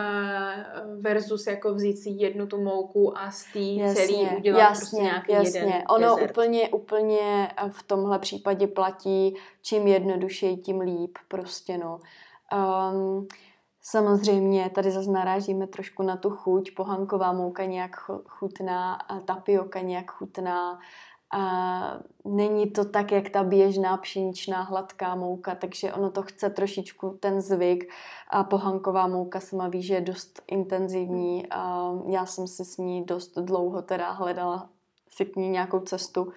versus 0.99 1.47
jako 1.47 1.73
vzít 1.73 1.97
si 1.97 2.09
jednu 2.09 2.47
tu 2.47 2.63
mouku 2.63 3.17
a 3.17 3.31
z 3.31 3.43
té 3.43 3.93
celý 3.93 4.29
udělat 4.37 4.59
jasně, 4.59 4.79
prostě 4.79 5.01
nějaký 5.01 5.31
jasně. 5.31 5.59
jeden 5.59 5.83
Ono 5.89 6.15
desert. 6.15 6.31
úplně, 6.31 6.69
úplně 6.69 7.51
v 7.71 7.83
tomhle 7.83 8.19
případě 8.19 8.67
platí, 8.67 9.35
čím 9.61 9.87
jednodušeji, 9.87 10.57
tím 10.57 10.79
líp 10.79 11.17
prostě 11.27 11.77
no. 11.77 11.99
Um, 12.91 13.27
Samozřejmě 13.87 14.69
tady 14.69 14.91
zase 14.91 15.11
narážíme 15.11 15.67
trošku 15.67 16.03
na 16.03 16.17
tu 16.17 16.29
chuť. 16.29 16.75
Pohanková 16.75 17.33
mouka 17.33 17.65
nějak 17.65 17.95
chutná, 18.27 18.97
tapioka 19.25 19.79
nějak 19.79 20.11
chutná. 20.11 20.79
A 21.37 21.99
není 22.25 22.71
to 22.71 22.85
tak, 22.85 23.11
jak 23.11 23.29
ta 23.29 23.43
běžná 23.43 23.97
pšeničná 23.97 24.61
hladká 24.61 25.15
mouka, 25.15 25.55
takže 25.55 25.93
ono 25.93 26.11
to 26.11 26.23
chce 26.23 26.49
trošičku 26.49 27.17
ten 27.19 27.41
zvyk. 27.41 27.93
A 28.29 28.43
pohanková 28.43 29.07
mouka 29.07 29.39
sama 29.39 29.67
ví, 29.67 29.83
že 29.83 29.93
je 29.93 30.01
dost 30.01 30.41
intenzivní. 30.47 31.47
A 31.51 31.91
já 32.07 32.25
jsem 32.25 32.47
si 32.47 32.65
s 32.65 32.77
ní 32.77 33.05
dost 33.05 33.37
dlouho 33.37 33.81
teda 33.81 34.11
hledala 34.11 34.69
si 35.09 35.25
k 35.25 35.35
ní 35.35 35.49
nějakou 35.49 35.79
cestu. 35.79 36.33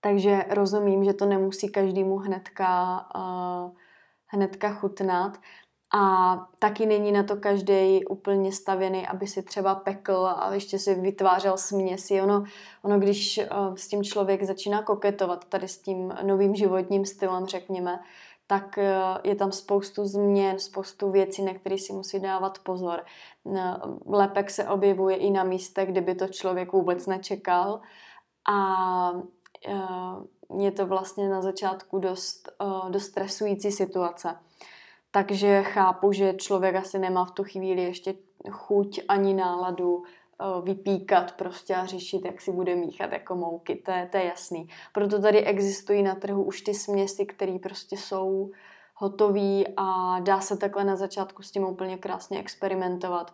Takže 0.00 0.44
rozumím, 0.50 1.04
že 1.04 1.12
to 1.12 1.26
nemusí 1.26 1.68
každému 1.68 2.16
hnedka, 2.16 3.00
uh, 3.16 3.72
hnedka 4.26 4.74
chutnat. 4.74 5.38
A 5.96 6.36
taky 6.58 6.86
není 6.86 7.12
na 7.12 7.22
to 7.22 7.36
každý 7.36 8.04
úplně 8.04 8.52
stavěný, 8.52 9.06
aby 9.06 9.26
si 9.26 9.42
třeba 9.42 9.74
pekl 9.74 10.26
a 10.36 10.54
ještě 10.54 10.78
si 10.78 10.94
vytvářel 10.94 11.56
směsi. 11.56 12.22
Ono, 12.22 12.44
ono 12.82 12.98
když 12.98 13.38
uh, 13.38 13.74
s 13.74 13.88
tím 13.88 14.04
člověk 14.04 14.42
začíná 14.42 14.82
koketovat 14.82 15.44
tady 15.44 15.68
s 15.68 15.78
tím 15.78 16.14
novým 16.22 16.54
životním 16.54 17.04
stylem, 17.04 17.46
řekněme, 17.46 18.00
tak 18.46 18.78
uh, 18.78 18.84
je 19.24 19.34
tam 19.34 19.52
spoustu 19.52 20.06
změn, 20.06 20.58
spoustu 20.58 21.10
věcí, 21.10 21.42
na 21.42 21.54
které 21.54 21.78
si 21.78 21.92
musí 21.92 22.20
dávat 22.20 22.58
pozor. 22.58 23.04
Uh, 23.44 23.58
lepek 24.06 24.50
se 24.50 24.68
objevuje 24.68 25.16
i 25.16 25.30
na 25.30 25.44
místech, 25.44 25.88
kde 25.88 26.00
by 26.00 26.14
to 26.14 26.28
člověk 26.28 26.72
vůbec 26.72 27.06
nečekal. 27.06 27.80
A 28.52 29.12
je 30.58 30.70
to 30.70 30.86
vlastně 30.86 31.28
na 31.28 31.42
začátku 31.42 31.98
dost, 31.98 32.48
dost 32.90 33.04
stresující 33.04 33.72
situace. 33.72 34.36
Takže 35.14 35.62
chápu, 35.62 36.12
že 36.12 36.34
člověk 36.34 36.74
asi 36.74 36.98
nemá 36.98 37.24
v 37.24 37.30
tu 37.30 37.44
chvíli 37.44 37.82
ještě 37.82 38.14
chuť 38.50 39.00
ani 39.08 39.34
náladu 39.34 40.02
eh, 40.02 40.44
vypíkat 40.62 41.32
prostě 41.32 41.74
a 41.74 41.86
řešit, 41.86 42.24
jak 42.24 42.40
si 42.40 42.52
bude 42.52 42.76
míchat 42.76 43.12
jako 43.12 43.36
mouky, 43.36 43.76
to 43.76 43.90
je, 43.90 44.08
to 44.12 44.16
je 44.16 44.24
jasný. 44.24 44.68
Proto 44.92 45.22
tady 45.22 45.44
existují 45.44 46.02
na 46.02 46.14
trhu 46.14 46.42
už 46.42 46.60
ty 46.60 46.74
směsi, 46.74 47.26
které 47.26 47.58
prostě 47.58 47.96
jsou 47.96 48.50
hotový 48.94 49.64
a 49.76 50.18
dá 50.20 50.40
se 50.40 50.56
takhle 50.56 50.84
na 50.84 50.96
začátku 50.96 51.42
s 51.42 51.50
tím 51.50 51.64
úplně 51.64 51.98
krásně 51.98 52.38
experimentovat. 52.38 53.32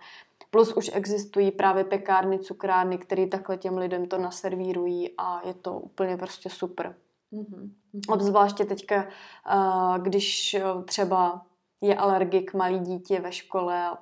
Plus 0.51 0.72
už 0.72 0.91
existují 0.95 1.51
právě 1.51 1.85
pekárny, 1.85 2.39
cukrárny, 2.39 2.99
které 2.99 3.26
takhle 3.26 3.57
těm 3.57 3.78
lidem 3.78 4.07
to 4.07 4.18
naservírují 4.18 5.11
a 5.18 5.47
je 5.47 5.55
to 5.55 5.72
úplně 5.72 6.16
prostě 6.16 6.51
super. 6.51 6.95
Mm-hmm. 7.33 7.70
Obzvláště 8.09 8.64
teďka, 8.64 9.05
eh, 9.05 9.99
když 9.99 10.55
eh, 10.55 10.83
třeba 10.85 11.43
je 11.81 11.97
alergik 11.97 12.55
malý 12.55 12.78
dítě 12.78 13.20
ve 13.20 13.33
škole 13.33 13.85
a 13.87 13.99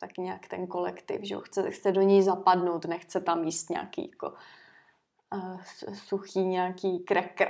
tak 0.00 0.18
nějak 0.18 0.48
ten 0.48 0.66
kolektiv, 0.66 1.20
že 1.22 1.34
ho 1.34 1.40
chce, 1.40 1.70
chce 1.70 1.92
do 1.92 2.02
něj 2.02 2.22
zapadnout, 2.22 2.84
nechce 2.84 3.20
tam 3.20 3.44
jíst 3.44 3.70
nějaký 3.70 4.10
jako 4.10 4.34
uh, 5.34 5.60
suchý 5.94 6.40
nějaký 6.40 6.98
krekr. 6.98 7.48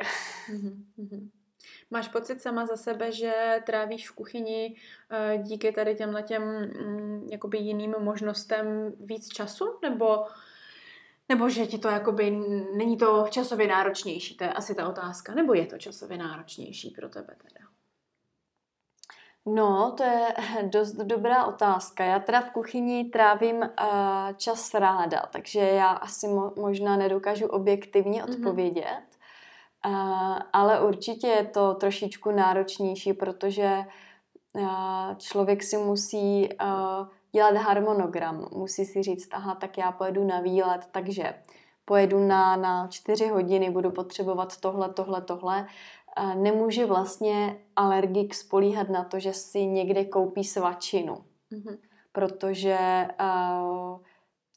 Mm-hmm. 0.52 1.30
Máš 1.90 2.08
pocit 2.08 2.42
sama 2.42 2.66
za 2.66 2.76
sebe, 2.76 3.12
že 3.12 3.62
trávíš 3.66 4.10
v 4.10 4.14
kuchyni 4.14 4.76
uh, 5.36 5.42
díky 5.42 5.72
tady 5.72 5.94
těmhle 5.94 6.22
těm 6.22 6.42
um, 6.42 7.28
jakoby 7.30 7.58
jiným 7.58 7.94
možnostem 7.98 8.92
víc 9.00 9.28
času? 9.28 9.78
Nebo, 9.82 10.26
nebo 11.28 11.48
že 11.48 11.66
ti 11.66 11.78
to 11.78 11.88
jakoby 11.88 12.30
není 12.76 12.96
to 12.96 13.26
časově 13.30 13.66
náročnější? 13.66 14.36
To 14.36 14.44
je 14.44 14.52
asi 14.52 14.74
ta 14.74 14.88
otázka. 14.88 15.34
Nebo 15.34 15.54
je 15.54 15.66
to 15.66 15.78
časově 15.78 16.18
náročnější 16.18 16.90
pro 16.90 17.08
tebe 17.08 17.36
teda? 17.42 17.67
No, 19.46 19.94
to 19.96 20.02
je 20.02 20.34
dost 20.62 20.92
dobrá 20.92 21.46
otázka. 21.46 22.04
Já 22.04 22.18
teda 22.18 22.40
v 22.40 22.50
kuchyni 22.50 23.04
trávím 23.04 23.56
uh, 23.56 23.66
čas 24.36 24.74
ráda, 24.74 25.22
takže 25.32 25.60
já 25.60 25.88
asi 25.90 26.26
mo- 26.26 26.60
možná 26.60 26.96
nedokážu 26.96 27.46
objektivně 27.46 28.22
mhm. 28.22 28.32
odpovědět, 28.32 29.02
mm-hmm. 29.84 30.32
uh, 30.32 30.38
ale 30.52 30.80
určitě 30.80 31.26
je 31.26 31.44
to 31.44 31.74
trošičku 31.74 32.30
náročnější, 32.30 33.12
protože 33.12 33.84
uh, 34.52 35.14
člověk 35.16 35.62
si 35.62 35.76
musí 35.76 36.48
uh, 36.48 37.08
dělat 37.32 37.54
harmonogram. 37.54 38.48
Musí 38.52 38.84
si 38.84 39.02
říct, 39.02 39.28
aha, 39.32 39.54
tak 39.54 39.78
já 39.78 39.92
pojedu 39.92 40.24
na 40.24 40.40
výlet, 40.40 40.88
takže 40.92 41.34
pojedu 41.84 42.26
na, 42.26 42.56
na 42.56 42.88
čtyři 42.88 43.26
hodiny, 43.26 43.70
budu 43.70 43.90
potřebovat 43.90 44.56
tohle, 44.60 44.92
tohle, 44.92 45.20
tohle 45.20 45.66
nemůže 46.34 46.86
vlastně 46.86 47.60
alergik 47.76 48.34
spolíhat 48.34 48.88
na 48.88 49.04
to, 49.04 49.18
že 49.18 49.32
si 49.32 49.66
někde 49.66 50.04
koupí 50.04 50.44
svačinu. 50.44 51.14
Mm-hmm. 51.52 51.78
Protože 52.12 53.08
uh, 53.20 54.00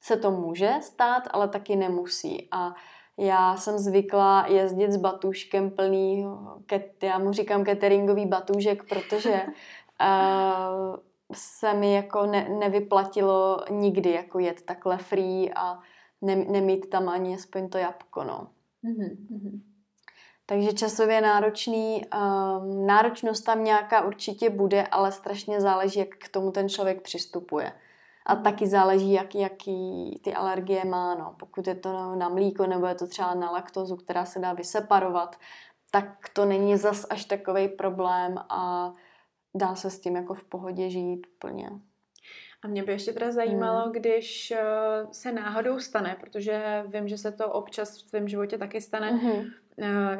se 0.02 0.18
to 0.18 0.32
může 0.32 0.74
stát, 0.82 1.24
ale 1.32 1.48
taky 1.48 1.76
nemusí. 1.76 2.48
A 2.52 2.74
já 3.18 3.58
jsem 3.58 3.78
zvykla 3.78 4.48
jezdit 4.48 4.92
s 4.92 4.98
batůžkem 4.98 5.72
plný, 5.72 6.26
ket, 6.66 7.04
já 7.04 7.20
mu 7.20 7.32
říkám 7.32 7.66
cateringový 7.66 8.26
batůžek, 8.26 8.84
protože 8.90 9.42
uh, 10.02 10.96
se 11.34 11.74
mi 11.74 11.94
jako 11.94 12.26
ne, 12.26 12.50
nevyplatilo 12.50 13.66
nikdy 13.70 14.12
jako 14.12 14.40
jet 14.40 14.62
takhle 14.62 14.98
free 14.98 15.54
a 15.56 15.80
ne, 16.22 16.36
nemít 16.36 16.90
tam 16.90 17.10
ani 17.10 17.36
aspoň 17.36 17.70
to 17.70 17.78
jabko, 17.78 18.24
no. 18.24 18.48
Mm-hmm. 18.84 19.62
Takže 20.52 20.74
časově 20.74 21.22
náročný, 21.22 22.02
um, 22.06 22.86
náročnost 22.86 23.46
tam 23.46 23.64
nějaká 23.64 24.06
určitě 24.06 24.50
bude, 24.50 24.88
ale 24.88 25.12
strašně 25.12 25.62
záleží, 25.62 26.00
jak 26.00 26.10
k 26.10 26.30
tomu 26.30 26.52
ten 26.52 26.70
člověk 26.70 27.02
přistupuje. 27.02 27.72
A 28.26 28.36
taky 28.36 28.68
záleží, 28.68 29.12
jak, 29.12 29.36
jaký 29.36 30.20
ty 30.24 30.34
alergie 30.34 30.86
má. 30.86 31.16
No. 31.16 31.36
Pokud 31.40 31.68
je 31.68 31.76
to 31.76 32.16
na 32.16 32.30
mlíko 32.30 32.68
nebo 32.68 32.86
je 32.86 32.96
to 32.96 33.08
třeba 33.08 33.34
na 33.34 33.52
laktozu, 33.52 33.96
která 33.96 34.26
se 34.26 34.40
dá 34.40 34.54
vyseparovat, 34.54 35.36
tak 35.92 36.30
to 36.34 36.46
není 36.46 36.78
zas 36.78 37.06
až 37.10 37.26
takový 37.26 37.68
problém 37.68 38.36
a 38.50 38.94
dá 39.56 39.76
se 39.76 39.90
s 39.90 40.00
tím 40.00 40.16
jako 40.16 40.34
v 40.34 40.44
pohodě 40.44 40.90
žít 40.90 41.28
úplně. 41.36 41.70
A 42.64 42.68
mě 42.68 42.84
by 42.84 42.92
ještě 42.92 43.14
teda 43.14 43.32
zajímalo, 43.32 43.82
hmm. 43.82 43.92
když 43.92 44.52
eh, 44.52 44.64
se 45.12 45.32
náhodou 45.32 45.80
stane, 45.80 46.18
protože 46.20 46.84
vím, 46.88 47.08
že 47.08 47.18
se 47.18 47.32
to 47.32 47.52
občas 47.52 48.02
v 48.02 48.10
tvém 48.10 48.28
životě 48.28 48.58
taky 48.58 48.82
stane, 48.82 49.12
hmm. 49.12 49.46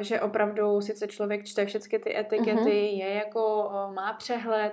Že 0.00 0.20
opravdu 0.20 0.80
sice 0.80 1.06
člověk 1.06 1.44
čte 1.44 1.66
všechny 1.66 1.98
ty 1.98 2.16
etikety, 2.16 2.50
hmm. 2.60 3.00
je 3.00 3.14
jako, 3.14 3.72
eh, 3.72 3.94
má 3.94 4.12
přehled, 4.12 4.72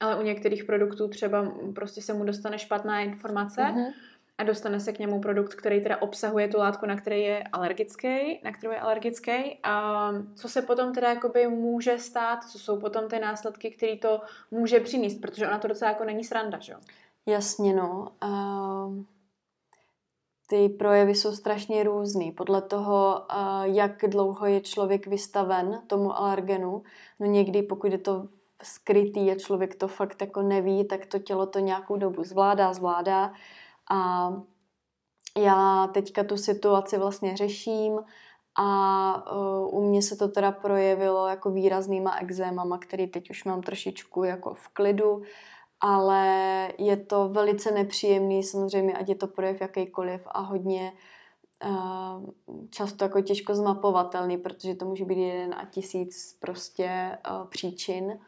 ale 0.00 0.16
u 0.16 0.22
některých 0.22 0.64
produktů 0.64 1.08
třeba 1.08 1.52
prostě 1.74 2.02
se 2.02 2.14
mu 2.14 2.24
dostane 2.24 2.58
špatná 2.58 3.00
informace, 3.00 3.62
hmm 3.62 3.86
a 4.38 4.44
dostane 4.44 4.80
se 4.80 4.92
k 4.92 4.98
němu 4.98 5.20
produkt, 5.20 5.54
který 5.54 5.80
teda 5.80 6.02
obsahuje 6.02 6.48
tu 6.48 6.58
látku, 6.58 6.86
na 6.86 6.96
který 6.96 7.22
je 7.22 7.44
alergický, 7.52 8.40
na 8.44 8.52
kterou 8.52 8.72
je 8.72 8.80
alergický 8.80 9.58
a 9.62 10.12
co 10.34 10.48
se 10.48 10.62
potom 10.62 10.94
teda 10.94 11.08
jakoby 11.08 11.48
může 11.48 11.98
stát, 11.98 12.44
co 12.44 12.58
jsou 12.58 12.80
potom 12.80 13.08
ty 13.08 13.18
následky, 13.18 13.70
který 13.70 13.98
to 13.98 14.20
může 14.50 14.80
přinést, 14.80 15.20
protože 15.20 15.48
ona 15.48 15.58
to 15.58 15.68
docela 15.68 15.90
jako 15.90 16.04
není 16.04 16.24
sranda, 16.24 16.58
že 16.58 16.72
jo? 16.72 16.78
Jasně, 17.26 17.74
no. 17.74 18.12
Uh, 18.24 19.04
ty 20.50 20.68
projevy 20.68 21.14
jsou 21.14 21.32
strašně 21.32 21.82
různý. 21.82 22.32
Podle 22.32 22.62
toho, 22.62 23.22
jak 23.62 24.04
dlouho 24.06 24.46
je 24.46 24.60
člověk 24.60 25.06
vystaven 25.06 25.82
tomu 25.86 26.18
alergenu. 26.18 26.82
No 27.20 27.26
někdy, 27.26 27.62
pokud 27.62 27.92
je 27.92 27.98
to 27.98 28.26
skrytý 28.62 29.30
a 29.30 29.38
člověk 29.38 29.74
to 29.74 29.88
fakt 29.88 30.20
jako 30.20 30.42
neví, 30.42 30.84
tak 30.84 31.06
to 31.06 31.18
tělo 31.18 31.46
to 31.46 31.58
nějakou 31.58 31.96
dobu 31.96 32.24
zvládá, 32.24 32.72
zvládá. 32.72 33.32
A 33.90 34.32
já 35.36 35.86
teďka 35.86 36.24
tu 36.24 36.36
situaci 36.36 36.98
vlastně 36.98 37.36
řeším 37.36 38.00
a 38.58 39.32
uh, 39.32 39.74
u 39.74 39.88
mě 39.88 40.02
se 40.02 40.16
to 40.16 40.28
teda 40.28 40.52
projevilo 40.52 41.28
jako 41.28 41.50
výraznýma 41.50 42.16
exémama, 42.16 42.78
který 42.78 43.06
teď 43.06 43.30
už 43.30 43.44
mám 43.44 43.62
trošičku 43.62 44.24
jako 44.24 44.54
v 44.54 44.68
klidu 44.68 45.22
ale 45.80 46.22
je 46.78 46.96
to 46.96 47.28
velice 47.28 47.70
nepříjemný, 47.70 48.42
samozřejmě, 48.42 48.96
ať 48.96 49.08
je 49.08 49.14
to 49.14 49.26
projev 49.26 49.60
jakýkoliv 49.60 50.22
a 50.26 50.40
hodně 50.40 50.92
uh, 51.64 52.30
často 52.70 53.04
jako 53.04 53.20
těžko 53.20 53.54
zmapovatelný, 53.54 54.38
protože 54.38 54.74
to 54.74 54.84
může 54.84 55.04
být 55.04 55.18
jeden 55.18 55.54
a 55.54 55.64
tisíc 55.64 56.38
prostě 56.40 57.18
uh, 57.30 57.46
příčin. 57.46 58.18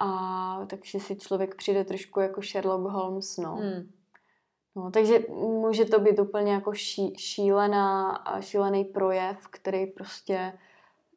A 0.00 0.66
takže 0.66 1.00
si 1.00 1.16
člověk 1.16 1.54
přijde 1.54 1.84
trošku 1.84 2.20
jako 2.20 2.42
Sherlock 2.42 2.84
Holmes, 2.84 3.36
no. 3.36 3.54
Hmm. 3.54 3.90
No, 4.76 4.90
takže 4.90 5.18
může 5.30 5.84
to 5.84 6.00
být 6.00 6.18
úplně 6.18 6.52
jako 6.52 6.74
ší, 6.74 7.14
šílená, 7.18 8.24
šílený 8.40 8.84
projev, 8.84 9.48
který 9.50 9.86
prostě 9.86 10.52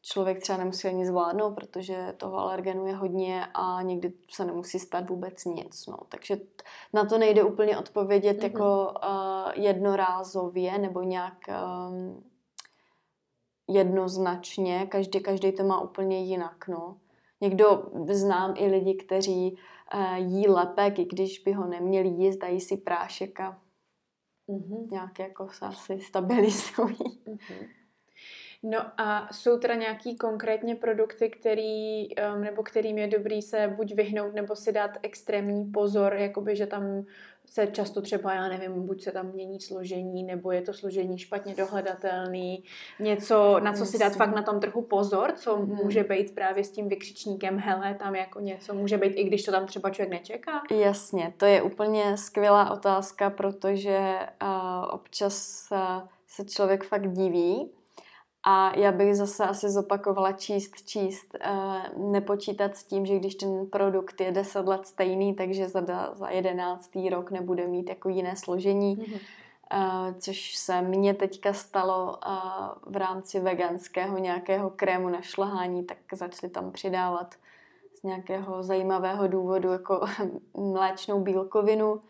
člověk 0.01 0.41
třeba 0.41 0.57
nemusí 0.57 0.87
ani 0.87 1.05
zvládnout, 1.05 1.55
protože 1.55 2.13
toho 2.17 2.37
alergenu 2.37 2.87
je 2.87 2.95
hodně 2.95 3.45
a 3.53 3.81
někdy 3.81 4.13
se 4.29 4.45
nemusí 4.45 4.79
stát 4.79 5.09
vůbec 5.09 5.45
nic. 5.45 5.87
No. 5.87 5.97
Takže 6.09 6.37
na 6.93 7.05
to 7.05 7.17
nejde 7.17 7.43
úplně 7.43 7.77
odpovědět 7.77 8.37
mm-hmm. 8.37 8.43
jako 8.43 8.93
uh, 9.03 9.63
jednorázově 9.63 10.77
nebo 10.77 11.01
nějak 11.01 11.37
um, 11.47 12.23
jednoznačně. 13.67 14.85
Každý, 14.85 15.19
každý 15.19 15.51
to 15.51 15.63
má 15.63 15.81
úplně 15.81 16.23
jinak. 16.23 16.67
No. 16.67 16.97
Někdo 17.41 17.83
znám 18.11 18.53
i 18.57 18.67
lidi, 18.67 18.93
kteří 18.93 19.57
uh, 19.93 20.15
jí 20.15 20.47
lepek, 20.47 20.99
i 20.99 21.05
když 21.05 21.39
by 21.39 21.51
ho 21.51 21.67
neměli 21.67 22.07
jíst, 22.07 22.37
dají 22.37 22.61
si 22.61 22.77
prášek 22.77 23.39
a 23.39 23.57
mm-hmm. 24.49 24.91
nějak 24.91 25.19
jako 25.19 25.49
se 25.49 25.65
asi 25.65 25.99
stabilizují. 25.99 26.97
Mm-hmm. 27.27 27.78
No 28.64 28.80
a 28.97 29.28
jsou 29.32 29.57
teda 29.57 29.76
nějaký 29.76 30.18
konkrétně 30.18 30.76
produkty, 30.76 31.30
který, 31.30 32.07
um, 32.16 32.41
nebo 32.41 32.64
kterým 32.64 32.97
je 32.97 33.07
dobrý 33.07 33.41
se 33.41 33.74
buď 33.78 33.93
vyhnout, 33.95 34.34
nebo 34.34 34.55
si 34.55 34.72
dát 34.72 34.91
extrémní 35.01 35.66
pozor, 35.66 36.14
jakoby, 36.14 36.55
že 36.55 36.68
tam 36.68 37.05
se 37.45 37.68
často 37.68 38.01
třeba, 38.01 38.34
já 38.34 38.47
nevím, 38.47 38.88
buď 38.88 39.03
se 39.03 39.12
tam 39.12 39.32
mění 39.32 39.60
složení, 39.60 40.24
nebo 40.24 40.51
je 40.51 40.62
to 40.62 40.74
složení 40.74 41.18
špatně 41.18 41.55
dohledatelný, 41.55 42.64
něco, 42.99 43.60
na 43.60 43.74
co 43.74 43.86
si 43.86 43.97
dát 43.97 44.16
fakt 44.16 44.36
na 44.36 44.41
tom 44.41 44.60
trhu 44.60 44.82
pozor, 44.82 45.32
co 45.36 45.55
hmm. 45.55 45.76
může 45.76 46.03
být 46.03 46.36
právě 46.36 46.64
s 46.64 46.72
tím 46.72 46.89
vykřičníkem, 46.89 47.60
hele, 47.60 47.93
tam 47.93 48.16
jako 48.16 48.39
něco 48.39 48.74
může 48.74 48.97
být, 48.97 49.14
i 49.14 49.24
když 49.24 49.43
to 49.43 49.51
tam 49.51 49.66
třeba 49.66 49.89
člověk 49.89 50.12
nečeká? 50.12 50.62
Jasně, 50.72 51.34
to 51.38 51.45
je 51.45 51.62
úplně 51.62 52.18
skvělá 52.18 52.72
otázka, 52.72 53.30
protože 53.30 54.20
uh, 54.41 54.49
občas 54.91 55.68
uh, 55.72 56.07
se 56.28 56.45
člověk 56.45 56.84
fakt 56.84 57.12
diví, 57.12 57.72
a 58.43 58.77
já 58.77 58.91
bych 58.91 59.15
zase 59.15 59.45
asi 59.45 59.69
zopakovala 59.69 60.31
číst, 60.31 60.85
číst, 60.85 61.37
uh, 61.45 62.11
nepočítat 62.11 62.75
s 62.75 62.83
tím, 62.83 63.05
že 63.05 63.19
když 63.19 63.35
ten 63.35 63.65
produkt 63.65 64.21
je 64.21 64.31
10 64.31 64.67
let 64.67 64.87
stejný, 64.87 65.33
takže 65.35 65.69
za, 65.69 65.81
za 66.13 66.29
11. 66.29 66.91
rok 67.11 67.31
nebude 67.31 67.67
mít 67.67 67.89
jako 67.89 68.09
jiné 68.09 68.35
složení. 68.35 68.97
Mm-hmm. 68.97 69.19
Uh, 69.73 70.17
což 70.19 70.55
se 70.55 70.81
mně 70.81 71.13
teďka 71.13 71.53
stalo 71.53 72.17
uh, 72.27 72.93
v 72.93 72.95
rámci 72.95 73.39
veganského 73.39 74.17
nějakého 74.17 74.69
krému 74.69 75.09
na 75.09 75.21
šlahání, 75.21 75.83
tak 75.83 75.97
začali 76.13 76.51
tam 76.51 76.71
přidávat 76.71 77.35
z 77.99 78.03
nějakého 78.03 78.63
zajímavého 78.63 79.27
důvodu 79.27 79.71
jako 79.71 80.05
mléčnou 80.57 81.21
bílkovinu 81.21 82.01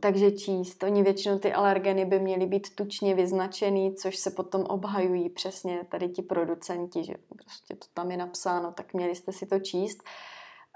takže 0.00 0.30
číst. 0.30 0.82
Oni 0.82 1.02
většinou 1.02 1.38
ty 1.38 1.52
alergeny 1.52 2.04
by 2.04 2.18
měly 2.18 2.46
být 2.46 2.74
tučně 2.74 3.14
vyznačený, 3.14 3.94
což 3.94 4.16
se 4.16 4.30
potom 4.30 4.62
obhajují 4.62 5.28
přesně 5.28 5.80
tady 5.88 6.08
ti 6.08 6.22
producenti, 6.22 7.04
že 7.04 7.14
prostě 7.36 7.74
to 7.74 7.86
tam 7.94 8.10
je 8.10 8.16
napsáno, 8.16 8.72
tak 8.72 8.94
měli 8.94 9.14
jste 9.14 9.32
si 9.32 9.46
to 9.46 9.58
číst. 9.58 10.02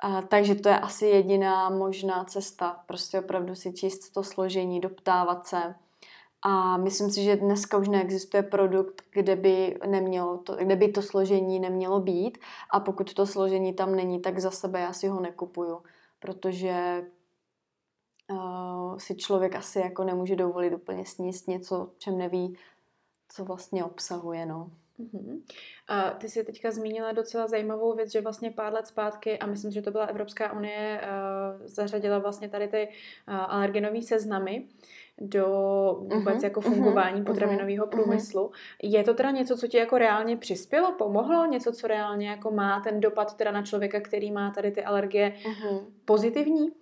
A, 0.03 0.23
takže 0.23 0.55
to 0.55 0.69
je 0.69 0.79
asi 0.79 1.07
jediná 1.07 1.71
možná 1.71 2.25
cesta, 2.25 2.83
prostě 2.87 3.21
opravdu 3.21 3.55
si 3.55 3.73
číst 3.73 4.11
to 4.11 4.23
složení, 4.23 4.81
doptávat 4.81 5.47
se. 5.47 5.75
A 6.43 6.77
myslím 6.77 7.11
si, 7.11 7.23
že 7.23 7.37
dneska 7.37 7.79
už 7.79 7.89
neexistuje 7.89 8.43
produkt, 8.43 9.03
kde 9.11 9.37
by, 9.37 9.79
nemělo 9.87 10.39
to, 10.39 10.57
kde 10.57 10.77
by 10.77 10.89
to 10.89 11.03
složení 11.03 11.61
nemělo 11.61 12.01
být 12.01 12.39
a 12.71 12.81
pokud 12.81 13.15
to 13.15 13.27
složení 13.27 13.73
tam 13.73 13.95
není, 13.95 14.21
tak 14.21 14.39
za 14.39 14.51
sebe 14.51 14.81
já 14.81 14.93
si 14.93 15.09
ho 15.09 15.21
nekupuju, 15.21 15.83
protože 16.21 17.05
uh, 18.35 18.99
si 18.99 19.15
člověk 19.15 19.55
asi 19.55 19.79
jako 19.79 20.05
nemůže 20.05 20.37
dovolit 20.37 20.75
úplně 20.75 21.07
sníst 21.07 21.49
něco, 21.49 21.91
čem 21.99 22.19
neví, 22.19 22.59
co 23.29 23.45
vlastně 23.45 23.85
obsahuje, 23.85 24.47
no. 24.47 24.71
Uh-huh. 25.01 25.41
A 25.89 26.11
ty 26.11 26.29
jsi 26.29 26.45
teďka 26.45 26.71
zmínila 26.71 27.13
docela 27.13 27.47
zajímavou 27.47 27.95
věc, 27.95 28.13
že 28.13 28.21
vlastně 28.21 28.51
pár 28.51 28.73
let 28.73 28.87
zpátky, 28.87 29.39
a 29.39 29.47
myslím, 29.47 29.71
že 29.71 29.83
to 29.83 29.91
byla 29.91 30.05
Evropská 30.05 30.53
unie, 30.53 31.01
uh, 31.01 31.67
zařadila 31.67 32.19
vlastně 32.19 32.49
tady 32.49 32.69
ty 32.69 32.89
uh, 33.29 33.35
alergenové 33.35 34.03
seznamy 34.03 34.67
do 35.21 35.47
vůbec 36.01 36.39
uh-huh, 36.39 36.45
jako 36.45 36.61
fungování 36.61 37.21
uh-huh, 37.21 37.25
potravinového 37.25 37.87
průmyslu. 37.87 38.43
Uh-huh. 38.43 38.53
Je 38.83 39.05
to 39.05 39.15
teda 39.15 39.31
něco, 39.31 39.57
co 39.57 39.67
ti 39.67 39.77
jako 39.77 39.99
reálně 39.99 40.37
přispělo, 40.37 40.93
pomohlo? 40.93 41.47
Něco, 41.47 41.73
co 41.73 41.87
reálně 41.87 42.29
jako 42.29 42.51
má 42.51 42.81
ten 42.81 43.01
dopad 43.01 43.37
teda 43.37 43.51
na 43.51 43.63
člověka, 43.63 44.01
který 44.01 44.33
má 44.33 44.51
tady 44.51 44.71
ty 44.71 44.85
alergie 44.85 45.35
uh-huh. 45.45 45.85
pozitivní? 46.05 46.73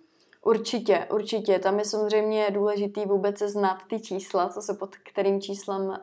Určitě, 0.45 1.07
určitě. 1.11 1.59
Tam 1.59 1.79
je 1.79 1.85
samozřejmě 1.85 2.51
důležitý 2.51 3.05
vůbec 3.05 3.37
se 3.37 3.49
znát 3.49 3.77
ty 3.89 3.99
čísla, 3.99 4.49
co 4.49 4.61
se 4.61 4.73
pod 4.73 4.95
kterým 4.95 5.41
číslem 5.41 5.81
uh, 5.81 5.95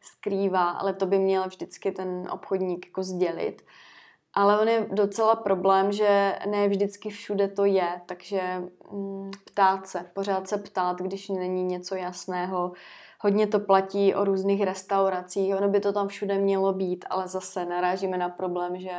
skrývá, 0.00 0.70
ale 0.70 0.94
to 0.94 1.06
by 1.06 1.18
měl 1.18 1.46
vždycky 1.46 1.92
ten 1.92 2.28
obchodník 2.30 2.86
jako 2.86 3.02
sdělit. 3.02 3.62
Ale 4.34 4.60
on 4.60 4.68
je 4.68 4.86
docela 4.90 5.36
problém, 5.36 5.92
že 5.92 6.38
ne 6.50 6.68
vždycky 6.68 7.10
všude 7.10 7.48
to 7.48 7.64
je, 7.64 8.00
takže 8.06 8.62
mm, 8.92 9.30
ptát 9.44 9.86
se, 9.86 10.10
pořád 10.14 10.48
se 10.48 10.58
ptát, 10.58 11.00
když 11.00 11.28
není 11.28 11.64
něco 11.64 11.94
jasného. 11.94 12.72
Hodně 13.20 13.46
to 13.46 13.60
platí 13.60 14.14
o 14.14 14.24
různých 14.24 14.62
restauracích, 14.62 15.54
ono 15.54 15.68
by 15.68 15.80
to 15.80 15.92
tam 15.92 16.08
všude 16.08 16.38
mělo 16.38 16.72
být, 16.72 17.04
ale 17.10 17.28
zase 17.28 17.64
narážíme 17.64 18.18
na 18.18 18.28
problém, 18.28 18.78
že 18.78 18.92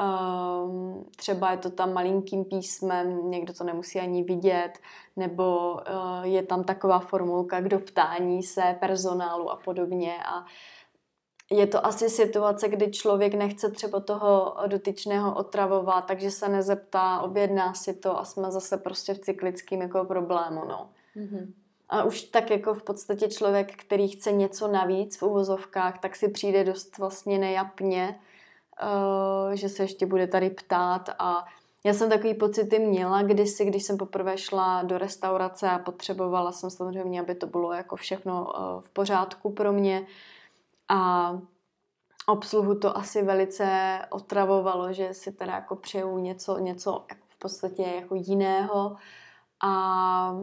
Um, 0.00 1.04
třeba 1.16 1.50
je 1.50 1.56
to 1.56 1.70
tam 1.70 1.92
malinkým 1.92 2.44
písmem, 2.44 3.30
někdo 3.30 3.52
to 3.52 3.64
nemusí 3.64 4.00
ani 4.00 4.22
vidět, 4.22 4.72
nebo 5.16 5.72
uh, 5.72 6.22
je 6.22 6.42
tam 6.42 6.64
taková 6.64 6.98
formulka 6.98 7.60
k 7.60 7.68
doptání 7.68 8.42
se 8.42 8.76
personálu 8.80 9.50
a 9.50 9.56
podobně. 9.56 10.14
A 10.24 10.44
je 11.52 11.66
to 11.66 11.86
asi 11.86 12.08
situace, 12.08 12.68
kdy 12.68 12.90
člověk 12.90 13.34
nechce 13.34 13.70
třeba 13.70 14.00
toho 14.00 14.56
dotyčného 14.66 15.34
otravovat, 15.34 16.04
takže 16.06 16.30
se 16.30 16.48
nezeptá, 16.48 17.20
objedná 17.20 17.74
si 17.74 17.94
to 17.94 18.18
a 18.18 18.24
jsme 18.24 18.50
zase 18.50 18.76
prostě 18.76 19.14
v 19.14 19.18
cyklickém 19.18 19.82
jako 19.82 20.04
problému, 20.04 20.64
no. 20.64 20.90
Mm-hmm. 21.16 21.52
A 21.88 22.04
už 22.04 22.22
tak 22.22 22.50
jako 22.50 22.74
v 22.74 22.82
podstatě 22.82 23.28
člověk, 23.28 23.76
který 23.76 24.08
chce 24.08 24.32
něco 24.32 24.68
navíc 24.68 25.16
v 25.16 25.22
uvozovkách, 25.22 26.00
tak 26.00 26.16
si 26.16 26.28
přijde 26.28 26.64
dost 26.64 26.98
vlastně 26.98 27.38
nejapně, 27.38 28.20
že 29.54 29.68
se 29.68 29.82
ještě 29.82 30.06
bude 30.06 30.26
tady 30.26 30.50
ptát. 30.50 31.10
A 31.18 31.46
já 31.84 31.94
jsem 31.94 32.10
takový 32.10 32.34
pocity 32.34 32.78
měla 32.78 33.22
kdysi, 33.22 33.64
když 33.64 33.82
jsem 33.82 33.96
poprvé 33.96 34.38
šla 34.38 34.82
do 34.82 34.98
restaurace 34.98 35.70
a 35.70 35.78
potřebovala 35.78 36.52
jsem 36.52 36.70
samozřejmě, 36.70 37.20
aby 37.20 37.34
to 37.34 37.46
bylo 37.46 37.72
jako 37.72 37.96
všechno 37.96 38.44
uh, 38.44 38.80
v 38.80 38.90
pořádku 38.90 39.50
pro 39.50 39.72
mě. 39.72 40.06
A 40.88 41.32
obsluhu 42.26 42.74
to 42.74 42.96
asi 42.96 43.22
velice 43.22 43.98
otravovalo, 44.10 44.92
že 44.92 45.14
si 45.14 45.32
teda 45.32 45.54
jako 45.54 45.76
přeju 45.76 46.18
něco, 46.18 46.58
něco 46.58 47.04
jako 47.08 47.26
v 47.28 47.38
podstatě 47.38 47.82
jako 47.82 48.14
jiného. 48.14 48.96
A 49.62 50.40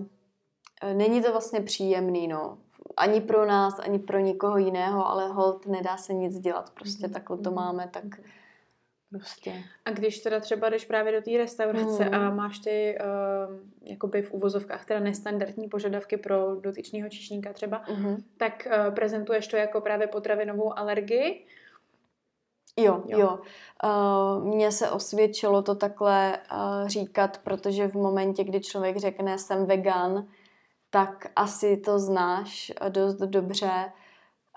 e, 0.82 0.94
není 0.94 1.22
to 1.22 1.32
vlastně 1.32 1.62
příjemný, 1.62 2.28
no. 2.28 2.58
Ani 2.98 3.22
pro 3.22 3.46
nás, 3.46 3.80
ani 3.80 4.00
pro 4.00 4.20
nikoho 4.20 4.58
jiného, 4.58 5.08
ale 5.08 5.28
hold 5.28 5.66
nedá 5.66 5.98
se 5.98 6.14
nic 6.14 6.40
dělat, 6.40 6.70
prostě 6.70 7.08
mm-hmm. 7.08 7.14
takhle 7.14 7.38
to 7.38 7.52
mhm. 7.52 7.56
máme, 7.56 7.90
tak 7.92 8.04
prostě. 9.10 9.64
A 9.86 9.92
když 9.92 10.20
teda 10.20 10.40
třeba 10.40 10.70
jdeš 10.70 10.86
právě 10.86 11.12
do 11.14 11.22
té 11.22 11.38
restaurace 11.38 12.06
mm. 12.06 12.14
a 12.14 12.30
máš 12.30 12.60
ty 12.60 12.98
uh, 13.00 13.90
jakoby 13.90 14.22
v 14.22 14.34
uvozovkách 14.34 14.86
teda 14.86 15.00
nestandardní 15.00 15.70
požadavky 15.70 16.18
pro 16.18 16.56
dotyčného 16.56 17.10
číšníka 17.10 17.54
třeba, 17.54 17.84
mm-hmm. 17.86 18.24
tak 18.38 18.68
uh, 18.68 18.94
prezentuješ 18.96 19.48
to 19.48 19.58
jako 19.58 19.82
právě 19.82 20.08
potravinovou 20.08 20.80
alergii 20.80 21.46
Jo, 22.80 23.04
jo. 23.08 23.20
jo. 23.20 23.40
Uh, 23.84 24.46
mně 24.46 24.72
se 24.72 24.92
osvědčilo 24.92 25.62
to 25.62 25.76
takhle 25.76 26.38
uh, 26.52 26.88
říkat, 26.88 27.38
protože 27.38 27.88
v 27.88 27.94
momentě, 27.94 28.44
kdy 28.44 28.60
člověk 28.60 28.98
řekne 28.98 29.38
jsem 29.38 29.66
vegan, 29.66 30.28
tak 30.90 31.26
asi 31.36 31.78
to 31.78 32.00
znáš 32.00 32.72
dost 32.90 33.16
dobře. 33.16 33.92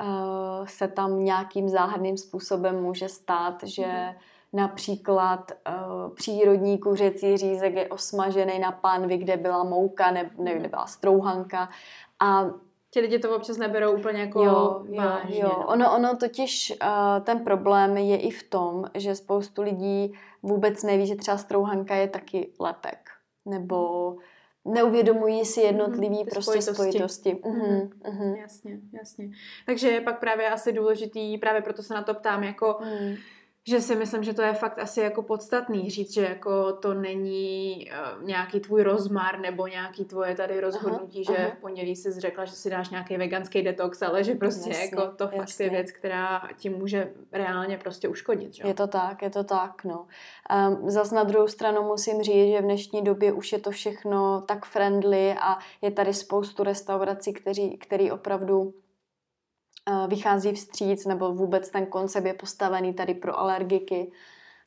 Uh, 0.01 0.66
se 0.66 0.89
tam 0.89 1.24
nějakým 1.24 1.68
záhadným 1.68 2.16
způsobem 2.16 2.83
může 2.83 3.09
stát, 3.09 3.62
že 3.62 3.87
mm. 3.87 4.14
například 4.53 5.53
uh, 5.53 6.14
přírodní 6.14 6.78
kuřecí 6.78 7.37
řízek 7.37 7.74
je 7.74 7.89
osmažený 7.89 8.59
na 8.59 8.72
pánvi, 8.72 9.18
kde 9.18 9.37
byla 9.37 9.64
mouka, 9.64 10.11
ne, 10.11 10.31
ne, 10.39 10.55
kde 10.55 10.68
byla 10.68 10.87
strouhanka 10.87 11.68
a 12.20 12.47
ti 12.91 13.01
lidi 13.01 13.18
to 13.18 13.37
občas 13.37 13.57
neberou 13.57 13.99
úplně 13.99 14.20
jako 14.20 14.45
jo, 14.45 14.85
vážně. 14.99 15.41
Jo, 15.41 15.49
jo. 15.49 15.64
Ono, 15.66 15.95
ono 15.95 16.16
totiž 16.16 16.72
uh, 16.83 17.24
ten 17.24 17.45
problém 17.45 17.97
je 17.97 18.16
i 18.16 18.31
v 18.31 18.43
tom, 18.43 18.85
že 18.95 19.14
spoustu 19.14 19.62
lidí 19.62 20.12
vůbec 20.43 20.83
neví, 20.83 21.07
že 21.07 21.16
třeba 21.16 21.37
strouhanka 21.37 21.95
je 21.95 22.09
taky 22.09 22.53
lepek. 22.61 23.11
Nebo 23.47 24.16
neuvědomují 24.64 25.44
si 25.44 25.61
jednotlivý 25.61 26.18
mm, 26.18 26.26
prostě 26.30 26.62
spojitosti. 26.62 26.74
spojitosti. 26.74 27.34
Mm-hmm, 27.34 27.88
mm-hmm. 27.88 28.36
Jasně, 28.36 28.78
jasně. 28.92 29.30
Takže 29.66 29.88
je 29.88 30.00
pak 30.00 30.20
právě 30.20 30.50
asi 30.50 30.72
důležitý, 30.72 31.38
právě 31.38 31.62
proto 31.62 31.82
se 31.82 31.94
na 31.94 32.02
to 32.02 32.14
ptám, 32.14 32.44
jako 32.44 32.78
mm 32.80 33.16
že 33.68 33.80
si 33.80 33.96
myslím, 33.96 34.22
že 34.22 34.34
to 34.34 34.42
je 34.42 34.52
fakt 34.52 34.78
asi 34.78 35.00
jako 35.00 35.22
podstatný 35.22 35.90
říct, 35.90 36.14
že 36.14 36.22
jako 36.22 36.72
to 36.72 36.94
není 36.94 37.86
uh, 37.90 38.24
nějaký 38.24 38.61
tvůj 38.61 38.82
rozmar 38.82 39.40
nebo 39.40 39.66
nějaký 39.66 40.04
tvoje 40.04 40.34
tady 40.34 40.61
rozhodnutí, 40.61 41.24
aha, 41.28 41.36
že 41.36 41.44
aha. 41.44 41.54
v 41.56 41.61
pondělí 41.61 41.96
jsi 41.96 42.20
řekla, 42.20 42.44
že 42.44 42.52
si 42.52 42.70
dáš 42.70 42.90
nějaký 42.90 43.16
veganský 43.16 43.62
detox, 43.62 44.02
ale 44.02 44.24
že 44.24 44.34
prostě 44.34 44.70
jasně, 44.70 44.84
jako 44.84 45.16
to 45.16 45.24
jasně. 45.24 45.38
fakt 45.38 45.61
je 45.61 45.70
věc, 45.70 45.92
která 45.92 46.42
ti 46.56 46.70
může 46.70 47.12
reálně 47.32 47.78
prostě 47.78 48.08
uškodit. 48.08 48.54
Že? 48.54 48.62
Je 48.66 48.74
to 48.74 48.86
tak, 48.86 49.22
je 49.22 49.30
to 49.30 49.44
tak, 49.44 49.84
no. 49.84 50.06
Um, 50.68 50.90
zas 50.90 51.11
na 51.11 51.24
druhou 51.24 51.48
stranu 51.48 51.82
musím 51.82 52.22
říct, 52.22 52.50
že 52.50 52.61
v 52.61 52.64
dnešní 52.64 53.02
době 53.02 53.32
už 53.32 53.52
je 53.52 53.58
to 53.58 53.70
všechno 53.70 54.40
tak 54.40 54.66
friendly 54.66 55.34
a 55.40 55.58
je 55.82 55.90
tady 55.90 56.14
spoustu 56.14 56.62
restaurací, 56.62 57.32
kteří, 57.32 57.78
který 57.78 58.11
opravdu 58.11 58.74
vychází 60.09 60.53
vstříc, 60.53 61.07
nebo 61.07 61.34
vůbec 61.34 61.70
ten 61.70 61.86
koncept 61.86 62.24
je 62.24 62.34
postavený 62.34 62.95
tady 62.95 63.14
pro 63.14 63.38
alergiky, 63.38 64.12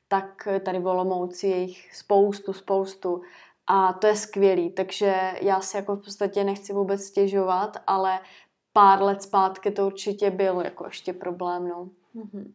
tak 0.07 0.47
tady 0.65 0.79
v 0.79 1.29
je 1.43 1.57
jich 1.57 1.95
spoustu, 1.95 2.53
spoustu. 2.53 3.21
A 3.67 3.93
to 3.93 4.07
je 4.07 4.15
skvělý, 4.15 4.69
takže 4.69 5.33
já 5.41 5.61
si 5.61 5.77
jako 5.77 5.95
v 5.95 6.03
podstatě 6.03 6.43
nechci 6.43 6.73
vůbec 6.73 7.03
stěžovat, 7.03 7.77
ale 7.87 8.19
pár 8.73 9.01
let 9.01 9.21
zpátky 9.21 9.71
to 9.71 9.87
určitě 9.87 10.31
byl 10.31 10.61
jako 10.61 10.85
ještě 10.85 11.13
problém, 11.13 11.67
no. 11.67 11.89
Mm-hmm. 12.15 12.51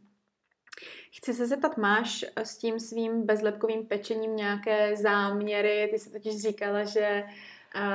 Chci 1.12 1.34
se 1.34 1.46
zeptat, 1.46 1.76
máš 1.76 2.24
s 2.36 2.58
tím 2.58 2.80
svým 2.80 3.26
bezlepkovým 3.26 3.86
pečením 3.86 4.36
nějaké 4.36 4.96
záměry? 4.96 5.88
Ty 5.90 5.98
jsi 5.98 6.10
totiž 6.10 6.42
říkala, 6.42 6.84
že 6.84 7.24
uh, 7.24 7.30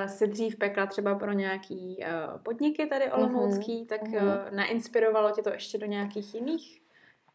se 0.08 0.28
dřív 0.28 0.56
pekla 0.56 0.86
třeba 0.86 1.16
pro 1.16 1.32
nějaký 1.32 1.98
uh, 2.00 2.42
podniky 2.44 2.86
tady 2.86 3.06
mhm, 3.06 3.14
olomoucký, 3.14 3.84
mm-hmm. 3.84 3.88
tak 3.88 4.02
uh, 4.02 4.56
nainspirovalo 4.56 5.32
tě 5.32 5.42
to 5.42 5.50
ještě 5.50 5.78
do 5.78 5.86
nějakých 5.86 6.36
jiných 6.36 6.82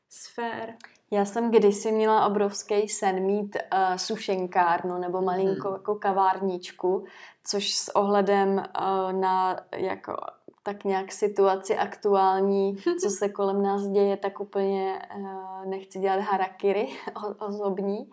sfér? 0.08 0.74
Já 1.10 1.24
jsem 1.24 1.50
kdysi 1.50 1.92
měla 1.92 2.26
obrovský 2.26 2.88
sen 2.88 3.22
mít 3.22 3.56
uh, 3.56 3.96
sušenkárnu 3.96 4.98
nebo 4.98 5.22
malinkou 5.22 5.68
hmm. 5.68 5.76
jako 5.76 5.94
kavárničku, 5.94 7.04
což 7.44 7.74
s 7.74 7.96
ohledem 7.96 8.50
uh, 8.56 9.12
na 9.12 9.60
jako 9.76 10.16
tak 10.62 10.84
nějak 10.84 11.12
situaci 11.12 11.76
aktuální, 11.76 12.76
co 13.02 13.10
se 13.10 13.28
kolem 13.28 13.62
nás 13.62 13.86
děje, 13.86 14.16
tak 14.16 14.40
úplně 14.40 15.02
uh, 15.16 15.66
nechci 15.66 15.98
dělat 15.98 16.20
harakiri 16.20 16.88
osobní. 17.38 18.10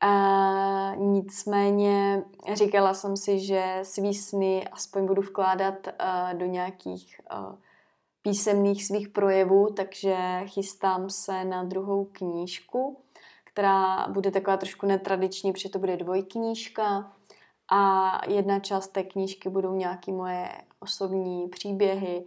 A 0.00 0.94
nicméně 0.94 2.24
říkala 2.54 2.94
jsem 2.94 3.16
si, 3.16 3.38
že 3.38 3.78
svý 3.82 4.14
sny 4.14 4.68
aspoň 4.72 5.06
budu 5.06 5.22
vkládat 5.22 5.74
uh, 5.86 6.38
do 6.38 6.46
nějakých 6.46 7.20
uh, 7.32 7.54
písemných 8.22 8.86
svých 8.86 9.08
projevů, 9.08 9.72
takže 9.76 10.16
chystám 10.46 11.10
se 11.10 11.44
na 11.44 11.64
druhou 11.64 12.04
knížku, 12.04 13.00
která 13.44 14.08
bude 14.08 14.30
taková 14.30 14.56
trošku 14.56 14.86
netradiční, 14.86 15.52
protože 15.52 15.68
to 15.68 15.78
bude 15.78 15.96
dvojknížka. 15.96 17.12
A 17.72 18.20
jedna 18.28 18.60
část 18.60 18.88
té 18.88 19.02
knížky 19.02 19.48
budou 19.48 19.74
nějaké 19.74 20.12
moje 20.12 20.48
osobní 20.80 21.48
příběhy. 21.48 22.26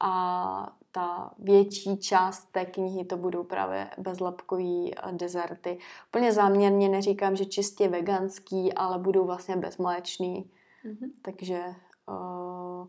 A 0.00 0.72
ta 0.92 1.30
větší 1.38 1.98
část 1.98 2.52
té 2.52 2.64
knihy 2.64 3.04
to 3.04 3.16
budou 3.16 3.44
právě 3.44 3.90
bezlepkový 3.98 4.94
eh, 4.94 5.12
dezerty. 5.12 5.78
Úplně 6.08 6.32
záměrně 6.32 6.88
neříkám, 6.88 7.36
že 7.36 7.44
čistě 7.44 7.88
veganský, 7.88 8.72
ale 8.72 8.98
budou 8.98 9.26
vlastně 9.26 9.56
bezmléčný. 9.56 10.50
Mm-hmm. 10.84 11.10
Takže 11.22 11.62
uh, 12.08 12.86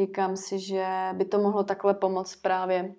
říkám 0.00 0.36
si, 0.36 0.58
že 0.58 0.86
by 1.12 1.24
to 1.24 1.38
mohlo 1.38 1.64
takhle 1.64 1.94
pomoct 1.94 2.36
právě 2.36 2.94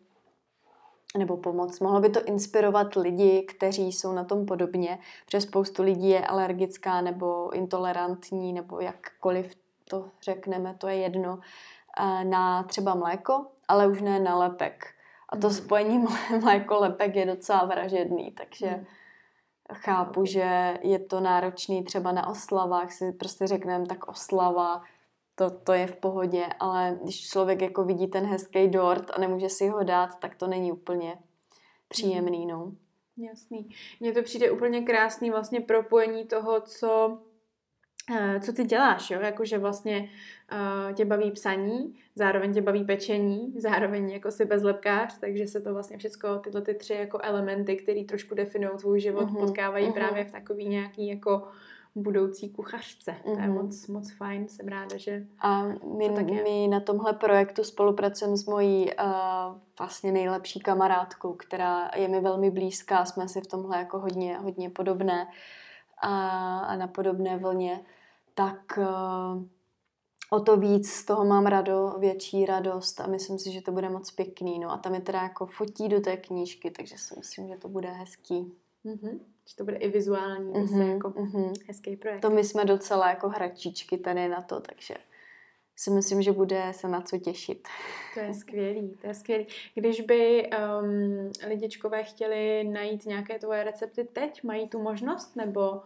nebo 1.17 1.37
pomoct. 1.37 1.79
Mohlo 1.79 1.99
by 1.99 2.09
to 2.09 2.23
inspirovat 2.23 2.95
lidi, 2.95 3.41
kteří 3.41 3.91
jsou 3.91 4.13
na 4.13 4.23
tom 4.23 4.45
podobně, 4.45 4.99
protože 5.25 5.41
spoustu 5.41 5.83
lidí 5.83 6.09
je 6.09 6.27
alergická 6.27 7.01
nebo 7.01 7.55
intolerantní, 7.55 8.53
nebo 8.53 8.79
jakkoliv 8.79 9.55
to 9.89 10.09
řekneme, 10.21 10.75
to 10.77 10.87
je 10.87 10.95
jedno, 10.95 11.39
na 12.23 12.63
třeba 12.63 12.95
mléko, 12.95 13.45
ale 13.67 13.87
už 13.87 14.01
ne 14.01 14.19
na 14.19 14.37
lepek. 14.37 14.85
A 15.29 15.37
to 15.37 15.47
mhm. 15.47 15.55
spojení 15.55 16.05
mléko-lepek 16.41 17.15
je 17.15 17.25
docela 17.25 17.65
vražedný, 17.65 18.31
takže 18.31 18.67
mm. 18.67 18.85
chápu, 19.73 20.25
že 20.25 20.79
je 20.81 20.99
to 20.99 21.19
náročný 21.19 21.83
třeba 21.83 22.11
na 22.11 22.27
oslavách, 22.27 22.91
si 22.91 23.11
prostě 23.11 23.47
řekneme 23.47 23.85
tak 23.85 24.07
oslava, 24.07 24.81
to, 25.35 25.49
to 25.49 25.73
je 25.73 25.87
v 25.87 25.95
pohodě, 25.95 26.45
ale 26.59 26.99
když 27.03 27.29
člověk 27.29 27.61
jako 27.61 27.83
vidí 27.83 28.07
ten 28.07 28.25
hezký 28.25 28.67
dort 28.67 29.11
a 29.13 29.19
nemůže 29.19 29.49
si 29.49 29.67
ho 29.67 29.83
dát, 29.83 30.19
tak 30.19 30.35
to 30.35 30.47
není 30.47 30.71
úplně 30.71 31.17
příjemný, 31.87 32.45
no. 32.45 32.71
Jasný. 33.17 33.69
Mně 33.99 34.11
to 34.11 34.23
přijde 34.23 34.51
úplně 34.51 34.81
krásný 34.81 35.29
vlastně 35.29 35.61
propojení 35.61 36.25
toho, 36.25 36.61
co 36.61 37.19
co 38.39 38.53
ty 38.53 38.63
děláš, 38.63 39.11
jo? 39.11 39.19
Jakože 39.21 39.57
vlastně 39.57 40.09
uh, 40.51 40.93
tě 40.93 41.05
baví 41.05 41.31
psaní, 41.31 41.95
zároveň 42.15 42.53
tě 42.53 42.61
baví 42.61 42.83
pečení, 42.83 43.53
zároveň 43.57 44.09
jako 44.09 44.31
si 44.31 44.45
bezlepkář, 44.45 45.19
takže 45.19 45.47
se 45.47 45.61
to 45.61 45.73
vlastně 45.73 45.97
všechno, 45.97 46.39
tyhle 46.39 46.61
ty 46.61 46.73
tři 46.73 46.93
jako 46.93 47.19
elementy, 47.23 47.75
které 47.75 48.03
trošku 48.03 48.35
definují 48.35 48.77
tvůj 48.77 48.99
život, 48.99 49.29
uh-huh, 49.29 49.39
potkávají 49.39 49.87
uh-huh. 49.87 49.93
právě 49.93 50.25
v 50.25 50.31
takový 50.31 50.67
nějaký 50.67 51.07
jako 51.07 51.47
budoucí 51.95 52.49
kuchařce. 52.49 53.11
Uh-huh. 53.11 53.35
To 53.35 53.41
je 53.41 53.47
moc, 53.47 53.87
moc 53.87 54.11
fajn, 54.11 54.47
jsem 54.47 54.67
ráda, 54.67 54.97
že 54.97 55.25
A 55.39 55.63
my, 55.97 56.09
to 56.09 56.15
tak 56.15 56.29
je. 56.29 56.43
my 56.43 56.67
na 56.67 56.79
tomhle 56.79 57.13
projektu 57.13 57.63
spolupracujeme 57.63 58.37
s 58.37 58.45
mojí 58.45 58.85
uh, 58.85 59.05
vlastně 59.79 60.11
nejlepší 60.11 60.59
kamarádkou, 60.59 61.33
která 61.33 61.91
je 61.95 62.07
mi 62.07 62.21
velmi 62.21 62.51
blízká, 62.51 63.05
jsme 63.05 63.27
si 63.27 63.41
v 63.41 63.47
tomhle 63.47 63.77
jako 63.77 63.99
hodně, 63.99 64.37
hodně 64.37 64.69
podobné. 64.69 65.23
Uh, 65.23 65.31
a, 66.01 66.59
a 66.59 66.75
na 66.75 66.87
podobné 66.87 67.37
vlně, 67.37 67.79
tak 68.33 68.77
uh, 68.77 69.43
o 70.29 70.39
to 70.39 70.57
víc 70.57 70.91
z 70.91 71.05
toho 71.05 71.25
mám 71.25 71.45
rado, 71.45 71.95
větší 71.99 72.45
radost 72.45 73.01
a 73.01 73.07
myslím 73.07 73.39
si, 73.39 73.51
že 73.51 73.61
to 73.61 73.71
bude 73.71 73.89
moc 73.89 74.11
pěkný. 74.11 74.59
No 74.59 74.71
a 74.71 74.77
tam 74.77 74.95
je 74.95 75.01
teda 75.01 75.21
jako 75.21 75.45
fotí 75.45 75.89
do 75.89 76.01
té 76.01 76.17
knížky, 76.17 76.71
takže 76.71 76.97
si 76.97 77.15
myslím, 77.17 77.47
že 77.47 77.57
to 77.57 77.69
bude 77.69 77.91
hezký. 77.91 78.53
Mm-hmm. 78.85 79.19
Že 79.47 79.55
to 79.55 79.63
bude 79.63 79.77
i 79.77 79.89
vizuální, 79.89 80.53
mm-hmm. 80.53 80.93
jako 80.93 81.09
mm-hmm. 81.09 81.53
hezký 81.67 81.95
projekt. 81.95 82.21
To 82.21 82.29
my 82.29 82.43
jsme 82.43 82.65
docela 82.65 83.09
jako 83.09 83.29
hračičky 83.29 83.97
tady 83.97 84.27
na 84.27 84.41
to, 84.41 84.59
takže 84.59 84.95
si 85.75 85.91
myslím, 85.91 86.21
že 86.21 86.31
bude 86.31 86.63
se 86.71 86.87
na 86.87 87.01
co 87.01 87.17
těšit. 87.17 87.67
To 88.13 88.19
je 88.19 88.33
skvělý, 88.33 88.97
to 89.01 89.07
je 89.07 89.13
skvělý. 89.13 89.47
Když 89.75 90.01
by 90.01 90.49
um, 90.49 91.31
lidičkové 91.47 92.03
chtěli 92.03 92.63
najít 92.63 93.05
nějaké 93.05 93.39
tvoje 93.39 93.63
recepty 93.63 94.03
teď, 94.03 94.43
mají 94.43 94.69
tu 94.69 94.81
možnost, 94.81 95.35
nebo, 95.35 95.81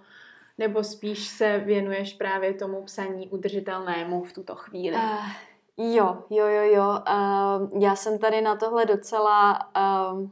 nebo 0.58 0.84
spíš 0.84 1.28
se 1.28 1.58
věnuješ 1.58 2.14
právě 2.14 2.54
tomu 2.54 2.84
psaní 2.84 3.30
udržitelnému 3.30 4.24
v 4.24 4.34
tuto 4.34 4.56
chvíli? 4.56 4.96
Uh, 4.96 5.92
jo, 5.96 6.24
jo, 6.30 6.48
jo, 6.48 6.74
jo. 6.74 6.88
Uh, 6.88 7.82
já 7.84 7.96
jsem 7.96 8.20
tady 8.20 8.42
na 8.42 8.56
tohle 8.56 8.86
docela... 8.86 9.70
Uh, 10.14 10.30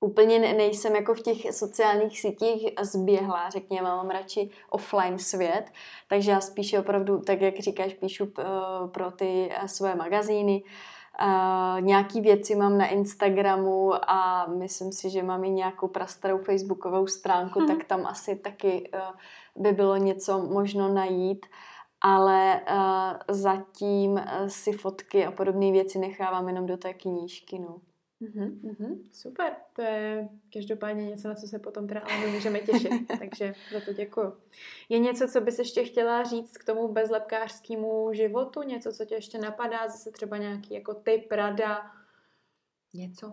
úplně 0.00 0.38
nejsem 0.38 0.96
jako 0.96 1.14
v 1.14 1.20
těch 1.20 1.54
sociálních 1.54 2.20
sítích 2.20 2.68
zběhla, 2.80 3.50
řekněme, 3.50 3.88
mám 3.88 4.10
radši 4.10 4.50
offline 4.70 5.18
svět, 5.18 5.64
takže 6.08 6.30
já 6.30 6.40
spíš 6.40 6.74
opravdu, 6.74 7.18
tak 7.18 7.40
jak 7.40 7.58
říkáš, 7.58 7.94
píšu 7.94 8.32
pro 8.86 9.10
ty 9.10 9.50
eh, 9.52 9.68
své 9.68 9.94
magazíny, 9.94 10.62
Uh, 11.22 11.80
nějaký 11.80 12.20
věci 12.20 12.54
mám 12.54 12.78
na 12.78 12.86
Instagramu 12.86 14.10
a 14.10 14.46
myslím 14.46 14.92
si, 14.92 15.10
že 15.10 15.22
mám 15.22 15.44
i 15.44 15.50
nějakou 15.50 15.88
prastarou 15.88 16.38
facebookovou 16.38 17.06
stránku, 17.06 17.58
hmm. 17.58 17.68
tak 17.68 17.84
tam 17.84 18.06
asi 18.06 18.36
taky 18.36 18.90
uh, 18.94 19.62
by 19.62 19.72
bylo 19.72 19.96
něco 19.96 20.38
možno 20.38 20.88
najít, 20.88 21.46
ale 22.00 22.60
uh, 22.70 23.34
zatím 23.34 24.20
si 24.46 24.72
fotky 24.72 25.26
a 25.26 25.30
podobné 25.30 25.72
věci 25.72 25.98
nechávám 25.98 26.48
jenom 26.48 26.66
do 26.66 26.76
té 26.76 26.94
knížky. 26.94 27.58
No. 27.58 27.80
Mm-hmm, 28.22 28.60
mm-hmm, 28.60 28.98
super, 29.12 29.56
to 29.72 29.82
je 29.82 30.28
každopádně 30.52 31.06
něco, 31.06 31.28
na 31.28 31.34
co 31.34 31.46
se 31.46 31.58
potom 31.58 31.86
teda 31.86 32.00
ale 32.00 32.26
můžeme 32.26 32.60
těšit, 32.60 32.92
takže 33.18 33.54
za 33.72 33.80
to 33.80 33.92
děkuji. 33.92 34.36
Je 34.88 34.98
něco, 34.98 35.28
co 35.28 35.40
bys 35.40 35.58
ještě 35.58 35.84
chtěla 35.84 36.24
říct 36.24 36.58
k 36.58 36.64
tomu 36.64 36.92
bezlepkářskému 36.92 38.12
životu? 38.12 38.62
Něco, 38.62 38.92
co 38.92 39.04
tě 39.04 39.14
ještě 39.14 39.38
napadá? 39.38 39.88
Zase 39.88 40.10
třeba 40.10 40.36
nějaký 40.36 40.74
jako 40.74 40.94
typ, 40.94 41.32
rada? 41.32 41.90
Něco? 42.94 43.32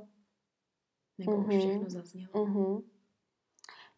Nebo 1.18 1.32
mm-hmm. 1.32 1.56
už 1.56 1.64
všechno 1.64 1.90
zaznělo? 1.90 2.34
Mm-hmm. 2.34 2.84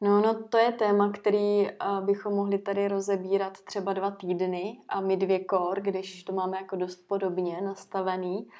No, 0.01 0.21
no, 0.21 0.43
to 0.43 0.57
je 0.57 0.71
téma, 0.71 1.11
který 1.11 1.61
uh, 1.61 2.05
bychom 2.05 2.33
mohli 2.33 2.59
tady 2.59 2.87
rozebírat 2.87 3.61
třeba 3.61 3.93
dva 3.93 4.11
týdny 4.11 4.81
a 4.89 5.01
my 5.01 5.17
dvě 5.17 5.45
kor, 5.45 5.81
když 5.81 6.23
to 6.23 6.33
máme 6.33 6.57
jako 6.57 6.75
dost 6.75 7.07
podobně 7.07 7.61
nastavený. 7.61 8.45
Uh, 8.45 8.51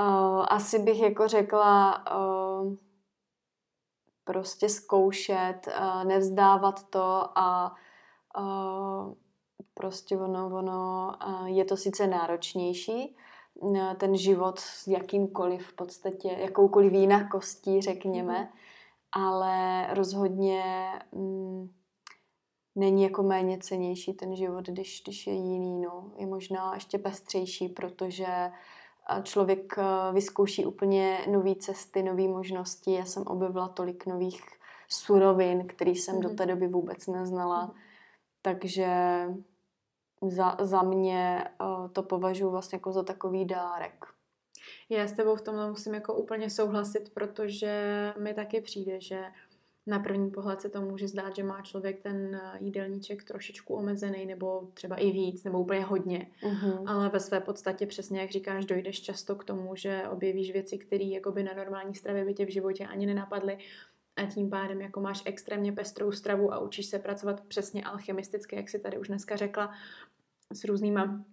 Uh, 0.00 0.46
asi 0.48 0.78
bych 0.78 1.00
jako 1.00 1.28
řekla 1.28 2.04
uh, 2.16 2.74
prostě 4.24 4.68
zkoušet, 4.68 5.60
uh, 5.66 6.04
nevzdávat 6.04 6.90
to 6.90 7.38
a 7.38 7.74
uh, 8.38 9.14
prostě 9.74 10.16
ono, 10.16 10.46
ono 10.46 11.12
uh, 11.26 11.46
je 11.46 11.64
to 11.64 11.76
sice 11.76 12.06
náročnější, 12.06 13.16
uh, 13.54 13.94
ten 13.94 14.16
život 14.16 14.58
s 14.58 14.86
jakýmkoliv 14.86 15.66
v 15.66 15.72
podstatě, 15.72 16.28
jakoukoliv 16.28 16.92
jinakostí, 16.92 17.82
řekněme, 17.82 18.34
mm-hmm. 18.34 19.22
ale 19.22 19.86
rozhodně 19.94 20.92
um, 21.10 21.74
není 22.74 23.02
jako 23.02 23.22
méně 23.22 23.58
cenější 23.58 24.14
ten 24.14 24.36
život, 24.36 24.66
když, 24.66 25.02
když 25.04 25.26
je 25.26 25.32
jiný, 25.32 25.80
no. 25.80 26.12
Je 26.16 26.26
možná 26.26 26.74
ještě 26.74 26.98
pestřejší, 26.98 27.68
protože 27.68 28.50
člověk 29.20 29.74
eh, 29.78 30.12
vyzkouší 30.12 30.66
úplně 30.66 31.18
nové 31.30 31.54
cesty, 31.54 32.02
nové 32.02 32.28
možnosti. 32.28 32.92
Já 32.92 33.04
jsem 33.04 33.22
objevila 33.22 33.68
tolik 33.68 34.06
nových 34.06 34.42
surovin, 34.88 35.66
které 35.66 35.90
jsem 35.90 36.16
mm-hmm. 36.16 36.22
do 36.22 36.28
mhm. 36.28 36.36
té 36.36 36.46
doby 36.46 36.68
vůbec 36.68 37.06
neznala. 37.06 37.66
Mm-hmm. 37.66 37.74
Takže 38.42 38.88
za, 40.22 40.56
za 40.60 40.82
mě 40.82 41.44
uh, 41.60 41.88
to 41.88 42.02
považuji 42.02 42.50
vlastně 42.50 42.76
jako 42.76 42.92
za 42.92 43.02
takový 43.02 43.44
dárek. 43.44 44.04
Já 44.88 45.08
s 45.08 45.12
tebou 45.12 45.36
v 45.36 45.42
tomhle 45.42 45.70
musím 45.70 45.94
jako 45.94 46.14
úplně 46.14 46.50
souhlasit, 46.50 47.14
protože 47.14 48.14
mi 48.18 48.34
taky 48.34 48.60
přijde, 48.60 49.00
že 49.00 49.24
na 49.86 49.98
první 49.98 50.30
pohled 50.30 50.60
se 50.60 50.68
to 50.68 50.80
může 50.80 51.08
zdát, 51.08 51.36
že 51.36 51.42
má 51.42 51.62
člověk 51.62 52.02
ten 52.02 52.34
eh, 52.34 52.58
jídelníček 52.60 53.24
trošičku 53.24 53.74
omezený, 53.74 54.26
nebo 54.26 54.68
třeba 54.74 54.96
i 54.96 55.10
víc, 55.10 55.44
nebo 55.44 55.60
úplně 55.60 55.80
hodně. 55.80 56.30
Mm-hmm. 56.42 56.82
Ale 56.86 57.08
ve 57.08 57.20
své 57.20 57.40
podstatě 57.40 57.86
přesně, 57.86 58.20
jak 58.20 58.30
říkáš, 58.30 58.64
dojdeš 58.64 59.02
často 59.02 59.36
k 59.36 59.44
tomu, 59.44 59.76
že 59.76 60.02
objevíš 60.10 60.52
věci, 60.52 60.78
které 60.78 61.04
jakoby 61.04 61.42
na 61.42 61.52
normální 61.54 61.94
stravě 61.94 62.24
by 62.24 62.34
tě 62.34 62.46
v 62.46 62.52
životě 62.52 62.86
ani 62.86 63.06
nenapadly 63.06 63.58
a 64.16 64.26
tím 64.26 64.50
pádem 64.50 64.80
jako 64.80 65.00
máš 65.00 65.22
extrémně 65.24 65.72
pestrou 65.72 66.12
stravu 66.12 66.52
a 66.52 66.58
učíš 66.58 66.86
se 66.86 66.98
pracovat 66.98 67.40
přesně 67.40 67.84
alchemisticky, 67.84 68.56
jak 68.56 68.68
si 68.68 68.78
tady 68.78 68.98
už 68.98 69.08
dneska 69.08 69.36
řekla, 69.36 69.72
s 70.52 70.64
různýma 70.64 71.24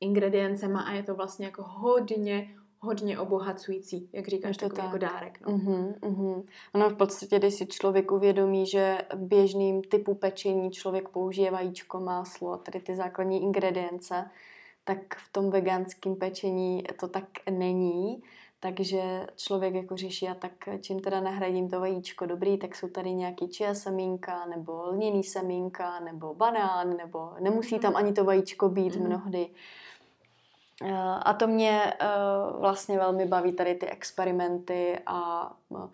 ingrediencema 0.00 0.80
a 0.80 0.92
je 0.92 1.02
to 1.02 1.14
vlastně 1.14 1.46
jako 1.46 1.62
hodně, 1.62 2.56
hodně 2.84 3.18
obohacující, 3.18 4.08
jak 4.12 4.28
říkáš, 4.28 4.56
to 4.56 4.68
takový 4.68 4.86
jako 4.86 4.98
dárek. 4.98 5.40
No. 5.40 5.52
Uh-huh, 5.52 5.94
uh-huh. 6.00 6.44
Ono 6.74 6.90
v 6.90 6.96
podstatě, 6.96 7.38
když 7.38 7.54
si 7.54 7.66
člověk 7.66 8.12
uvědomí, 8.12 8.66
že 8.66 8.98
běžným 9.14 9.82
typu 9.82 10.14
pečení 10.14 10.70
člověk 10.70 11.08
použije 11.08 11.50
vajíčko, 11.50 12.00
máslo 12.00 12.52
a 12.52 12.58
tady 12.58 12.80
ty 12.80 12.94
základní 12.94 13.42
ingredience, 13.42 14.30
tak 14.84 15.16
v 15.16 15.32
tom 15.32 15.50
veganském 15.50 16.16
pečení 16.16 16.84
to 17.00 17.08
tak 17.08 17.24
není. 17.50 18.22
Takže 18.60 19.26
člověk 19.36 19.74
jako 19.74 19.96
řeší, 19.96 20.28
a 20.28 20.34
tak 20.34 20.52
čím 20.80 21.00
teda 21.00 21.20
nahradím 21.20 21.68
to 21.68 21.80
vajíčko 21.80 22.26
dobrý, 22.26 22.58
tak 22.58 22.76
jsou 22.76 22.88
tady 22.88 23.14
nějaký 23.14 23.46
chia 23.46 23.74
semínka, 23.74 24.46
nebo 24.46 24.82
lněný 24.86 25.24
semínka, 25.24 26.00
nebo 26.00 26.34
banán, 26.34 26.96
nebo 26.96 27.30
nemusí 27.40 27.78
tam 27.78 27.92
mhm. 27.92 27.96
ani 27.96 28.12
to 28.12 28.24
vajíčko 28.24 28.68
být 28.68 28.96
mm. 28.96 29.06
mnohdy. 29.06 29.48
Eh, 30.86 30.92
a 31.22 31.34
to 31.34 31.46
mě 31.46 31.92
eh, 32.00 32.06
vlastně 32.58 32.98
velmi 32.98 33.26
baví 33.26 33.52
tady 33.52 33.74
ty 33.74 33.86
experimenty 33.86 34.98
a 35.06 35.50
eh, 35.76 35.88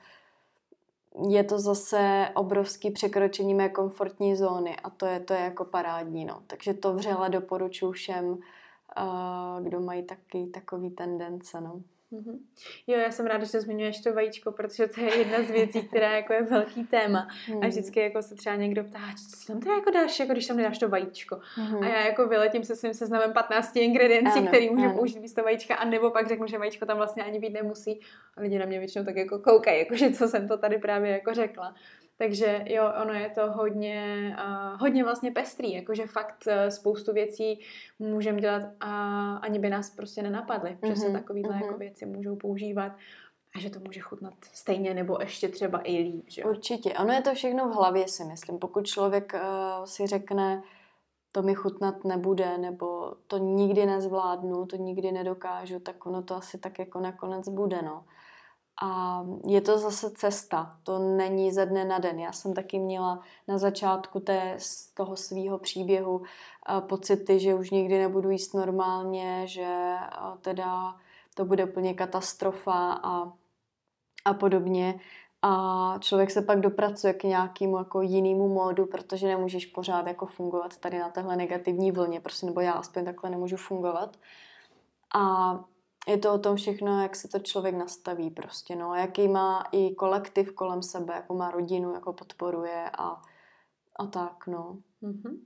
je 1.29 1.45
to 1.45 1.59
zase 1.59 2.29
obrovský 2.35 2.91
překročení 2.91 3.55
mé 3.55 3.69
komfortní 3.69 4.37
zóny 4.37 4.77
a 4.77 4.91
to 4.91 5.07
je, 5.07 5.21
to 5.21 5.35
je 5.35 5.41
jako 5.41 5.65
parádní. 5.65 6.25
No. 6.25 6.43
Takže 6.47 6.75
to 6.75 6.95
vřele 6.95 7.29
doporučuji 7.31 7.93
všem, 7.93 8.39
kdo 9.61 9.81
mají 9.81 10.03
taky 10.03 10.47
takový 10.47 10.91
tendence. 10.91 11.61
No. 11.61 11.83
Mm-hmm. 12.13 12.39
Jo, 12.87 12.99
já 12.99 13.11
jsem 13.11 13.27
ráda, 13.27 13.45
že 13.45 13.61
zmiňuješ 13.61 14.01
to 14.01 14.13
vajíčko, 14.13 14.53
protože 14.53 14.87
to 14.87 15.01
je 15.01 15.19
jedna 15.19 15.43
z 15.43 15.51
věcí, 15.51 15.83
která 15.83 16.17
jako 16.17 16.33
je 16.33 16.43
velký 16.43 16.85
téma. 16.85 17.29
Mm. 17.49 17.57
A 17.57 17.59
mhm. 17.59 17.69
vždycky 17.69 18.01
jako 18.01 18.23
se 18.23 18.35
třeba 18.35 18.57
někdo 18.57 18.85
ptá, 18.85 18.99
co 19.31 19.53
tam 19.53 19.61
to 19.61 19.73
jako 19.73 19.91
dáš, 19.91 20.21
jako 20.21 20.33
když 20.33 20.47
tam 20.47 20.57
nedáš 20.57 20.79
to 20.79 20.89
vajíčko. 20.89 21.41
Mm. 21.59 21.83
A 21.83 21.89
já 21.89 22.07
jako 22.07 22.29
vyletím 22.29 22.65
se 22.65 22.77
svým 22.77 22.95
seznamem 22.95 23.33
15 23.33 23.77
ingrediencí, 23.77 24.39
ano, 24.39 24.49
který 24.49 24.71
můžu 24.71 24.85
ano. 24.85 24.95
použít 24.95 25.21
místo 25.21 25.43
vajíčka, 25.43 25.75
a 25.75 25.85
nebo 25.85 26.11
pak 26.11 26.29
řeknu, 26.29 26.47
že 26.47 26.59
vajíčko 26.59 26.87
tam 26.87 26.97
vlastně 26.97 27.25
ani 27.25 27.39
být 27.39 27.53
nemusí. 27.53 28.01
A 28.37 28.41
lidi 28.41 28.59
na 28.59 28.67
mě 28.67 28.79
většinou 28.79 29.05
tak 29.05 29.17
jako 29.17 29.39
koukají, 29.39 29.79
jakože 29.79 30.11
co 30.11 30.29
jsem 30.29 30.49
to 30.49 30.59
tady 30.59 30.79
právě 30.79 31.11
jako 31.11 31.35
řekla. 31.35 31.75
Takže 32.21 32.65
jo, 32.67 32.93
ono 33.03 33.13
je 33.13 33.31
to 33.31 33.53
hodně, 33.53 34.37
uh, 34.39 34.81
hodně 34.81 35.05
vlastně 35.05 35.31
pestrý, 35.31 35.73
jakože 35.73 36.07
fakt 36.07 36.45
uh, 36.47 36.69
spoustu 36.69 37.13
věcí 37.13 37.61
můžeme 37.99 38.41
dělat 38.41 38.63
a 38.81 38.91
ani 39.37 39.59
by 39.59 39.71
nás 39.71 39.91
prostě 39.91 40.23
nenapadly, 40.23 40.71
mm-hmm, 40.71 40.89
že 40.89 40.97
se 40.97 41.09
mhm, 41.09 41.21
takovýhle 41.21 41.55
mm-hmm. 41.55 41.65
jako 41.65 41.79
věci 41.79 42.07
můžou 42.07 42.37
používat 42.37 42.93
a 43.57 43.59
že 43.59 43.71
to 43.71 43.81
může 43.81 44.01
chutnat 44.01 44.35
stejně 44.43 44.95
nebo 44.95 45.19
ještě 45.21 45.49
třeba 45.49 45.81
i 45.85 45.93
líp. 45.93 46.25
Že? 46.29 46.45
Určitě. 46.45 46.95
Ono 46.95 47.13
je 47.13 47.23
to 47.23 47.35
všechno 47.35 47.69
v 47.69 47.75
hlavě, 47.75 48.09
si 48.09 48.25
myslím. 48.25 48.59
Pokud 48.59 48.87
člověk 48.87 49.33
uh, 49.35 49.85
si 49.85 50.07
řekne, 50.07 50.63
to 51.33 51.43
mi 51.43 51.55
chutnat 51.55 52.05
nebude, 52.05 52.59
nebo 52.59 53.15
to 53.27 53.39
nikdy 53.39 53.87
nezvládnu, 53.87 54.67
to 54.67 54.77
nikdy 54.77 55.13
nedokážu, 55.13 55.81
tak 55.81 56.07
ono 56.07 56.23
to 56.23 56.37
asi 56.37 56.59
tak 56.59 56.79
jako 56.79 57.01
nakonec 57.01 57.49
bude, 57.49 57.83
no. 57.83 58.05
A 58.83 59.23
je 59.47 59.61
to 59.61 59.79
zase 59.79 60.11
cesta, 60.11 60.77
to 60.83 60.99
není 60.99 61.53
ze 61.53 61.67
dne 61.67 61.85
na 61.85 61.99
den. 61.99 62.21
Já 62.21 62.33
jsem 62.33 62.55
taky 62.55 62.79
měla 62.79 63.21
na 63.49 63.59
začátku 63.59 64.21
té, 64.21 64.55
z 64.59 64.87
toho 64.87 65.17
svého 65.17 65.59
příběhu 65.59 66.17
uh, 66.17 66.25
pocity, 66.81 67.41
že 67.41 67.55
už 67.55 67.71
nikdy 67.71 67.99
nebudu 67.99 68.31
jíst 68.31 68.55
normálně, 68.55 69.43
že 69.47 69.97
uh, 70.23 70.39
teda 70.41 70.97
to 71.35 71.45
bude 71.45 71.65
úplně 71.65 71.95
katastrofa 71.95 72.93
a, 72.93 73.33
a 74.25 74.35
podobně. 74.35 75.01
A 75.43 75.95
člověk 76.01 76.31
se 76.31 76.43
pak 76.43 76.61
dopracuje 76.61 77.13
k 77.13 77.25
nějakému 77.25 77.79
jako 77.79 78.03
jinému 78.03 78.49
módu, 78.49 78.87
protože 78.87 79.29
nemůžeš 79.29 79.67
pořád 79.67 80.07
jako 80.07 80.27
fungovat 80.27 80.77
tady 80.77 80.99
na 80.99 81.09
téhle 81.09 81.37
negativní 81.37 81.93
vlně, 81.93 82.21
prostě, 82.21 82.47
nebo 82.47 82.61
já 82.61 82.73
aspoň 82.73 83.05
takhle 83.05 83.31
nemůžu 83.31 83.57
fungovat. 83.57 84.17
A 85.15 85.55
je 86.09 86.19
to 86.19 86.35
o 86.35 86.39
tom 86.39 86.57
všechno, 86.57 87.03
jak 87.03 87.17
se 87.17 87.29
to 87.29 87.39
člověk 87.39 87.75
nastaví 87.75 88.31
prostě, 88.31 88.77
no, 88.77 88.95
jaký 88.95 89.29
má 89.29 89.69
i 89.73 89.95
kolektiv 89.95 90.53
kolem 90.53 90.83
sebe, 90.83 91.15
jako 91.15 91.35
má 91.35 91.51
rodinu, 91.51 91.95
jako 91.95 92.13
podporuje 92.13 92.91
a, 92.99 93.23
a 93.97 94.07
tak, 94.07 94.47
no. 94.47 94.79
Mm-hmm. 95.03 95.39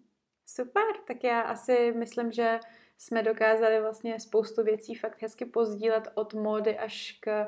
Super, 0.47 0.85
tak 1.07 1.25
já 1.25 1.41
asi 1.41 1.93
myslím, 1.97 2.33
že 2.33 2.61
jsme 2.99 3.23
dokázali 3.23 3.81
vlastně 3.81 4.21
spoustu 4.21 4.63
věcí 4.63 4.95
fakt 4.95 5.23
hezky 5.23 5.45
pozdílet 5.45 6.09
od 6.15 6.35
módy 6.35 6.79
až 6.79 7.19
k 7.21 7.47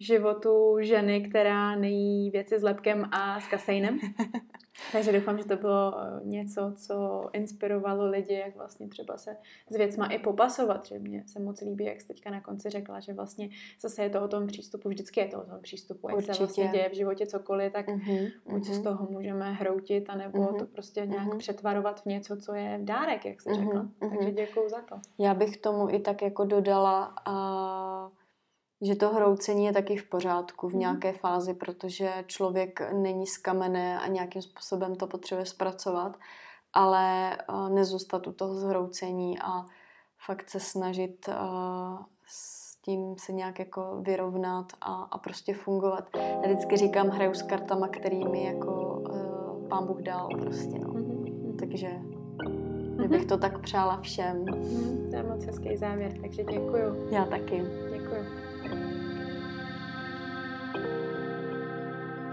životu 0.00 0.76
ženy, 0.80 1.28
která 1.28 1.76
nejí 1.76 2.30
věci 2.30 2.58
s 2.58 2.62
lepkem 2.62 3.08
a 3.12 3.40
s 3.40 3.48
kasejnem. 3.48 3.98
Takže 4.92 5.12
doufám, 5.12 5.38
že 5.38 5.44
to 5.44 5.56
bylo 5.56 5.94
eh, 6.00 6.20
něco, 6.24 6.72
co 6.76 7.28
inspirovalo 7.32 8.06
lidi, 8.06 8.34
jak 8.34 8.56
vlastně 8.56 8.88
třeba 8.88 9.16
se 9.16 9.36
s 9.70 9.76
věcma 9.76 10.06
i 10.06 10.18
popasovat, 10.18 10.86
že 10.86 10.98
mě 10.98 11.24
se 11.26 11.40
moc 11.40 11.60
líbí, 11.60 11.84
jak 11.84 12.00
jsi 12.00 12.06
teďka 12.06 12.30
na 12.30 12.40
konci 12.40 12.70
řekla, 12.70 13.00
že 13.00 13.12
vlastně 13.12 13.48
zase 13.80 14.02
je 14.02 14.10
to 14.10 14.22
o 14.22 14.28
tom 14.28 14.46
přístupu, 14.46 14.88
vždycky 14.88 15.20
je 15.20 15.26
to 15.26 15.42
o 15.42 15.44
tom 15.44 15.58
přístupu, 15.62 16.08
jak 16.08 16.16
Určitě. 16.16 16.34
se 16.34 16.38
vlastně 16.38 16.68
děje 16.68 16.88
v 16.88 16.94
životě 16.94 17.26
cokoliv, 17.26 17.72
tak 17.72 17.88
uh-huh, 17.88 18.32
buď 18.50 18.62
uh-huh. 18.62 18.72
z 18.72 18.82
toho 18.82 19.08
můžeme 19.10 19.52
hroutit, 19.52 20.10
anebo 20.10 20.38
uh-huh. 20.38 20.58
to 20.58 20.66
prostě 20.66 21.06
nějak 21.06 21.28
uh-huh. 21.28 21.38
přetvarovat 21.38 22.00
v 22.00 22.06
něco, 22.06 22.36
co 22.36 22.54
je 22.54 22.78
dárek, 22.82 23.24
jak 23.24 23.40
jsi 23.40 23.48
uh-huh, 23.48 23.64
řekla. 23.64 23.82
Uh-huh. 23.82 24.16
Takže 24.16 24.32
děkuju 24.32 24.68
za 24.68 24.80
to. 24.80 25.00
Já 25.18 25.34
bych 25.34 25.56
tomu 25.56 25.90
i 25.90 26.00
tak 26.00 26.22
jako 26.22 26.44
dodala 26.44 27.14
a 27.24 28.10
že 28.80 28.96
to 28.96 29.08
hroucení 29.08 29.64
je 29.64 29.72
taky 29.72 29.96
v 29.96 30.08
pořádku 30.08 30.68
v 30.68 30.72
mhm. 30.72 30.80
nějaké 30.80 31.12
fázi, 31.12 31.54
protože 31.54 32.24
člověk 32.26 32.92
není 32.92 33.26
z 33.26 33.38
kamene 33.38 34.00
a 34.00 34.06
nějakým 34.06 34.42
způsobem 34.42 34.96
to 34.96 35.06
potřebuje 35.06 35.46
zpracovat, 35.46 36.16
ale 36.72 37.36
uh, 37.48 37.70
nezůstat 37.70 38.26
u 38.26 38.32
toho 38.32 38.54
zhroucení 38.54 39.38
a 39.38 39.64
fakt 40.26 40.50
se 40.50 40.60
snažit 40.60 41.28
uh, 41.28 41.98
s 42.26 42.76
tím 42.82 43.14
se 43.18 43.32
nějak 43.32 43.58
jako 43.58 43.98
vyrovnat 44.00 44.72
a, 44.80 44.94
a 44.94 45.18
prostě 45.18 45.54
fungovat. 45.54 46.08
Já 46.16 46.40
vždycky 46.40 46.76
říkám, 46.76 47.08
hraju 47.08 47.34
s 47.34 47.42
kartama, 47.42 47.88
kterými 47.88 48.44
jako 48.44 48.72
uh, 48.72 49.68
pán 49.68 49.86
Bůh 49.86 50.02
dal 50.02 50.28
prostě, 50.40 50.78
no. 50.78 50.88
Mm-hmm. 50.88 51.56
Takže 51.58 51.88
bych 53.08 53.24
to 53.24 53.38
tak 53.38 53.58
přála 53.58 54.00
všem. 54.00 54.44
To 55.10 55.16
je 55.16 55.22
moc 55.22 55.44
hezký 55.44 55.76
závěr, 55.76 56.12
takže 56.20 56.44
děkuju. 56.44 57.08
Já 57.10 57.24
taky. 57.24 57.62
Děkuju. 57.92 58.47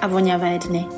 a 0.00 0.06
voňavé 0.06 0.58
dny. 0.58 0.97